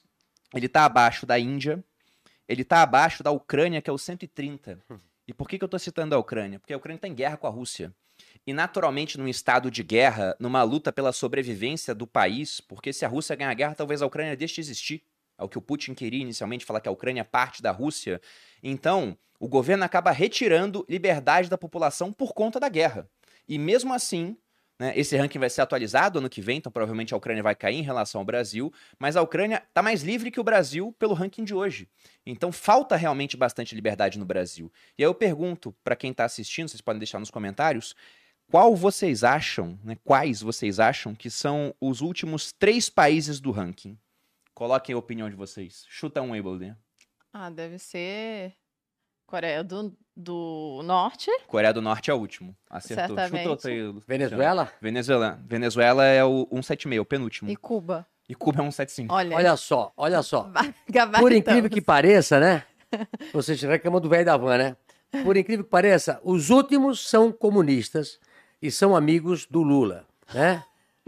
[0.56, 1.84] ele está abaixo da Índia,
[2.48, 4.80] ele está abaixo da Ucrânia, que é o 130.
[4.90, 4.98] Hum.
[5.28, 6.60] E por que, que eu estou citando a Ucrânia?
[6.60, 7.94] Porque a Ucrânia está em guerra com a Rússia.
[8.48, 13.08] E naturalmente, num estado de guerra, numa luta pela sobrevivência do país, porque se a
[13.08, 15.04] Rússia ganhar a guerra, talvez a Ucrânia deixe de existir
[15.42, 18.22] ao que o Putin queria inicialmente, falar que a Ucrânia é parte da Rússia.
[18.62, 23.10] Então, o governo acaba retirando liberdade da população por conta da guerra.
[23.48, 24.38] E mesmo assim,
[24.80, 27.78] né, esse ranking vai ser atualizado ano que vem, então provavelmente a Ucrânia vai cair
[27.78, 31.44] em relação ao Brasil, mas a Ucrânia está mais livre que o Brasil pelo ranking
[31.44, 31.90] de hoje.
[32.24, 34.72] Então falta realmente bastante liberdade no Brasil.
[34.96, 37.96] E aí eu pergunto para quem está assistindo, vocês podem deixar nos comentários,
[38.52, 43.98] qual vocês acham, né, quais vocês acham que são os últimos três países do ranking?
[44.54, 45.86] Coloquem a opinião de vocês.
[45.88, 46.78] Chuta um aí, Boldinha.
[47.34, 48.56] Ah, deve ser
[49.32, 51.32] Coreia do, do Norte.
[51.48, 52.54] Coreia do Norte é o último.
[52.70, 53.16] Acertou.
[53.16, 53.44] Certamente.
[53.44, 53.96] Chuta outro aí.
[54.06, 54.70] Venezuela?
[54.82, 55.40] Venezuela.
[55.48, 57.50] Venezuela é o 176, o penúltimo.
[57.50, 58.06] E Cuba.
[58.28, 59.14] E Cuba é 175.
[59.14, 60.52] Olha, olha só, olha só.
[61.18, 62.66] Por incrível que pareça, né?
[63.32, 64.76] Vocês reclamam do velho da van, né?
[65.24, 68.20] Por incrível que pareça, os últimos são comunistas
[68.62, 70.62] e são amigos do Lula, né?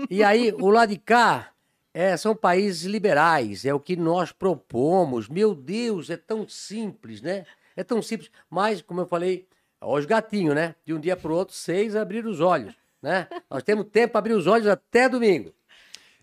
[0.10, 1.53] E aí, o lado de cá
[1.94, 5.30] é, são países liberais, é o que nós propomos.
[5.30, 7.46] Meu Deus, é tão simples, né?
[7.76, 8.32] É tão simples.
[8.50, 9.48] Mas, como eu falei,
[9.80, 10.76] os gatinhos, né?
[10.84, 13.28] De um dia para o outro, seis abrir os olhos, né?
[13.50, 15.54] Nós temos tempo para abrir os olhos até domingo.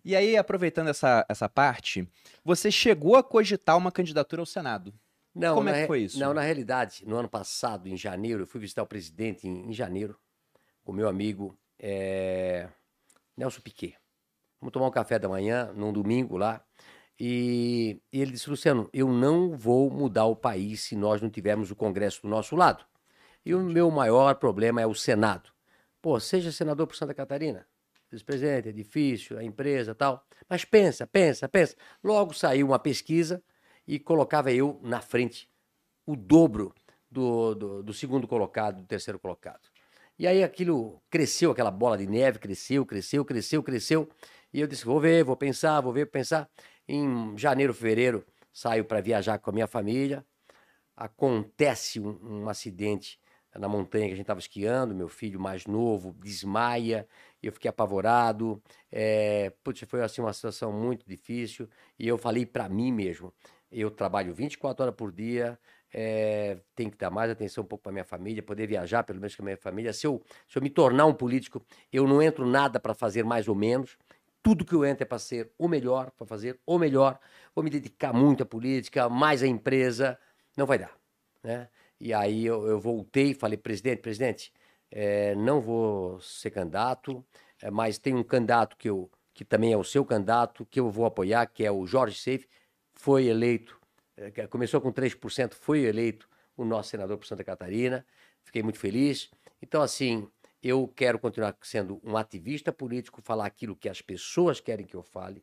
[0.05, 2.09] E aí, aproveitando essa, essa parte,
[2.45, 4.93] você chegou a cogitar uma candidatura ao Senado.
[5.33, 6.19] Não, Como é que foi isso?
[6.19, 9.73] Não, na realidade, no ano passado, em janeiro, eu fui visitar o presidente em, em
[9.73, 10.19] janeiro,
[10.83, 12.67] com meu amigo é,
[13.37, 14.00] Nelson Piquet.
[14.61, 16.63] Vamos tomar um café da manhã, num domingo lá.
[17.19, 21.71] E, e ele disse, Luciano, eu não vou mudar o país se nós não tivermos
[21.71, 22.85] o Congresso do nosso lado.
[23.45, 25.51] E o meu maior problema é o Senado.
[26.01, 27.67] Pô, seja senador por Santa Catarina.
[28.11, 30.27] Vice-presidente, é difícil, a empresa tal.
[30.49, 31.77] Mas pensa, pensa, pensa.
[32.03, 33.43] Logo saiu uma pesquisa
[33.87, 35.49] e colocava eu na frente
[36.07, 36.75] o dobro
[37.11, 39.69] do, do, do segundo colocado, do terceiro colocado.
[40.19, 44.09] E aí aquilo cresceu, aquela bola de neve, cresceu, cresceu, cresceu, cresceu.
[44.53, 46.49] E eu disse: vou ver, vou pensar, vou ver, vou pensar.
[46.89, 50.25] Em janeiro, fevereiro, saio para viajar com a minha família.
[50.97, 53.19] Acontece um, um acidente
[53.57, 54.95] na montanha que a gente estava esquiando.
[54.95, 57.07] Meu filho mais novo desmaia.
[57.43, 58.63] Eu fiquei apavorado.
[58.91, 61.69] É, putz, foi assim uma situação muito difícil.
[61.99, 63.33] E eu falei para mim mesmo:
[63.71, 65.59] eu trabalho 24 horas por dia,
[65.93, 69.35] é, tenho que dar mais atenção um pouco para minha família, poder viajar pelo menos
[69.35, 69.93] com a minha família.
[69.93, 73.49] Se eu, se eu me tornar um político, eu não entro nada para fazer mais
[73.49, 73.97] ou menos.
[74.43, 77.19] Tudo que eu entro é para ser o melhor, para fazer o melhor.
[77.55, 80.19] Vou me dedicar muito à política, mais à empresa.
[80.57, 80.97] Não vai dar.
[81.43, 81.69] Né?
[82.01, 84.53] E aí eu, eu voltei e falei, presidente, presidente,
[84.91, 87.25] é, não vou ser candidato,
[87.61, 90.91] é, mas tem um candidato que, eu, que também é o seu candidato, que eu
[90.91, 92.47] vou apoiar, que é o Jorge Seif,
[92.95, 93.79] foi eleito,
[94.17, 98.05] é, começou com 3%, foi eleito o nosso senador por Santa Catarina,
[98.43, 99.31] fiquei muito feliz.
[99.63, 100.29] Então, assim,
[100.63, 105.03] eu quero continuar sendo um ativista político, falar aquilo que as pessoas querem que eu
[105.03, 105.43] fale,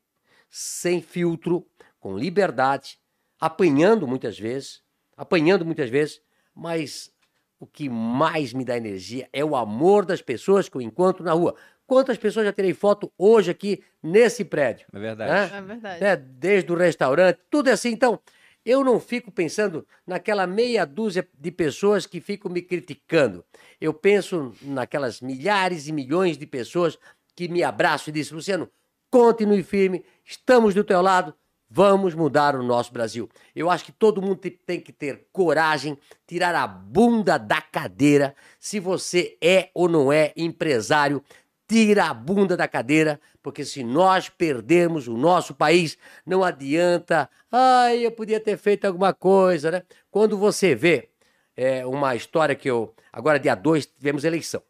[0.49, 1.65] sem filtro,
[1.99, 2.99] com liberdade,
[3.39, 4.81] apanhando muitas vezes,
[5.15, 6.21] apanhando muitas vezes,
[6.53, 7.11] mas
[7.59, 11.33] o que mais me dá energia é o amor das pessoas que eu encontro na
[11.33, 11.55] rua.
[11.87, 14.87] Quantas pessoas já tirei foto hoje aqui nesse prédio?
[14.93, 15.53] É verdade.
[15.53, 16.01] É verdade.
[16.01, 16.15] Né?
[16.15, 17.89] Desde o restaurante, tudo é assim.
[17.89, 18.19] Então,
[18.67, 23.45] eu não fico pensando naquela meia dúzia de pessoas que ficam me criticando.
[23.79, 26.99] Eu penso naquelas milhares e milhões de pessoas
[27.33, 28.69] que me abraçam e dizem: Luciano,
[29.09, 31.33] continue firme, estamos do teu lado,
[31.69, 33.27] Vamos mudar o nosso Brasil.
[33.53, 38.33] Eu acho que todo mundo tem que ter coragem, tirar a bunda da cadeira.
[38.57, 41.21] Se você é ou não é empresário,
[41.67, 47.29] tira a bunda da cadeira, porque se nós perdermos o nosso país, não adianta.
[47.51, 49.83] Ai, eu podia ter feito alguma coisa, né?
[50.09, 51.09] Quando você vê
[51.55, 52.93] é, uma história que eu.
[53.11, 54.61] Agora, dia 2, tivemos eleição.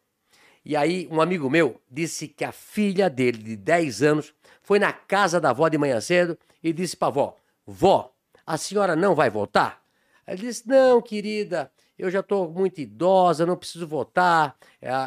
[0.64, 4.92] E aí, um amigo meu disse que a filha dele, de 10 anos, foi na
[4.92, 8.12] casa da avó de manhã cedo e disse para a avó: Vó,
[8.44, 9.82] a senhora não vai votar?
[10.26, 14.56] Ela disse: Não, querida, eu já estou muito idosa, não preciso votar.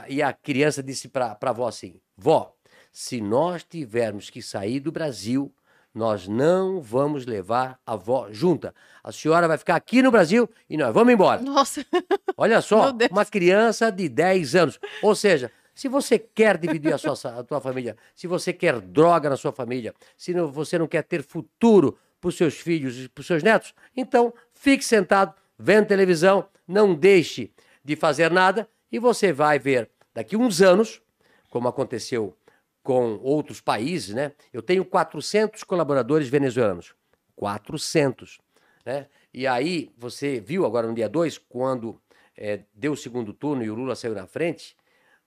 [0.10, 2.54] E a criança disse para a avó assim: Vó,
[2.92, 5.54] se nós tivermos que sair do Brasil,
[5.94, 8.74] nós não vamos levar a avó junta.
[9.04, 11.42] A senhora vai ficar aqui no Brasil e nós vamos embora.
[11.42, 11.86] Nossa.
[12.38, 14.80] Olha só, uma criança de 10 anos.
[15.02, 19.30] Ou seja, se você quer dividir a sua a tua família, se você quer droga
[19.30, 23.10] na sua família, se não, você não quer ter futuro para os seus filhos e
[23.10, 27.52] para os seus netos, então fique sentado, vendo televisão, não deixe
[27.84, 31.02] de fazer nada e você vai ver daqui uns anos,
[31.50, 32.36] como aconteceu
[32.84, 34.32] com outros países, né?
[34.52, 36.96] Eu tenho 400 colaboradores venezuelanos.
[37.36, 38.40] 400,
[38.86, 39.08] né?
[39.34, 42.02] E aí, você viu agora no dia 2, quando
[42.36, 44.76] é, deu o segundo turno e o Lula saiu na frente,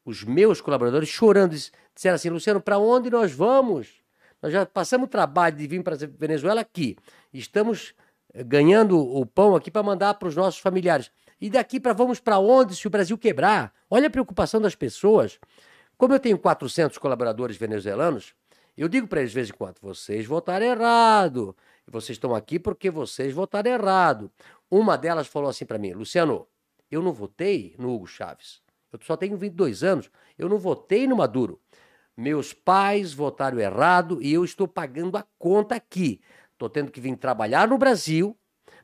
[0.05, 1.55] os meus colaboradores chorando,
[1.95, 4.03] disseram assim: Luciano, para onde nós vamos?
[4.43, 6.97] Nós já passamos o trabalho de vir para a Venezuela aqui.
[7.33, 7.95] Estamos
[8.35, 11.11] ganhando o pão aqui para mandar para os nossos familiares.
[11.41, 13.73] E daqui para vamos para onde se o Brasil quebrar?
[13.91, 15.39] Olha a preocupação das pessoas.
[15.97, 18.35] Como eu tenho 400 colaboradores venezuelanos,
[18.77, 21.57] eu digo para eles de vez em quando: vocês votaram errado.
[21.87, 24.31] Vocês estão aqui porque vocês votaram errado.
[24.71, 26.47] Uma delas falou assim para mim: Luciano,
[26.91, 28.63] eu não votei no Hugo Chaves.
[28.93, 30.11] Eu só tenho 22 anos.
[30.39, 31.61] Eu não votei no Maduro.
[32.17, 36.21] Meus pais votaram errado e eu estou pagando a conta aqui.
[36.65, 38.37] Estou tendo que vir trabalhar no Brasil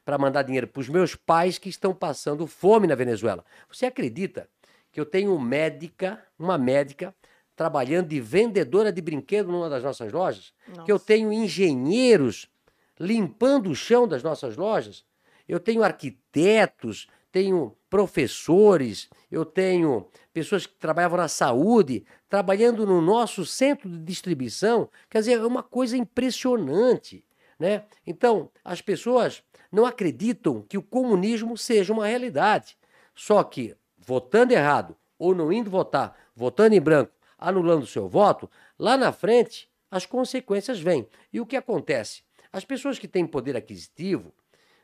[0.05, 3.45] para mandar dinheiro para os meus pais que estão passando fome na Venezuela.
[3.71, 4.49] Você acredita
[4.93, 7.15] que eu tenho médica, uma médica,
[7.57, 10.53] trabalhando de vendedora de brinquedo numa das nossas lojas?
[10.69, 10.83] Nossa.
[10.83, 12.51] Que eu tenho engenheiros
[12.99, 15.05] limpando o chão das nossas lojas?
[15.49, 23.47] Eu tenho arquitetos tenho professores, eu tenho pessoas que trabalhavam na saúde, trabalhando no nosso
[23.47, 24.89] centro de distribuição.
[25.09, 27.25] Quer dizer, é uma coisa impressionante.
[27.61, 27.85] Né?
[28.07, 32.77] Então, as pessoas não acreditam que o comunismo seja uma realidade.
[33.15, 38.51] Só que, votando errado ou não indo votar, votando em branco, anulando o seu voto,
[38.79, 41.07] lá na frente as consequências vêm.
[41.31, 42.23] E o que acontece?
[42.51, 44.33] As pessoas que têm poder aquisitivo,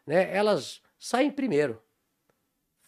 [0.07, 1.81] né, elas saem primeiro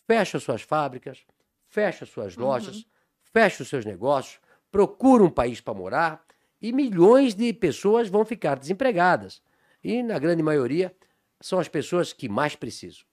[0.09, 1.23] fecha suas fábricas,
[1.67, 2.45] fecha suas uhum.
[2.45, 2.85] lojas, uhum.
[3.25, 4.41] fecha os seus negócios,
[4.71, 6.25] procura um país para morar
[6.61, 9.43] e milhões de pessoas vão ficar desempregadas.
[9.83, 10.95] E, na grande maioria,
[11.41, 13.05] são as pessoas que mais precisam.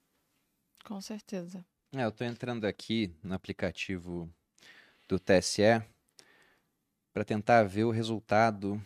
[0.84, 1.64] Com certeza.
[1.94, 4.30] É, eu estou entrando aqui no aplicativo
[5.08, 5.82] do TSE
[7.12, 8.82] para tentar ver o resultado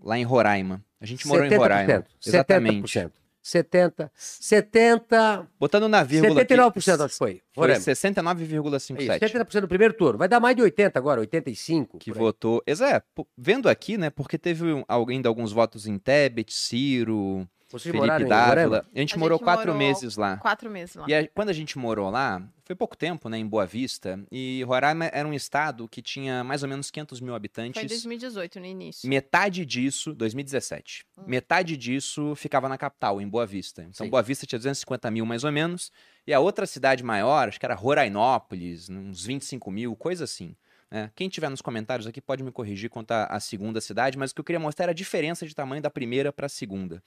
[0.00, 0.84] lá em Roraima.
[1.00, 2.04] A gente morou em Roraima.
[2.24, 2.98] Exatamente.
[2.98, 3.12] 70%.
[3.42, 5.48] 70, 70...
[5.58, 7.42] Botando na vírgula 79% aqui, acho que foi.
[7.54, 9.18] Foi 69,57.
[9.18, 10.18] 70% no primeiro turno.
[10.18, 11.98] Vai dar mais de 80 agora, 85.
[11.98, 12.62] Que votou...
[12.66, 13.06] Exato,
[13.36, 18.28] vendo aqui, né, porque teve ainda alguns votos em Tebet, Ciro, Vocês Felipe moraram em
[18.28, 18.48] Dávila.
[18.78, 18.86] Roraima?
[18.94, 20.36] A gente A morou gente quatro morou meses lá.
[20.38, 21.04] Quatro meses lá.
[21.08, 24.62] E a- quando a gente morou lá, foi pouco tempo, né, em Boa Vista, e
[24.64, 27.88] Roraima era um estado que tinha mais ou menos 500 mil Foi em habitantes.
[27.88, 29.08] 2018, no início.
[29.08, 31.24] Metade disso, 2017, Hum.
[31.26, 33.82] metade disso ficava na capital, em Boa Vista.
[33.82, 34.10] Então, Sim.
[34.10, 35.92] Boa Vista tinha 250 mil mais ou menos,
[36.26, 40.56] e a outra cidade maior, acho que era Rorainópolis, uns 25 mil, coisa assim.
[40.90, 41.10] né?
[41.14, 44.40] Quem tiver nos comentários aqui pode me corrigir quanto à segunda cidade, mas o que
[44.40, 47.02] eu queria mostrar era a diferença de tamanho da primeira para a segunda.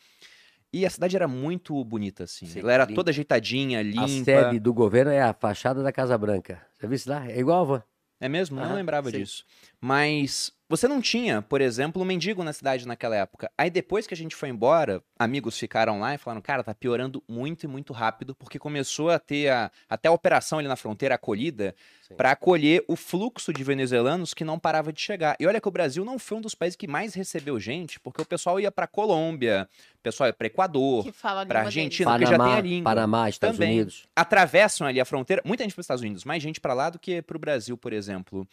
[0.73, 2.45] E a cidade era muito bonita, assim.
[2.45, 2.95] Sim, Ela era limpa.
[2.95, 4.03] toda ajeitadinha, limpa.
[4.03, 6.61] A sede do governo é a fachada da Casa Branca.
[6.81, 7.30] Já viu isso lá?
[7.30, 7.84] É igual, Van.
[8.22, 8.60] É mesmo?
[8.60, 9.18] Não lembrava sim.
[9.18, 9.43] disso.
[9.81, 13.52] Mas você não tinha, por exemplo, um mendigo na cidade naquela época.
[13.57, 17.22] Aí depois que a gente foi embora, amigos ficaram lá e falaram: cara, tá piorando
[17.27, 21.15] muito e muito rápido, porque começou a ter a, até a operação ali na fronteira
[21.15, 21.76] acolhida
[22.18, 25.35] para acolher o fluxo de venezuelanos que não parava de chegar.
[25.39, 28.22] E olha que o Brasil não foi um dos países que mais recebeu gente, porque
[28.22, 31.72] o pessoal ia para Colômbia, o pessoal ia para Equador, Que fala a pra língua
[31.72, 31.77] deles.
[31.77, 32.11] Argentina.
[32.11, 32.84] porque já tem a língua.
[32.91, 33.76] Panamá, Estados Também.
[33.77, 34.07] Unidos.
[34.14, 35.41] atravessam ali a fronteira.
[35.45, 37.77] Muita gente para os Estados Unidos, mais gente para lá do que para o Brasil,
[37.77, 38.45] por exemplo.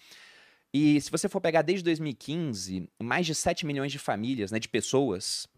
[0.72, 4.68] E se você for pegar desde 2015, mais de 7 milhões de famílias, né, de
[4.68, 5.48] pessoas,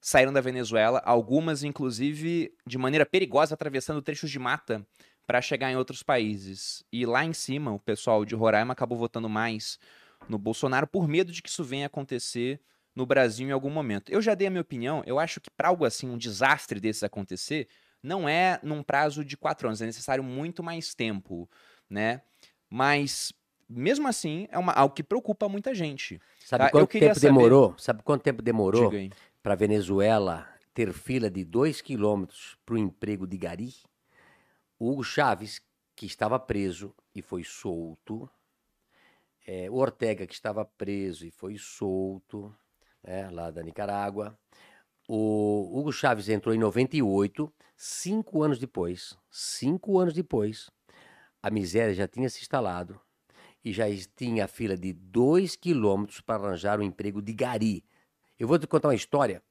[0.00, 4.86] saíram da Venezuela, algumas inclusive de maneira perigosa atravessando trechos de mata
[5.26, 6.82] para chegar em outros países.
[6.90, 9.78] E lá em cima, o pessoal de Roraima acabou votando mais
[10.28, 12.60] no Bolsonaro por medo de que isso venha acontecer
[12.94, 14.10] no Brasil em algum momento.
[14.10, 17.02] Eu já dei a minha opinião, eu acho que para algo assim, um desastre desses
[17.02, 17.68] acontecer,
[18.02, 21.48] não é num prazo de quatro anos, é necessário muito mais tempo,
[21.88, 22.22] né?
[22.68, 23.32] Mas,
[23.70, 26.20] mesmo assim, é uma, algo que preocupa muita gente.
[26.40, 27.74] Sabe Tá, quanto tempo saber- demorou?
[27.78, 28.90] Sabe quanto tempo demorou
[29.42, 33.72] para Venezuela ter fila de 2 quilômetros para o emprego de gari?
[34.78, 35.60] O Hugo Chaves,
[35.94, 38.28] que estava preso e foi solto,
[39.46, 42.54] é, o Ortega, que estava preso e foi solto,
[43.02, 44.36] né, lá da Nicarágua.
[45.08, 50.70] O Hugo Chaves entrou em 98, cinco anos depois, cinco anos depois,
[51.42, 53.00] a miséria já tinha se instalado
[53.64, 53.84] e já
[54.16, 57.84] tinha fila de dois quilômetros para arranjar um emprego de gari.
[58.38, 59.42] Eu vou te contar uma história.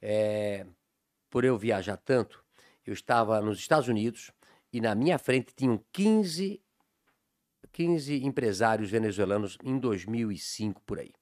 [0.00, 0.64] É,
[1.28, 2.44] por eu viajar tanto,
[2.86, 4.30] eu estava nos Estados Unidos
[4.72, 6.62] e na minha frente tinham 15,
[7.72, 11.12] 15 empresários venezuelanos em 2005 por aí.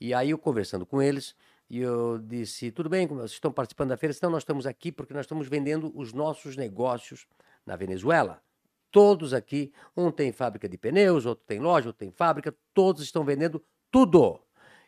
[0.00, 1.34] E aí eu conversando com eles,
[1.68, 4.14] e eu disse, tudo bem, vocês estão participando da feira?
[4.16, 7.26] Então nós estamos aqui porque nós estamos vendendo os nossos negócios
[7.64, 8.42] na Venezuela.
[8.90, 13.24] Todos aqui, um tem fábrica de pneus, outro tem loja, outro tem fábrica, todos estão
[13.24, 14.40] vendendo tudo.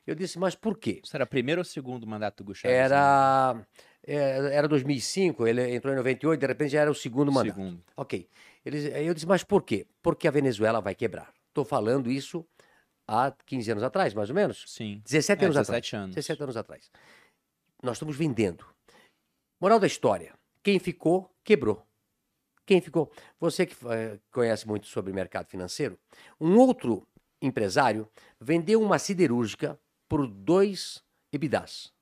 [0.07, 1.01] Eu disse, mas por quê?
[1.05, 2.77] Isso era primeiro ou segundo mandato do Hugo Chávez?
[2.77, 3.65] Era,
[4.05, 7.55] é, era 2005, ele entrou em 98, de repente já era o segundo mandato.
[7.55, 7.85] Segundo.
[7.97, 8.29] Ok.
[8.65, 9.87] Eles, eu disse, mas por quê?
[10.03, 11.33] Porque a Venezuela vai quebrar.
[11.49, 12.45] Estou falando isso
[13.07, 14.65] há 15 anos atrás, mais ou menos.
[14.67, 15.01] Sim.
[15.05, 16.03] 17 É, anos 17 atrás.
[16.03, 16.15] anos.
[16.17, 16.91] 17 anos atrás.
[17.83, 18.65] Nós estamos vendendo.
[19.61, 20.35] Moral da história:
[20.65, 21.87] quem ficou, quebrou.
[22.65, 23.11] Quem ficou?
[23.41, 25.99] Você que eh, conhece muito sobre mercado financeiro,
[26.41, 27.07] um outro
[27.41, 28.09] empresário
[28.41, 29.79] vendeu uma siderúrgica
[30.09, 31.03] por dois
[31.33, 31.93] EBITDAs.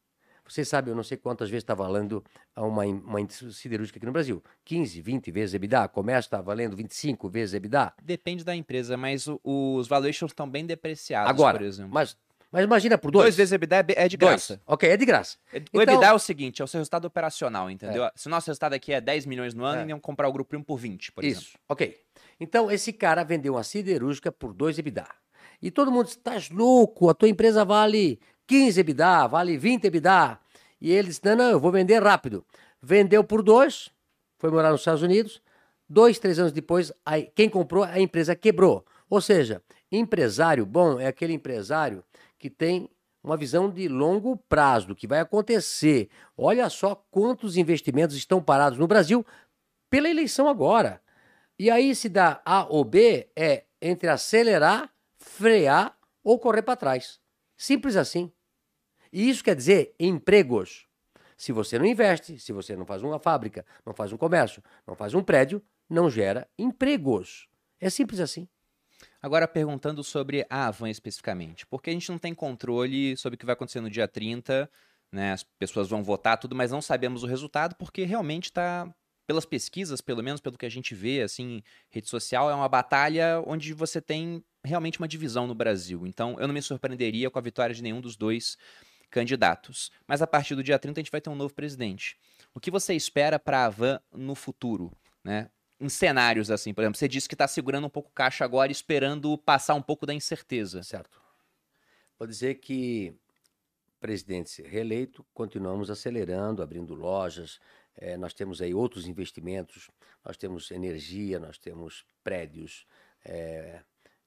[0.46, 2.24] Você sabe, eu não sei quantas vezes está valendo
[2.56, 4.42] uma, uma siderúrgica aqui no Brasil.
[4.64, 5.86] 15, 20 vezes EBITDA.
[5.88, 7.94] Comércio está valendo 25 vezes EBITDA.
[8.02, 11.92] Depende da empresa, mas o- os valuations estão bem depreciados, Agora, por exemplo.
[11.94, 12.16] mas,
[12.50, 13.24] mas imagina por dois.
[13.24, 14.30] Dois vezes EBITDA é é de Dois.
[14.32, 14.60] graça.
[14.66, 15.36] Ok, é de graça.
[15.52, 18.08] O Então- EBITDA é o seguinte, é o seu resultado operacional, entendeu?
[18.16, 19.86] Se o nosso resultado aqui é 10 milhões no ano, É.
[19.88, 21.42] iam comprar o Grupo Primo por 20, por exemplo.
[21.42, 21.96] Isso, ok.
[22.38, 25.06] Então, esse cara vendeu uma siderúrgica por 2 EBITDA.
[25.62, 30.38] E todo mundo disse, estás louco, a tua empresa vale 15 EBITDA, vale 20 EBITDA.
[30.80, 32.44] E ele disse, não, não, eu vou vender rápido.
[32.82, 33.90] Vendeu por 2,
[34.38, 35.42] foi morar nos Estados Unidos.
[35.86, 38.86] Dois, três anos depois, aí, quem comprou, a empresa quebrou.
[39.10, 39.60] Ou seja,
[39.92, 42.02] empresário bom é aquele empresário
[42.40, 42.90] que tem
[43.22, 46.08] uma visão de longo prazo, do que vai acontecer.
[46.36, 49.24] Olha só quantos investimentos estão parados no Brasil
[49.90, 51.02] pela eleição agora.
[51.58, 57.20] E aí se dá A ou B é entre acelerar, frear ou correr para trás.
[57.56, 58.32] Simples assim.
[59.12, 60.86] E isso quer dizer empregos.
[61.36, 64.94] Se você não investe, se você não faz uma fábrica, não faz um comércio, não
[64.94, 67.48] faz um prédio, não gera empregos.
[67.78, 68.48] É simples assim.
[69.22, 73.44] Agora perguntando sobre a Avan especificamente, porque a gente não tem controle sobre o que
[73.44, 74.70] vai acontecer no dia 30,
[75.12, 75.32] né?
[75.32, 78.88] As pessoas vão votar tudo, mas não sabemos o resultado porque realmente está
[79.26, 83.40] pelas pesquisas, pelo menos pelo que a gente vê assim, rede social é uma batalha
[83.46, 86.04] onde você tem realmente uma divisão no Brasil.
[86.06, 88.56] Então, eu não me surpreenderia com a vitória de nenhum dos dois
[89.10, 89.90] candidatos.
[90.06, 92.16] Mas a partir do dia 30 a gente vai ter um novo presidente.
[92.54, 94.92] O que você espera para a Avan no futuro,
[95.22, 95.48] né?
[95.80, 99.38] Em cenários assim, por exemplo, você disse que está segurando um pouco caixa agora, esperando
[99.38, 100.82] passar um pouco da incerteza.
[100.82, 101.18] Certo.
[102.18, 103.14] Vou dizer que
[103.98, 107.58] presidente reeleito, continuamos acelerando, abrindo lojas.
[107.96, 109.90] É, nós temos aí outros investimentos,
[110.22, 112.86] nós temos energia, nós temos prédios
[113.24, 113.82] é,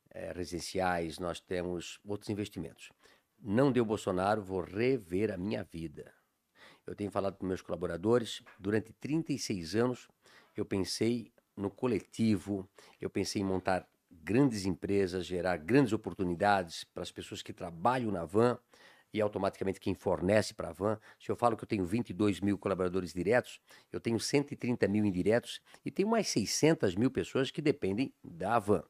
[0.10, 2.90] é, residenciais, nós temos outros investimentos.
[3.40, 6.14] Não deu Bolsonaro, vou rever a minha vida.
[6.86, 10.08] Eu tenho falado com meus colaboradores, durante 36 anos
[10.56, 12.68] eu pensei no coletivo,
[13.00, 18.26] eu pensei em montar grandes empresas, gerar grandes oportunidades para as pessoas que trabalham na
[18.26, 18.58] van
[19.14, 21.00] e automaticamente quem fornece para a van.
[21.20, 23.60] Se eu falo que eu tenho 22 mil colaboradores diretos,
[23.92, 28.84] eu tenho 130 mil indiretos e tenho mais 600 mil pessoas que dependem da van.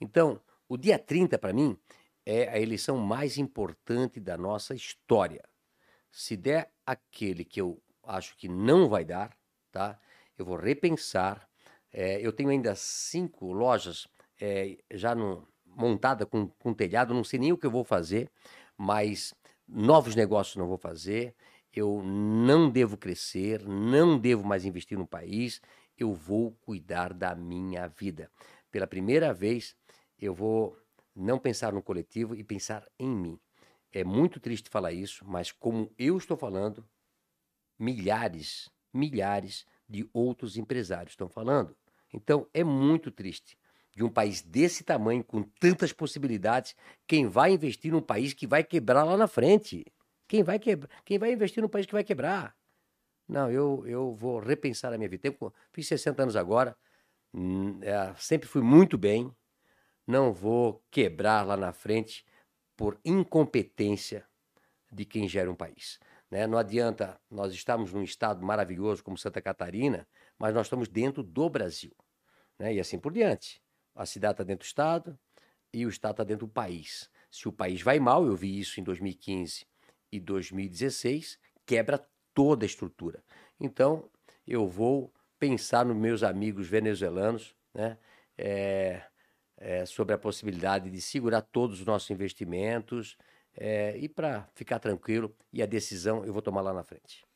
[0.00, 1.78] Então, o dia 30 para mim
[2.26, 5.42] é a eleição mais importante da nossa história.
[6.10, 9.36] Se der aquele que eu acho que não vai dar,
[9.70, 9.98] tá?
[10.36, 11.47] Eu vou repensar.
[11.92, 14.06] É, eu tenho ainda cinco lojas
[14.40, 18.30] é, já no, montada com, com telhado, não sei nem o que eu vou fazer,
[18.76, 19.34] mas
[19.66, 21.34] novos negócios não vou fazer.
[21.72, 25.60] Eu não devo crescer, não devo mais investir no país.
[25.96, 28.30] Eu vou cuidar da minha vida.
[28.70, 29.76] Pela primeira vez,
[30.18, 30.76] eu vou
[31.14, 33.38] não pensar no coletivo e pensar em mim.
[33.92, 36.84] É muito triste falar isso, mas como eu estou falando,
[37.78, 41.76] milhares, milhares de outros empresários estão falando.
[42.12, 43.56] Então é muito triste.
[43.94, 46.74] De um país desse tamanho, com tantas possibilidades,
[47.06, 49.84] quem vai investir num país que vai quebrar lá na frente?
[50.28, 50.88] Quem vai, quebrar?
[51.04, 52.54] quem vai investir num país que vai quebrar?
[53.26, 55.34] Não, eu, eu vou repensar a minha vida.
[55.72, 56.76] Fiz 60 anos agora,
[57.34, 59.34] hum, é, sempre fui muito bem,
[60.06, 62.24] não vou quebrar lá na frente
[62.76, 64.24] por incompetência
[64.90, 65.98] de quem gera um país.
[66.30, 66.46] Né?
[66.46, 70.06] Não adianta nós estarmos num estado maravilhoso como Santa Catarina,
[70.38, 71.92] mas nós estamos dentro do Brasil.
[72.58, 72.74] Né?
[72.74, 73.62] E assim por diante.
[73.94, 75.18] A cidade está dentro do estado
[75.72, 77.10] e o estado está dentro do país.
[77.30, 79.66] Se o país vai mal, eu vi isso em 2015
[80.10, 83.22] e 2016, quebra toda a estrutura.
[83.60, 84.08] Então,
[84.46, 87.98] eu vou pensar nos meus amigos venezuelanos, né?
[88.36, 89.02] É,
[89.56, 93.16] é, sobre a possibilidade de segurar todos os nossos investimentos
[93.56, 97.26] é, e para ficar tranquilo, e a decisão eu vou tomar lá na frente.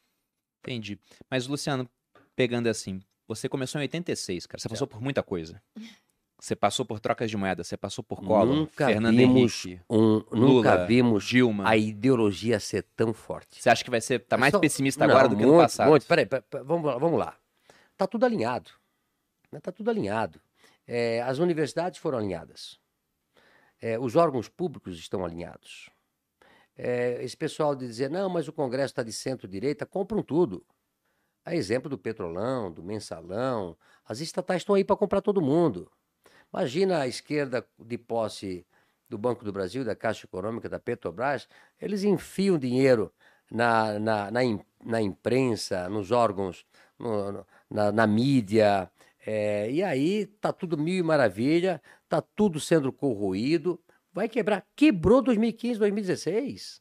[0.61, 0.99] Entendi.
[1.29, 1.91] Mas, Luciano,
[2.37, 4.61] pegando assim, você começou em 86, cara.
[4.61, 5.63] Você passou por muita coisa.
[6.39, 9.97] Você passou por trocas de moeda, você passou por Collor, nunca Fernando vimos Henrique, um,
[9.97, 11.69] Lula, nunca vimos Dilma.
[11.69, 13.63] a ideologia ser tão forte.
[13.63, 15.63] Você acha que vai ser tá mais Só- pessimista Não, agora do que no muito,
[15.63, 15.89] passado?
[15.89, 16.05] Muito.
[16.05, 17.37] Peraí, peraí, peraí, vamos, lá, vamos lá.
[17.97, 18.73] Tá tudo alinhado.
[19.53, 19.61] Né?
[19.61, 20.41] Tá tudo alinhado.
[20.85, 22.77] É, as universidades foram alinhadas.
[23.81, 25.91] É, os órgãos públicos estão alinhados.
[26.77, 30.67] É, esse pessoal de dizer, não, mas o Congresso está de centro-direita, compram tudo.
[31.44, 35.90] A exemplo do Petrolão, do Mensalão, as estatais estão aí para comprar todo mundo.
[36.52, 38.66] Imagina a esquerda de posse
[39.09, 41.48] do Banco do Brasil, da Caixa Econômica, da Petrobras,
[41.81, 43.12] eles enfiam dinheiro
[43.51, 44.40] na, na, na,
[44.85, 46.64] na imprensa, nos órgãos,
[46.98, 48.90] no- na, na mídia,
[49.27, 53.81] é, e aí tá tudo mil e maravilha, tá tudo sendo corroído,
[54.12, 54.66] vai quebrar.
[54.74, 56.81] Quebrou 2015, 2016.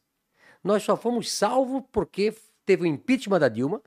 [0.62, 2.34] Nós só fomos salvos porque
[2.64, 3.82] teve o impeachment da Dilma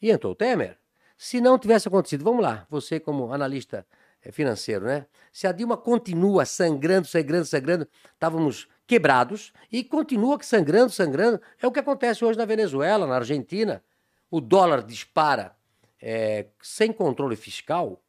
[0.00, 0.78] e entrou o Temer.
[1.16, 3.86] Se não tivesse acontecido, vamos lá, você como analista
[4.22, 5.06] eh, financeiro, né?
[5.30, 11.40] Se a Dilma continua sangrando, sangrando, sangrando, estávamos quebrados e continua sangrando, sangrando.
[11.60, 13.82] É o que acontece hoje na Venezuela, na Argentina.
[14.30, 15.54] O dólar dispara
[16.00, 18.02] eh, sem controle fiscal,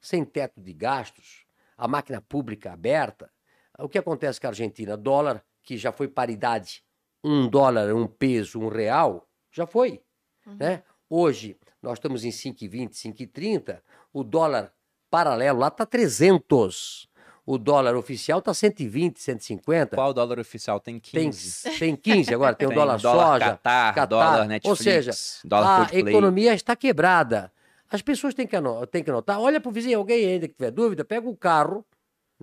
[0.00, 1.44] sem teto de gastos,
[1.76, 3.30] a máquina pública aberta.
[3.78, 4.96] O que acontece com a Argentina?
[4.96, 6.84] Dólar, que já foi paridade,
[7.22, 10.03] um dólar, um peso, um real, já foi.
[10.46, 10.82] Né?
[11.08, 13.80] Hoje, nós estamos em 5,20, 5,30,
[14.12, 14.72] o dólar
[15.10, 17.08] paralelo lá está 300.
[17.46, 19.94] O dólar oficial está 120, 150.
[19.94, 20.80] Qual dólar oficial?
[20.80, 21.78] Tem Tem, 15.
[21.78, 25.10] tem 15 agora, tem o Tem dólar, dólar soja, Qatar, dólar Netflix, Ou seja,
[25.44, 26.12] dólar a Coldplay.
[26.14, 27.52] economia está quebrada.
[27.90, 28.56] As pessoas têm que,
[28.90, 29.38] têm que notar.
[29.38, 31.84] Olha para o vizinho, alguém ainda que tiver dúvida, pega o carro,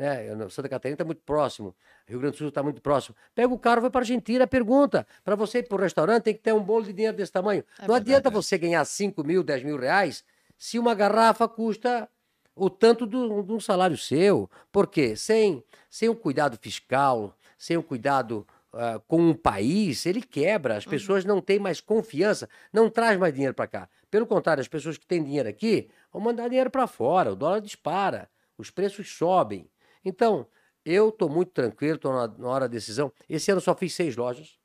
[0.02, 0.50] né?
[0.50, 1.76] Santa Catarina está muito próximo,
[2.08, 3.16] Rio Grande do Sul está muito próximo.
[3.36, 5.06] Pega o carro, vai para a Argentina, pergunta.
[5.24, 7.64] Para você ir para o restaurante, tem que ter um bolo de dinheiro desse tamanho.
[7.80, 8.36] É não adianta verdade.
[8.36, 10.24] você ganhar 5 mil, 10 mil reais
[10.58, 12.10] se uma garrafa custa
[12.56, 14.50] o tanto de um salário seu.
[14.72, 15.16] Por quê?
[15.16, 20.78] Sem, sem um cuidado fiscal, sem um cuidado ah, com um país, ele quebra.
[20.78, 23.90] As pessoas não têm mais confiança, não traz mais dinheiro para cá.
[24.10, 27.62] Pelo contrário, as pessoas que têm dinheiro aqui vão mandar dinheiro para fora, o dólar
[27.62, 29.70] dispara, os preços sobem.
[30.04, 30.48] Então,
[30.84, 33.12] eu estou muito tranquilo, estou na, na hora da decisão.
[33.30, 34.60] Esse ano só fiz seis lojas.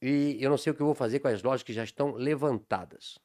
[0.00, 2.12] E eu não sei o que eu vou fazer com as lojas que já estão
[2.12, 3.18] levantadas.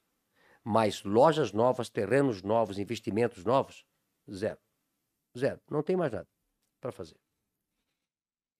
[0.64, 3.86] Mas lojas novas, terrenos novos, investimentos novos,
[4.32, 4.60] zero.
[5.38, 5.60] Zero.
[5.70, 6.28] Não tem mais nada
[6.80, 7.18] para fazer.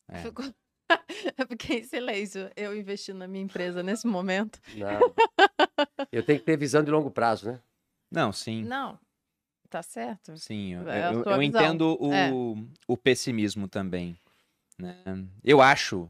[0.10, 0.20] É.
[0.22, 0.46] Ficou...
[1.38, 2.52] Eu fiquei em silêncio.
[2.56, 4.60] Eu investindo na minha empresa nesse momento.
[4.76, 5.00] Não.
[6.12, 7.62] Eu tenho que ter visão de longo prazo, né?
[8.12, 8.64] Não, sim.
[8.64, 9.00] Não,
[9.74, 10.38] tá certo.
[10.38, 12.32] Sim, eu, É eu- eu entendo o, É.
[12.88, 14.16] o pessimismo também.
[14.78, 14.96] né?
[15.44, 16.10] Eu acho,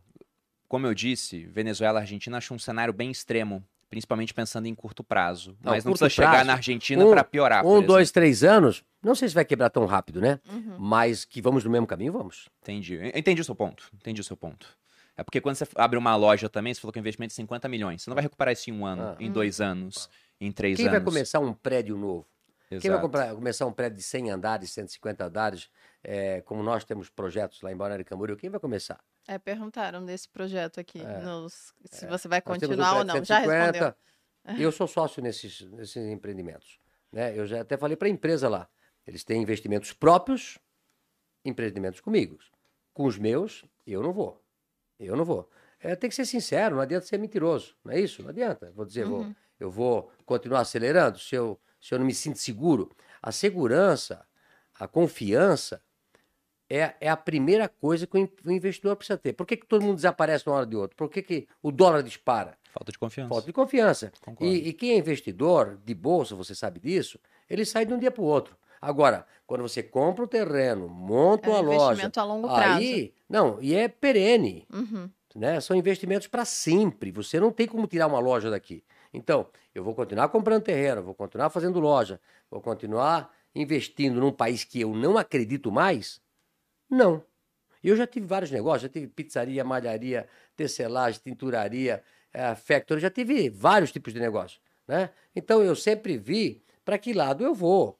[0.69, 5.03] como eu disse, Venezuela e Argentina acho um cenário bem extremo, principalmente pensando em curto
[5.03, 5.55] prazo.
[5.61, 7.65] Não, Mas não precisa chegar prazo, na Argentina um- para piorar.
[7.65, 10.39] um, por dois, três anos, não sei se vai quebrar tão rápido, né?
[10.49, 10.77] Uhum.
[10.79, 12.47] Mas que vamos no mesmo caminho, vamos.
[12.61, 12.95] Entendi.
[12.95, 13.89] Eu Entendi o seu ponto.
[13.93, 14.67] Entendi o seu ponto.
[15.15, 17.67] É porque quando você abre uma loja também, você falou que o investimento é 50
[17.69, 18.01] milhões.
[18.01, 19.15] Você não vai recuperar isso em um ano, Ah.
[19.19, 20.09] em dois anos,
[20.41, 20.97] em três Quem anos.
[20.99, 22.25] vai começar um prédio novo?
[22.69, 23.01] Quem vai Exato.
[23.01, 25.69] comprar- começar um prédio de 100 andares, 150 andares,
[26.03, 28.99] é, como nós temos projetos lá em Balneário Camboriú, quem vai começar?
[29.27, 31.19] É, perguntaram desse projeto aqui, É.
[31.21, 33.19] nos- se você vai temos um continuar ou não.
[33.21, 33.97] de Já 150.
[34.45, 34.65] respondeu.
[34.65, 36.79] Eu sou sócio nesses, nesses empreendimentos.
[37.11, 37.37] Né?
[37.37, 38.67] Eu já até falei para a empresa lá.
[39.05, 40.57] Eles têm investimentos próprios,
[41.45, 42.37] empreendimentos comigo.
[42.93, 44.41] Com os meus, eu não vou.
[44.99, 45.49] Eu não vou.
[45.79, 47.75] É, tem que ser sincero, não adianta ser mentiroso.
[47.83, 48.21] Não é isso?
[48.23, 48.71] Não adianta.
[48.71, 49.27] Vou dizer, vou,
[49.59, 52.89] eu vou continuar acelerando se eu, se eu não me sinto seguro.
[53.21, 54.25] A segurança,
[54.79, 55.81] a confiança
[56.69, 59.33] é, é a primeira coisa que o in- o investidor precisa ter.
[59.33, 60.95] Por que, que todo mundo desaparece de uma hora de outra?
[60.95, 62.57] Por que, que o dólar dispara?
[62.71, 63.29] Falta de confiança.
[63.29, 64.11] Falta de confiança.
[64.39, 67.19] E, e quem é investidor de bolsa, você sabe disso,
[67.49, 68.55] ele sai de um dia para o outro.
[68.81, 71.85] Agora, quando você compra um terreno, monta É um uma loja.
[71.91, 72.79] investimento a longo prazo.
[72.79, 74.65] Aí, não, e é perene.
[74.73, 75.09] Uhum.
[75.35, 75.59] Né?
[75.61, 77.11] São investimentos para sempre.
[77.11, 78.83] Você não tem como tirar uma loja daqui.
[79.13, 82.19] Então, eu vou continuar comprando terreno, vou continuar fazendo loja,
[82.49, 86.19] vou continuar investindo num país que eu não acredito mais?
[86.89, 87.23] Não.
[87.83, 92.03] Eu já tive vários negócios, já tive pizzaria, malharia, tecelagem, tinturaria,
[92.33, 94.59] eh, factory, já tive vários tipos de negócio.
[94.87, 95.09] Né?
[95.35, 97.99] Então eu sempre vi para que lado eu vou.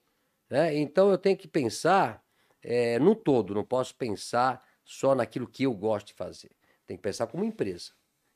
[0.49, 0.75] Né?
[0.77, 2.23] Então eu tenho que pensar
[2.61, 6.51] eh, no todo, não posso pensar só naquilo que eu gosto de fazer.
[6.87, 7.91] Tem que pensar como empresa.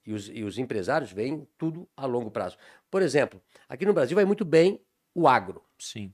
[0.07, 2.57] E os, e os empresários veem tudo a longo prazo.
[2.89, 4.81] Por exemplo, aqui no Brasil vai muito bem
[5.13, 6.13] o agro Sim.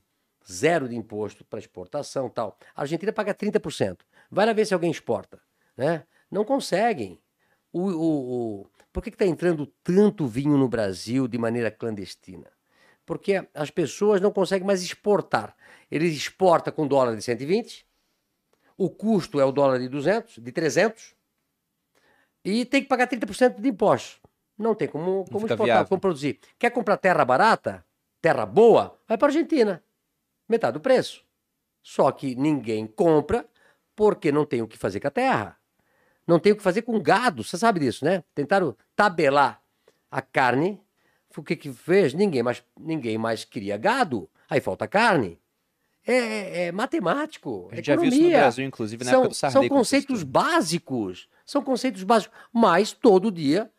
[0.50, 2.58] zero de imposto para exportação tal.
[2.74, 4.00] A Argentina paga 30%.
[4.28, 5.40] Vai lá ver se alguém exporta.
[5.76, 6.04] Né?
[6.28, 7.20] Não conseguem.
[7.72, 8.66] O, o, o...
[8.92, 12.50] Por que está entrando tanto vinho no Brasil de maneira clandestina?
[13.06, 15.54] Porque as pessoas não conseguem mais exportar.
[15.88, 17.86] Eles exportam com dólar de 120,
[18.76, 21.14] o custo é o dólar de 200, de 300,
[22.44, 24.20] e tem que pagar 30% de impostos.
[24.56, 25.86] Não tem como, como exportar, viável.
[25.88, 26.38] como produzir.
[26.58, 27.84] Quer comprar terra barata,
[28.20, 29.82] terra boa, vai para a Argentina
[30.48, 31.24] metade do preço.
[31.82, 33.46] Só que ninguém compra
[33.96, 35.56] porque não tem o que fazer com a terra.
[36.26, 37.42] Não tem o que fazer com gado.
[37.44, 38.22] Você sabe disso, né?
[38.34, 39.60] Tentaram tabelar
[40.10, 40.80] a carne.
[41.36, 42.14] O que que fez?
[42.14, 44.30] Ninguém mais, ninguém mais queria gado.
[44.48, 45.38] Aí falta carne.
[46.06, 47.68] É, é- é matemático.
[47.72, 48.38] A gente já viu isso no economia.
[48.40, 49.68] Brasil, inclusive, na São, época do Sarney.
[49.68, 51.28] são conceitos básicos.
[51.44, 52.36] São conceitos básicos.
[52.52, 53.70] Mas todo dia,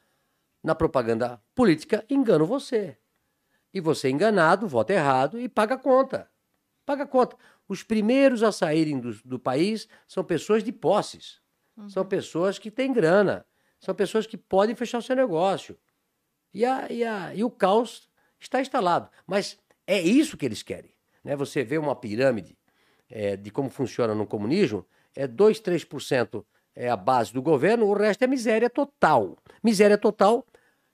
[0.63, 2.97] na propaganda política, engano você.
[3.73, 6.29] E você enganado, vota errado e paga a conta.
[6.85, 7.35] Paga a conta.
[7.67, 11.41] Os primeiros a saírem do, do país são pessoas de posses.
[11.89, 13.45] São pessoas que têm grana.
[13.79, 15.77] São pessoas que podem fechar o seu negócio.
[16.53, 18.09] E, a, e, a, e o caos
[18.39, 19.09] está instalado.
[19.27, 20.91] Mas é isso que eles querem.
[21.23, 21.35] Né?
[21.35, 22.57] Você vê uma pirâmide
[23.09, 26.45] é, de como funciona no comunismo, é 2, 3%
[26.75, 29.37] é a base do governo, o resto é miséria total.
[29.63, 30.45] Miséria total,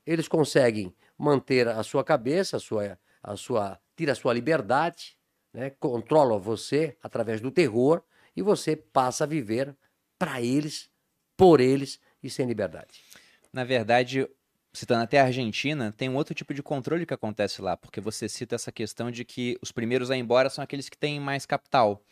[0.06, 5.18] eles conseguem manter a sua cabeça, a sua, a sua, tira a sua liberdade,
[5.54, 5.72] né?
[5.72, 8.04] controla você através do terror
[8.36, 9.76] e você passa a viver
[10.18, 10.90] para eles,
[11.36, 13.02] por eles e sem liberdade.
[13.52, 14.28] Na verdade,
[14.74, 18.30] citando até a Argentina, tem um outro tipo de controle que acontece lá, porque você
[18.30, 21.46] cita essa questão de que os primeiros a ir embora são aqueles que têm mais
[21.46, 22.04] capital.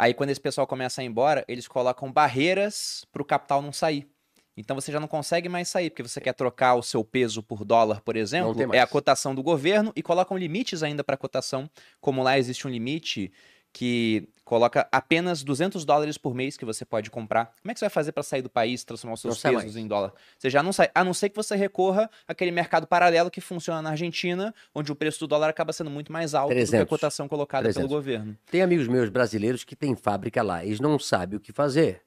[0.00, 3.70] Aí, quando esse pessoal começa a ir embora, eles colocam barreiras para o capital não
[3.70, 4.08] sair.
[4.56, 7.66] Então você já não consegue mais sair, porque você quer trocar o seu peso por
[7.66, 11.68] dólar, por exemplo, é a cotação do governo e colocam limites ainda para a cotação,
[12.00, 13.30] como lá existe um limite
[13.72, 17.54] que coloca apenas 200 dólares por mês que você pode comprar.
[17.62, 19.54] Como é que você vai fazer para sair do país, transformar os Não seus sai
[19.54, 20.12] pesos em dólar?
[20.36, 23.80] Você já não sai, a não ser que você recorra àquele mercado paralelo que funciona
[23.80, 26.66] na Argentina, onde o preço do dólar acaba sendo muito mais alto do que a
[26.66, 26.88] 300.
[26.88, 27.88] cotação colocada 300.
[27.88, 28.36] pelo governo.
[28.50, 32.02] Tem amigos meus brasileiros que têm fábrica lá, eles não sabem o que fazer.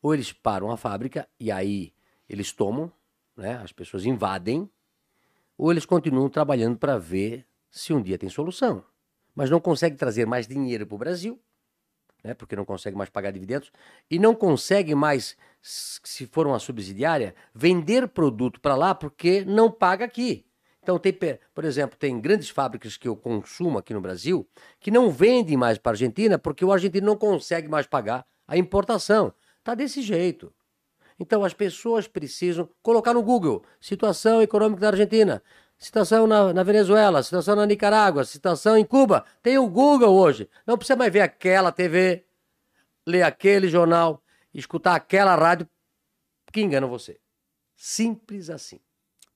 [0.00, 1.92] Ou eles param a fábrica e aí
[2.26, 2.90] eles tomam,
[3.36, 3.60] né?
[3.62, 4.68] as pessoas invadem,
[5.58, 8.82] ou eles continuam trabalhando para ver se um dia tem solução.
[9.34, 11.40] Mas não conseguem trazer mais dinheiro para o Brasil,
[12.22, 12.34] né?
[12.34, 13.70] porque não conseguem mais pagar dividendos,
[14.10, 20.04] e não conseguem mais, se for uma subsidiária, vender produto para lá porque não paga
[20.04, 20.46] aqui.
[20.82, 21.16] Então, tem,
[21.54, 24.48] por exemplo, tem grandes fábricas que eu consumo aqui no Brasil
[24.80, 28.56] que não vendem mais para a Argentina porque o argentino não consegue mais pagar a
[28.56, 29.32] importação.
[29.62, 30.52] Tá desse jeito.
[31.20, 35.40] Então as pessoas precisam colocar no Google situação econômica da Argentina,
[35.82, 39.24] situação na, na, Venezuela, situação na Nicarágua, situação em Cuba.
[39.42, 40.48] Tem o Google hoje.
[40.66, 42.24] Não precisa mais ver aquela TV,
[43.06, 44.22] ler aquele jornal,
[44.54, 45.68] escutar aquela rádio
[46.52, 47.18] que engana você.
[47.74, 48.78] Simples assim.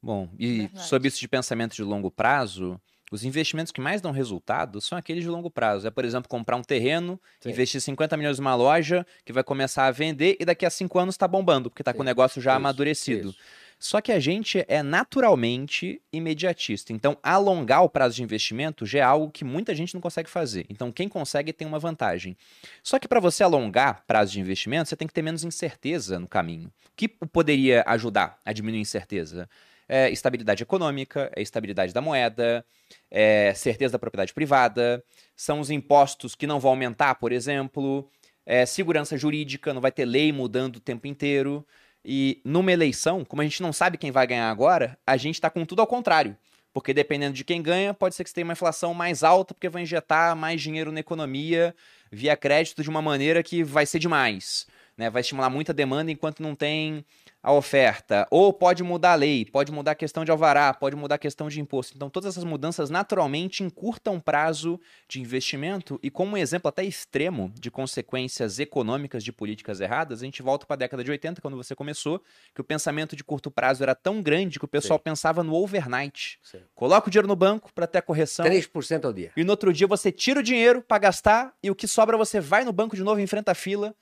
[0.00, 0.86] Bom, e Verdade.
[0.86, 5.24] sobre isso de pensamento de longo prazo, os investimentos que mais dão resultado são aqueles
[5.24, 5.86] de longo prazo.
[5.88, 7.50] É, por exemplo, comprar um terreno, Sim.
[7.50, 11.14] investir 50 milhões numa loja que vai começar a vender e daqui a cinco anos
[11.14, 13.30] está bombando, porque está com o negócio já isso, amadurecido.
[13.30, 13.38] Isso.
[13.78, 16.92] Só que a gente é naturalmente imediatista.
[16.92, 20.64] Então, alongar o prazo de investimento já é algo que muita gente não consegue fazer.
[20.70, 22.36] Então, quem consegue tem uma vantagem.
[22.82, 26.26] Só que para você alongar prazo de investimento, você tem que ter menos incerteza no
[26.26, 26.68] caminho.
[26.68, 29.48] O que poderia ajudar a diminuir a incerteza?
[29.88, 32.64] é estabilidade econômica, é estabilidade da moeda,
[33.10, 35.02] é certeza da propriedade privada,
[35.34, 38.08] são os impostos que não vão aumentar, por exemplo,
[38.44, 41.66] é segurança jurídica, não vai ter lei mudando o tempo inteiro.
[42.08, 45.50] E numa eleição, como a gente não sabe quem vai ganhar agora, a gente está
[45.50, 46.36] com tudo ao contrário.
[46.72, 49.68] Porque dependendo de quem ganha, pode ser que você tenha uma inflação mais alta, porque
[49.68, 51.74] vai injetar mais dinheiro na economia
[52.12, 54.68] via crédito de uma maneira que vai ser demais.
[54.96, 55.10] Né?
[55.10, 57.04] Vai estimular muita demanda enquanto não tem
[57.46, 61.14] a oferta, ou pode mudar a lei, pode mudar a questão de alvará, pode mudar
[61.14, 61.92] a questão de imposto.
[61.94, 67.52] Então, todas essas mudanças naturalmente encurtam prazo de investimento e, como um exemplo até extremo
[67.54, 71.56] de consequências econômicas de políticas erradas, a gente volta para a década de 80, quando
[71.56, 72.20] você começou,
[72.52, 75.04] que o pensamento de curto prazo era tão grande que o pessoal Sim.
[75.04, 76.40] pensava no overnight.
[76.42, 76.58] Sim.
[76.74, 78.44] Coloca o dinheiro no banco para ter a correção.
[78.44, 79.30] 3% ao dia.
[79.36, 82.40] E no outro dia você tira o dinheiro para gastar e o que sobra você
[82.40, 83.94] vai no banco de novo, enfrenta a fila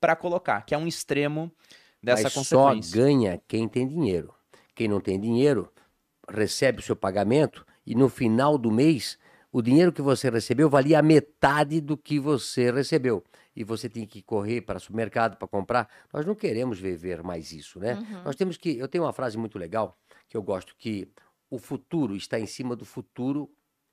[0.00, 1.50] para colocar, que é um extremo
[2.04, 2.86] dessa Mas.
[2.86, 4.32] Só ganha quem tem dinheiro.
[4.74, 5.72] Quem não tem dinheiro
[6.28, 9.18] recebe o seu pagamento e no final do mês
[9.52, 13.22] o dinheiro que você recebeu valia a metade do que você recebeu.
[13.54, 15.88] E você tem que correr para o supermercado para comprar.
[16.12, 17.94] Nós não queremos viver mais isso, né?
[17.94, 18.24] Uhum.
[18.24, 18.76] Nós temos que.
[18.76, 19.96] Eu tenho uma frase muito legal
[20.28, 21.08] que eu gosto que
[21.48, 23.48] o futuro está em cima do futuro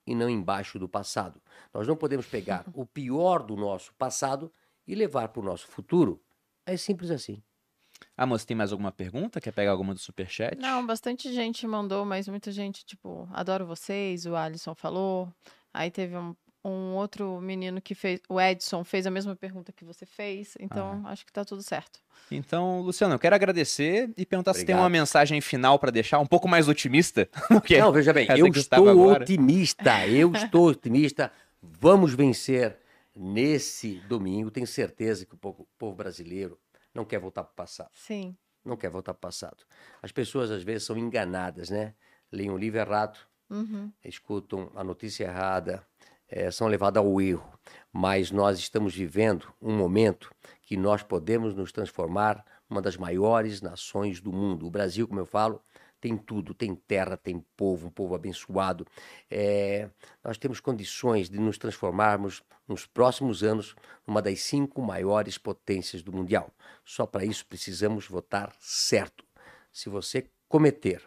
[0.07, 1.39] e não embaixo do passado.
[1.71, 4.51] Nós não podemos pegar o pior do nosso passado
[4.87, 6.19] e levar para o nosso futuro.
[6.65, 7.43] É simples assim.
[8.17, 9.41] Ah, moça, tem mais alguma pergunta?
[9.41, 10.57] Quer pegar alguma do superchat?
[10.57, 15.31] Não, bastante gente mandou, mas muita gente, tipo, adoro vocês, o Alisson falou.
[15.73, 19.83] Aí teve um, um outro menino que fez, o Edson, fez a mesma pergunta que
[19.83, 20.55] você fez.
[20.59, 21.11] Então, ah.
[21.11, 21.99] acho que tá tudo certo.
[22.29, 24.61] Então, Luciano, eu quero agradecer e perguntar Obrigado.
[24.61, 27.27] se tem uma mensagem final para deixar um pouco mais otimista.
[27.79, 31.31] Não, veja bem, eu estou otimista, eu estou otimista.
[31.61, 32.77] Vamos vencer
[33.15, 34.51] nesse domingo.
[34.51, 36.57] Tenho certeza que o povo, o povo brasileiro
[36.93, 37.91] não quer voltar para o passado.
[37.93, 38.35] Sim.
[38.63, 39.63] Não quer voltar para o passado.
[40.01, 41.95] As pessoas, às vezes, são enganadas, né?
[42.31, 43.17] Leem um livro errado,
[43.49, 43.91] uhum.
[44.03, 45.85] escutam a notícia errada,
[46.27, 47.59] é, são levadas ao erro.
[47.91, 54.21] Mas nós estamos vivendo um momento que nós podemos nos transformar numa das maiores nações
[54.21, 54.65] do mundo.
[54.65, 55.61] O Brasil, como eu falo,
[56.01, 58.85] tem tudo, tem terra, tem povo, um povo abençoado.
[59.29, 59.87] É,
[60.23, 63.75] nós temos condições de nos transformarmos nos próximos anos
[64.07, 66.49] numa das cinco maiores potências do mundial.
[66.83, 69.23] Só para isso precisamos votar certo.
[69.71, 71.01] Se você cometer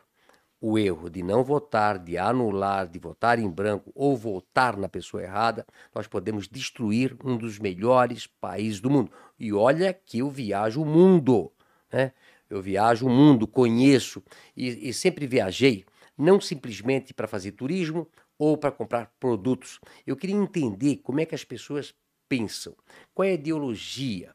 [0.60, 5.22] o erro de não votar, de anular, de votar em branco ou votar na pessoa
[5.22, 9.10] errada, nós podemos destruir um dos melhores países do mundo.
[9.38, 11.52] E olha que eu viajo o mundo,
[11.92, 12.12] né?
[12.48, 14.22] Eu viajo o mundo, conheço
[14.56, 15.84] e, e sempre viajei,
[16.16, 18.08] não simplesmente para fazer turismo
[18.38, 19.80] ou para comprar produtos.
[20.06, 21.94] Eu queria entender como é que as pessoas
[22.28, 22.76] pensam,
[23.12, 24.34] qual é a ideologia,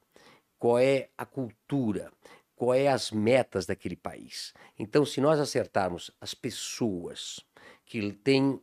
[0.58, 2.12] qual é a cultura,
[2.56, 4.54] qual é as metas daquele país.
[4.78, 7.40] Então, se nós acertarmos as pessoas
[7.86, 8.60] que têm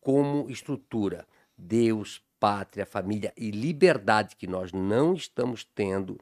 [0.00, 1.26] como estrutura
[1.56, 6.18] Deus, pátria, família e liberdade que nós não estamos tendo,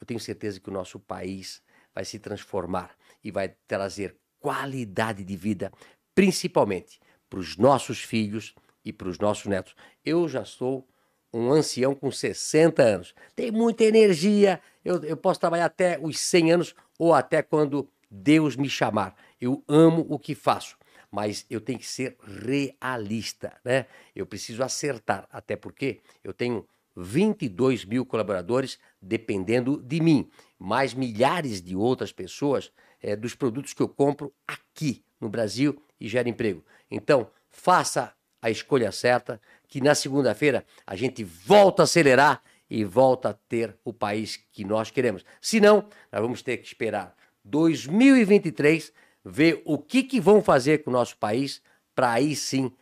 [0.00, 1.62] eu tenho certeza que o nosso país
[1.94, 5.72] vai se transformar e vai trazer qualidade de vida,
[6.14, 7.00] principalmente
[7.30, 8.54] para os nossos filhos
[8.84, 9.74] e para os nossos netos.
[10.04, 10.86] Eu já sou
[11.32, 16.52] um ancião com 60 anos, tenho muita energia, eu, eu posso trabalhar até os 100
[16.52, 19.16] anos ou até quando Deus me chamar.
[19.40, 20.76] Eu amo o que faço,
[21.10, 23.86] mas eu tenho que ser realista, né?
[24.14, 30.28] Eu preciso acertar, até porque eu tenho 22 mil colaboradores dependendo de mim,
[30.62, 32.70] mais milhares de outras pessoas
[33.00, 36.64] é, dos produtos que eu compro aqui no Brasil e gera emprego.
[36.88, 43.30] Então, faça a escolha certa, que na segunda-feira a gente volta a acelerar e volta
[43.30, 45.24] a ter o país que nós queremos.
[45.40, 47.14] Senão, nós vamos ter que esperar
[47.44, 48.92] 2023,
[49.24, 51.60] ver o que, que vão fazer com o nosso país,
[51.94, 52.72] para aí sim,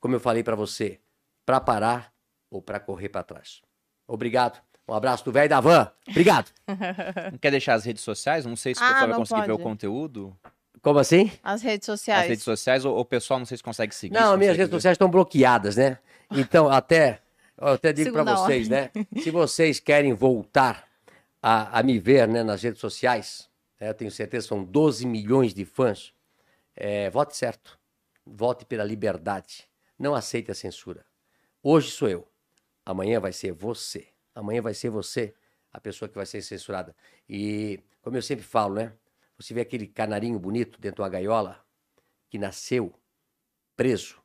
[0.00, 1.00] como eu falei para você,
[1.44, 2.12] para parar
[2.48, 3.60] ou para correr para trás.
[4.06, 4.62] Obrigado.
[4.86, 5.90] Um abraço do velho da van.
[6.08, 6.50] Obrigado.
[7.32, 8.44] Não quer deixar as redes sociais?
[8.44, 9.62] Não sei se o Ah, pessoal vai não conseguir ver o pode.
[9.68, 10.36] conteúdo.
[10.82, 11.32] Como assim?
[11.42, 12.28] As redes As sociais.
[12.28, 14.14] redes sociais, ou o pessoal não sei se consegue seguir.
[14.16, 14.76] se Não, minhas redes ver.
[14.76, 15.98] sociais estão bloqueadas, né?
[16.30, 17.22] Então, até,
[17.58, 18.90] eu até digo para vocês, né?
[19.22, 20.86] Se vocês querem voltar
[21.42, 23.48] a, a me ver né, nas redes sociais,
[23.80, 26.12] né, eu tenho certeza que são 12 milhões de fãs,
[26.76, 27.78] é, vote certo.
[28.26, 29.64] Vote pela liberdade.
[29.98, 31.04] Não aceite a censura.
[31.62, 32.28] Hoje sou eu.
[32.84, 34.08] Amanhã vai ser você.
[34.34, 35.34] Amanhã vai ser você
[35.72, 36.94] a pessoa que vai ser censurada.
[37.28, 38.92] E, como eu sempre falo, né?
[39.36, 41.64] Você vê aquele canarinho bonito dentro de uma gaiola
[42.28, 42.94] que nasceu
[43.76, 44.22] preso.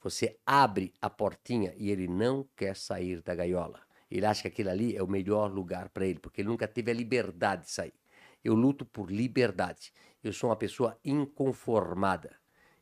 [0.00, 3.80] Você abre a portinha e ele não quer sair da gaiola.
[4.10, 6.90] Ele acha que aquele ali é o melhor lugar para ele, porque ele nunca teve
[6.90, 7.94] a liberdade de sair.
[8.42, 9.92] Eu luto por liberdade.
[10.22, 12.36] Eu sou uma pessoa inconformada.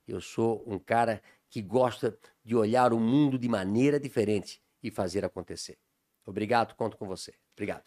[0.06, 5.24] Eu sou um cara que gosta de olhar o mundo de maneira diferente e fazer
[5.24, 5.78] acontecer.
[6.26, 7.32] Obrigado, conto com você.
[7.54, 7.84] Obrigado.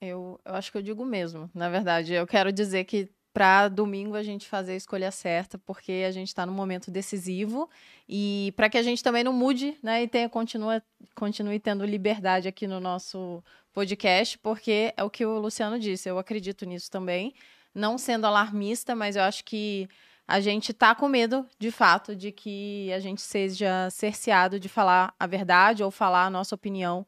[0.00, 1.50] Eu, eu acho que eu digo mesmo.
[1.54, 6.04] Na verdade, eu quero dizer que para domingo a gente fazer a escolha certa, porque
[6.06, 7.68] a gente está num momento decisivo
[8.08, 10.82] e para que a gente também não mude, né, e tenha continua
[11.14, 13.42] continue tendo liberdade aqui no nosso
[13.72, 16.08] podcast, porque é o que o Luciano disse.
[16.08, 17.32] Eu acredito nisso também,
[17.74, 19.88] não sendo alarmista, mas eu acho que
[20.26, 25.14] a gente tá com medo, de fato, de que a gente seja cerceado de falar
[25.18, 27.06] a verdade ou falar a nossa opinião,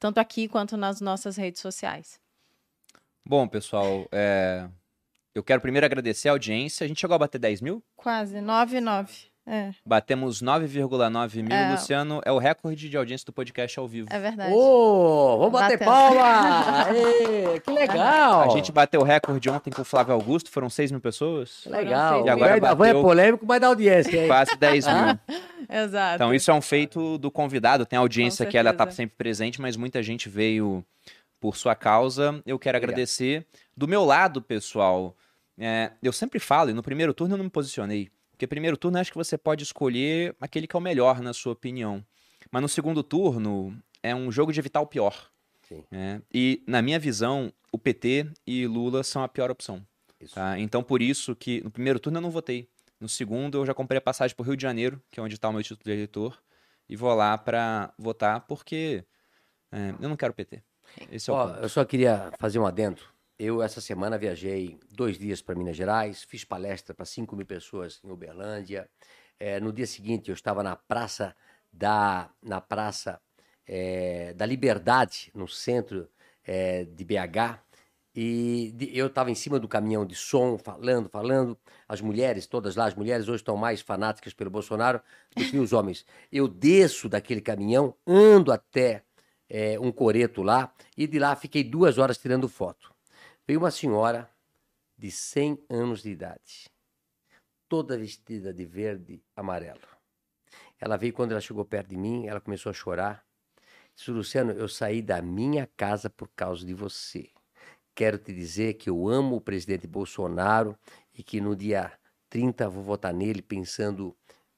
[0.00, 2.18] tanto aqui quanto nas nossas redes sociais.
[3.24, 4.68] Bom, pessoal, é,
[5.34, 6.84] eu quero primeiro agradecer a audiência.
[6.84, 7.84] A gente chegou a bater 10 mil?
[7.94, 9.29] Quase, 9 9.
[9.46, 11.52] É, Batemos 9,9 mil.
[11.52, 11.72] É.
[11.72, 14.06] Luciano, é o recorde de audiência do podcast ao vivo.
[14.10, 14.52] é verdade.
[14.54, 15.86] Ô, vamos bater Bateu.
[15.92, 16.84] palma!
[16.86, 18.42] Aê, que legal!
[18.42, 21.60] A gente bateu o recorde ontem com o Flávio Augusto, foram 6 mil pessoas.
[21.62, 22.24] Que legal.
[22.24, 24.26] E agora van é bateu- polêmico, mas dá audiência, hein?
[24.28, 25.18] Quase 10 mil.
[25.68, 26.14] Exato.
[26.16, 27.84] Então, isso é um feito do convidado.
[27.86, 30.84] Tem audiência que ela está sempre presente, mas muita gente veio
[31.40, 32.40] por sua causa.
[32.46, 32.92] Eu quero Obrigado.
[32.92, 33.46] agradecer.
[33.76, 35.16] Do meu lado, pessoal,
[35.58, 38.10] é, eu sempre falo, e no primeiro turno eu não me posicionei.
[38.40, 41.52] Porque primeiro turno acho que você pode escolher aquele que é o melhor, na sua
[41.52, 42.02] opinião.
[42.50, 45.30] Mas no segundo turno, é um jogo de evitar o pior.
[45.68, 45.84] Sim.
[45.90, 46.22] né?
[46.32, 49.86] E, na minha visão, o PT e Lula são a pior opção.
[50.18, 50.36] Isso.
[50.36, 50.58] Tá?
[50.58, 52.66] Então, por isso que no primeiro turno eu não votei.
[52.98, 55.34] No segundo, eu já comprei a passagem para o Rio de Janeiro, que é onde
[55.34, 56.42] está o meu título de eleitor,
[56.88, 59.04] e vou lá para votar, porque
[59.70, 60.62] é, eu não quero PT.
[61.12, 63.02] Esse é Ó, eu só queria fazer um adendo.
[63.42, 67.98] Eu, essa semana, viajei dois dias para Minas Gerais, fiz palestra para 5 mil pessoas
[68.04, 68.86] em Uberlândia.
[69.38, 71.34] Eh, no dia seguinte, eu estava na Praça
[71.72, 73.18] da, na praça,
[73.66, 76.06] eh, da Liberdade, no centro
[76.44, 77.58] eh, de BH.
[78.14, 81.58] E eu estava em cima do caminhão de som, falando, falando.
[81.88, 85.00] As mulheres, todas lá, as mulheres hoje estão mais fanáticas pelo Bolsonaro
[85.34, 86.04] do que os homens.
[86.30, 89.02] Eu desço daquele caminhão, ando até
[89.80, 92.99] um coreto lá, e de lá fiquei duas horas tirando foto.
[93.46, 94.30] Veio uma senhora
[94.96, 96.70] de 100 anos de idade,
[97.68, 99.80] toda vestida de verde amarelo.
[100.78, 103.24] Ela veio quando ela chegou perto de mim, ela começou a chorar.
[103.94, 107.30] Disse, Luciano, eu saí da minha casa por causa de você.
[107.94, 110.78] Quero te dizer que eu amo o presidente Bolsonaro
[111.12, 111.92] e que no dia
[112.30, 114.16] 30 vou votar nele pensando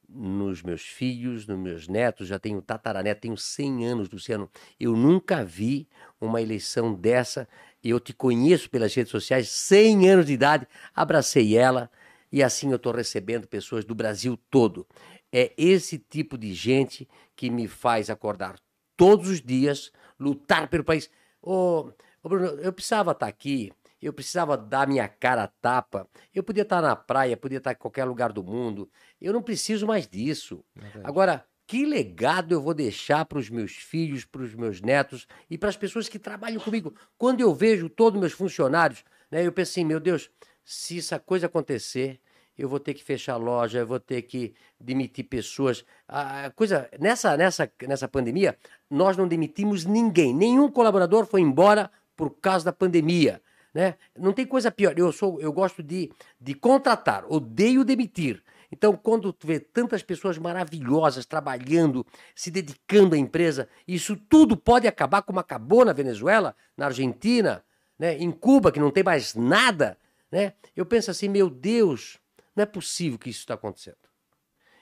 [0.09, 4.51] nos meus filhos, nos meus netos, já tenho tataraneto, tenho 100 anos, Luciano.
[4.79, 5.89] Eu nunca vi
[6.21, 7.49] uma eleição dessa.
[7.83, 10.67] Eu te conheço pelas redes sociais, 100 anos de idade.
[10.95, 11.91] Abracei ela
[12.31, 14.87] e assim eu estou recebendo pessoas do Brasil todo.
[15.33, 18.57] É esse tipo de gente que me faz acordar
[18.97, 21.11] todos os dias, lutar pelo país.
[21.41, 21.91] Ô,
[22.23, 26.09] Bruno, eu precisava estar aqui, eu precisava dar minha cara a tapa.
[26.35, 28.91] Eu podia estar na praia, podia estar em qualquer lugar do mundo.
[29.21, 30.65] Eu não preciso mais disso.
[31.05, 35.57] Agora, que legado eu vou deixar para os meus filhos, para os meus netos e
[35.57, 36.95] para as pessoas que trabalham comigo?
[37.17, 40.31] Quando eu vejo todos meus funcionários, né, eu penso assim, meu Deus,
[40.65, 42.21] se essa coisa acontecer,
[42.57, 45.85] eu vou ter que fechar a loja, eu vou ter que demitir pessoas.
[46.07, 48.57] A coisa nessa nessa nessa pandemia,
[48.91, 53.41] nós não demitimos ninguém, nenhum colaborador foi embora por causa da pandemia,
[53.73, 53.97] né?
[54.19, 54.99] Não tem coisa pior.
[54.99, 56.11] Eu sou eu gosto de
[56.41, 58.43] de contratar, odeio demitir.
[58.73, 64.89] Então, quando tu vê tantas pessoas maravilhosas trabalhando, se dedicando à empresa, isso tudo pode
[64.89, 67.63] acabar como acabou na Venezuela, na Argentina,
[67.99, 69.99] né, em Cuba, que não tem mais nada.
[70.31, 70.55] Né?
[70.75, 72.19] Eu penso assim, meu Deus,
[72.57, 73.99] não é possível que isso está acontecendo.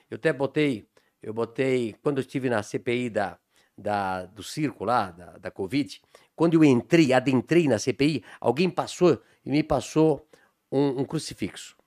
[0.09, 0.87] Eu até botei,
[1.21, 3.37] eu botei, quando eu estive na CPI da,
[3.77, 6.01] da, do circo lá, da, da Covid,
[6.33, 10.25] quando eu entrei, adentrei na CPI, alguém passou e me passou
[10.71, 11.80] um, um crucifixo.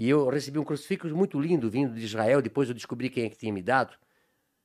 [0.00, 2.40] E eu recebi um crucifixo muito lindo vindo de Israel.
[2.40, 3.94] Depois eu descobri quem é que tinha me dado,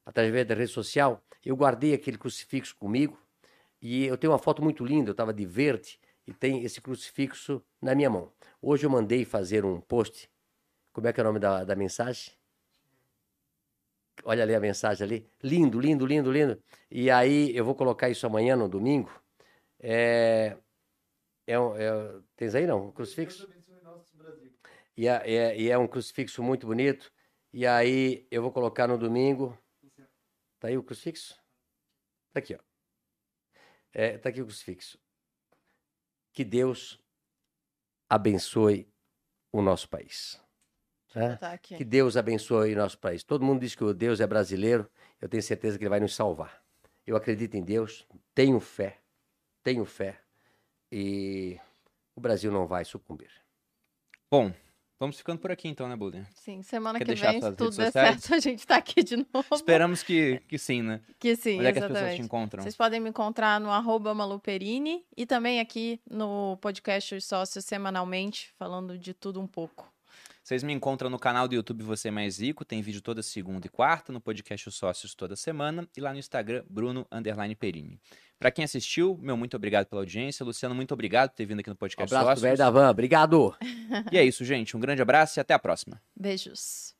[0.05, 1.21] através da rede social.
[1.43, 3.19] Eu guardei aquele crucifixo comigo
[3.81, 7.61] E eu tenho uma foto muito linda, eu estava de verde e tem esse crucifixo
[7.81, 8.31] na minha mão.
[8.61, 10.29] Hoje eu mandei fazer um post.
[10.93, 12.31] Como é que é o nome da, da mensagem?
[14.23, 15.29] Olha ali a mensagem ali.
[15.43, 16.63] Lindo, lindo, lindo, lindo.
[16.89, 19.11] E aí eu vou colocar isso amanhã no domingo.
[19.81, 20.55] É,
[21.45, 22.89] é, é, tens aí não?
[22.93, 23.54] Crucifixo?
[24.97, 27.11] E é, é- e é um crucifixo muito bonito.
[27.53, 29.57] E aí eu vou colocar no domingo.
[30.59, 31.35] Tá aí o crucifixo?
[32.33, 32.59] Tá aqui, ó.
[33.93, 34.99] É, tá aqui o crucifixo.
[36.33, 36.99] Que Deus
[38.09, 38.87] abençoe
[39.51, 40.39] o nosso país.
[41.13, 41.37] né?
[41.37, 41.77] Tá aqui.
[41.77, 43.23] Que Deus abençoe o nosso país.
[43.23, 44.89] Todo mundo diz que o Deus é brasileiro.
[45.21, 46.61] Eu tenho certeza que ele vai nos salvar.
[47.07, 48.99] Eu acredito em Deus, tenho fé,
[49.63, 50.19] tenho fé.
[50.91, 51.57] E
[52.15, 53.31] o Brasil não vai sucumbir.
[54.29, 54.51] Bom,
[54.99, 56.27] vamos ficando por aqui então, né, Buda?
[56.33, 59.45] Sim, semana Quer que vem, se tudo der certo, a gente tá aqui de novo.
[59.53, 61.01] Esperamos que, que sim, né?
[61.19, 62.21] Que sim, Onde é que as pessoas te exatamente.
[62.21, 62.63] encontram?
[62.63, 68.53] Vocês podem me encontrar no arroba Maluperini e também aqui no podcast Os Sócios semanalmente,
[68.57, 69.94] falando de tudo um pouco.
[70.45, 73.69] Vocês me encontram no canal do YouTube Você Mais Rico, tem vídeo toda segunda e
[73.69, 77.99] quarta, no podcast Os Sócios toda semana e lá no Instagram Bruno Underline Perini.
[78.37, 80.45] Pra quem assistiu, meu muito obrigado pela audiência.
[80.45, 82.41] Luciano, muito obrigado por ter vindo aqui no Um podcast abraço do Sócios.
[82.43, 82.91] velho da van.
[82.91, 83.55] Obrigado.
[84.11, 84.77] E é isso, gente.
[84.77, 85.99] Um grande abraço e até a próxima.
[86.15, 86.93] Beijos.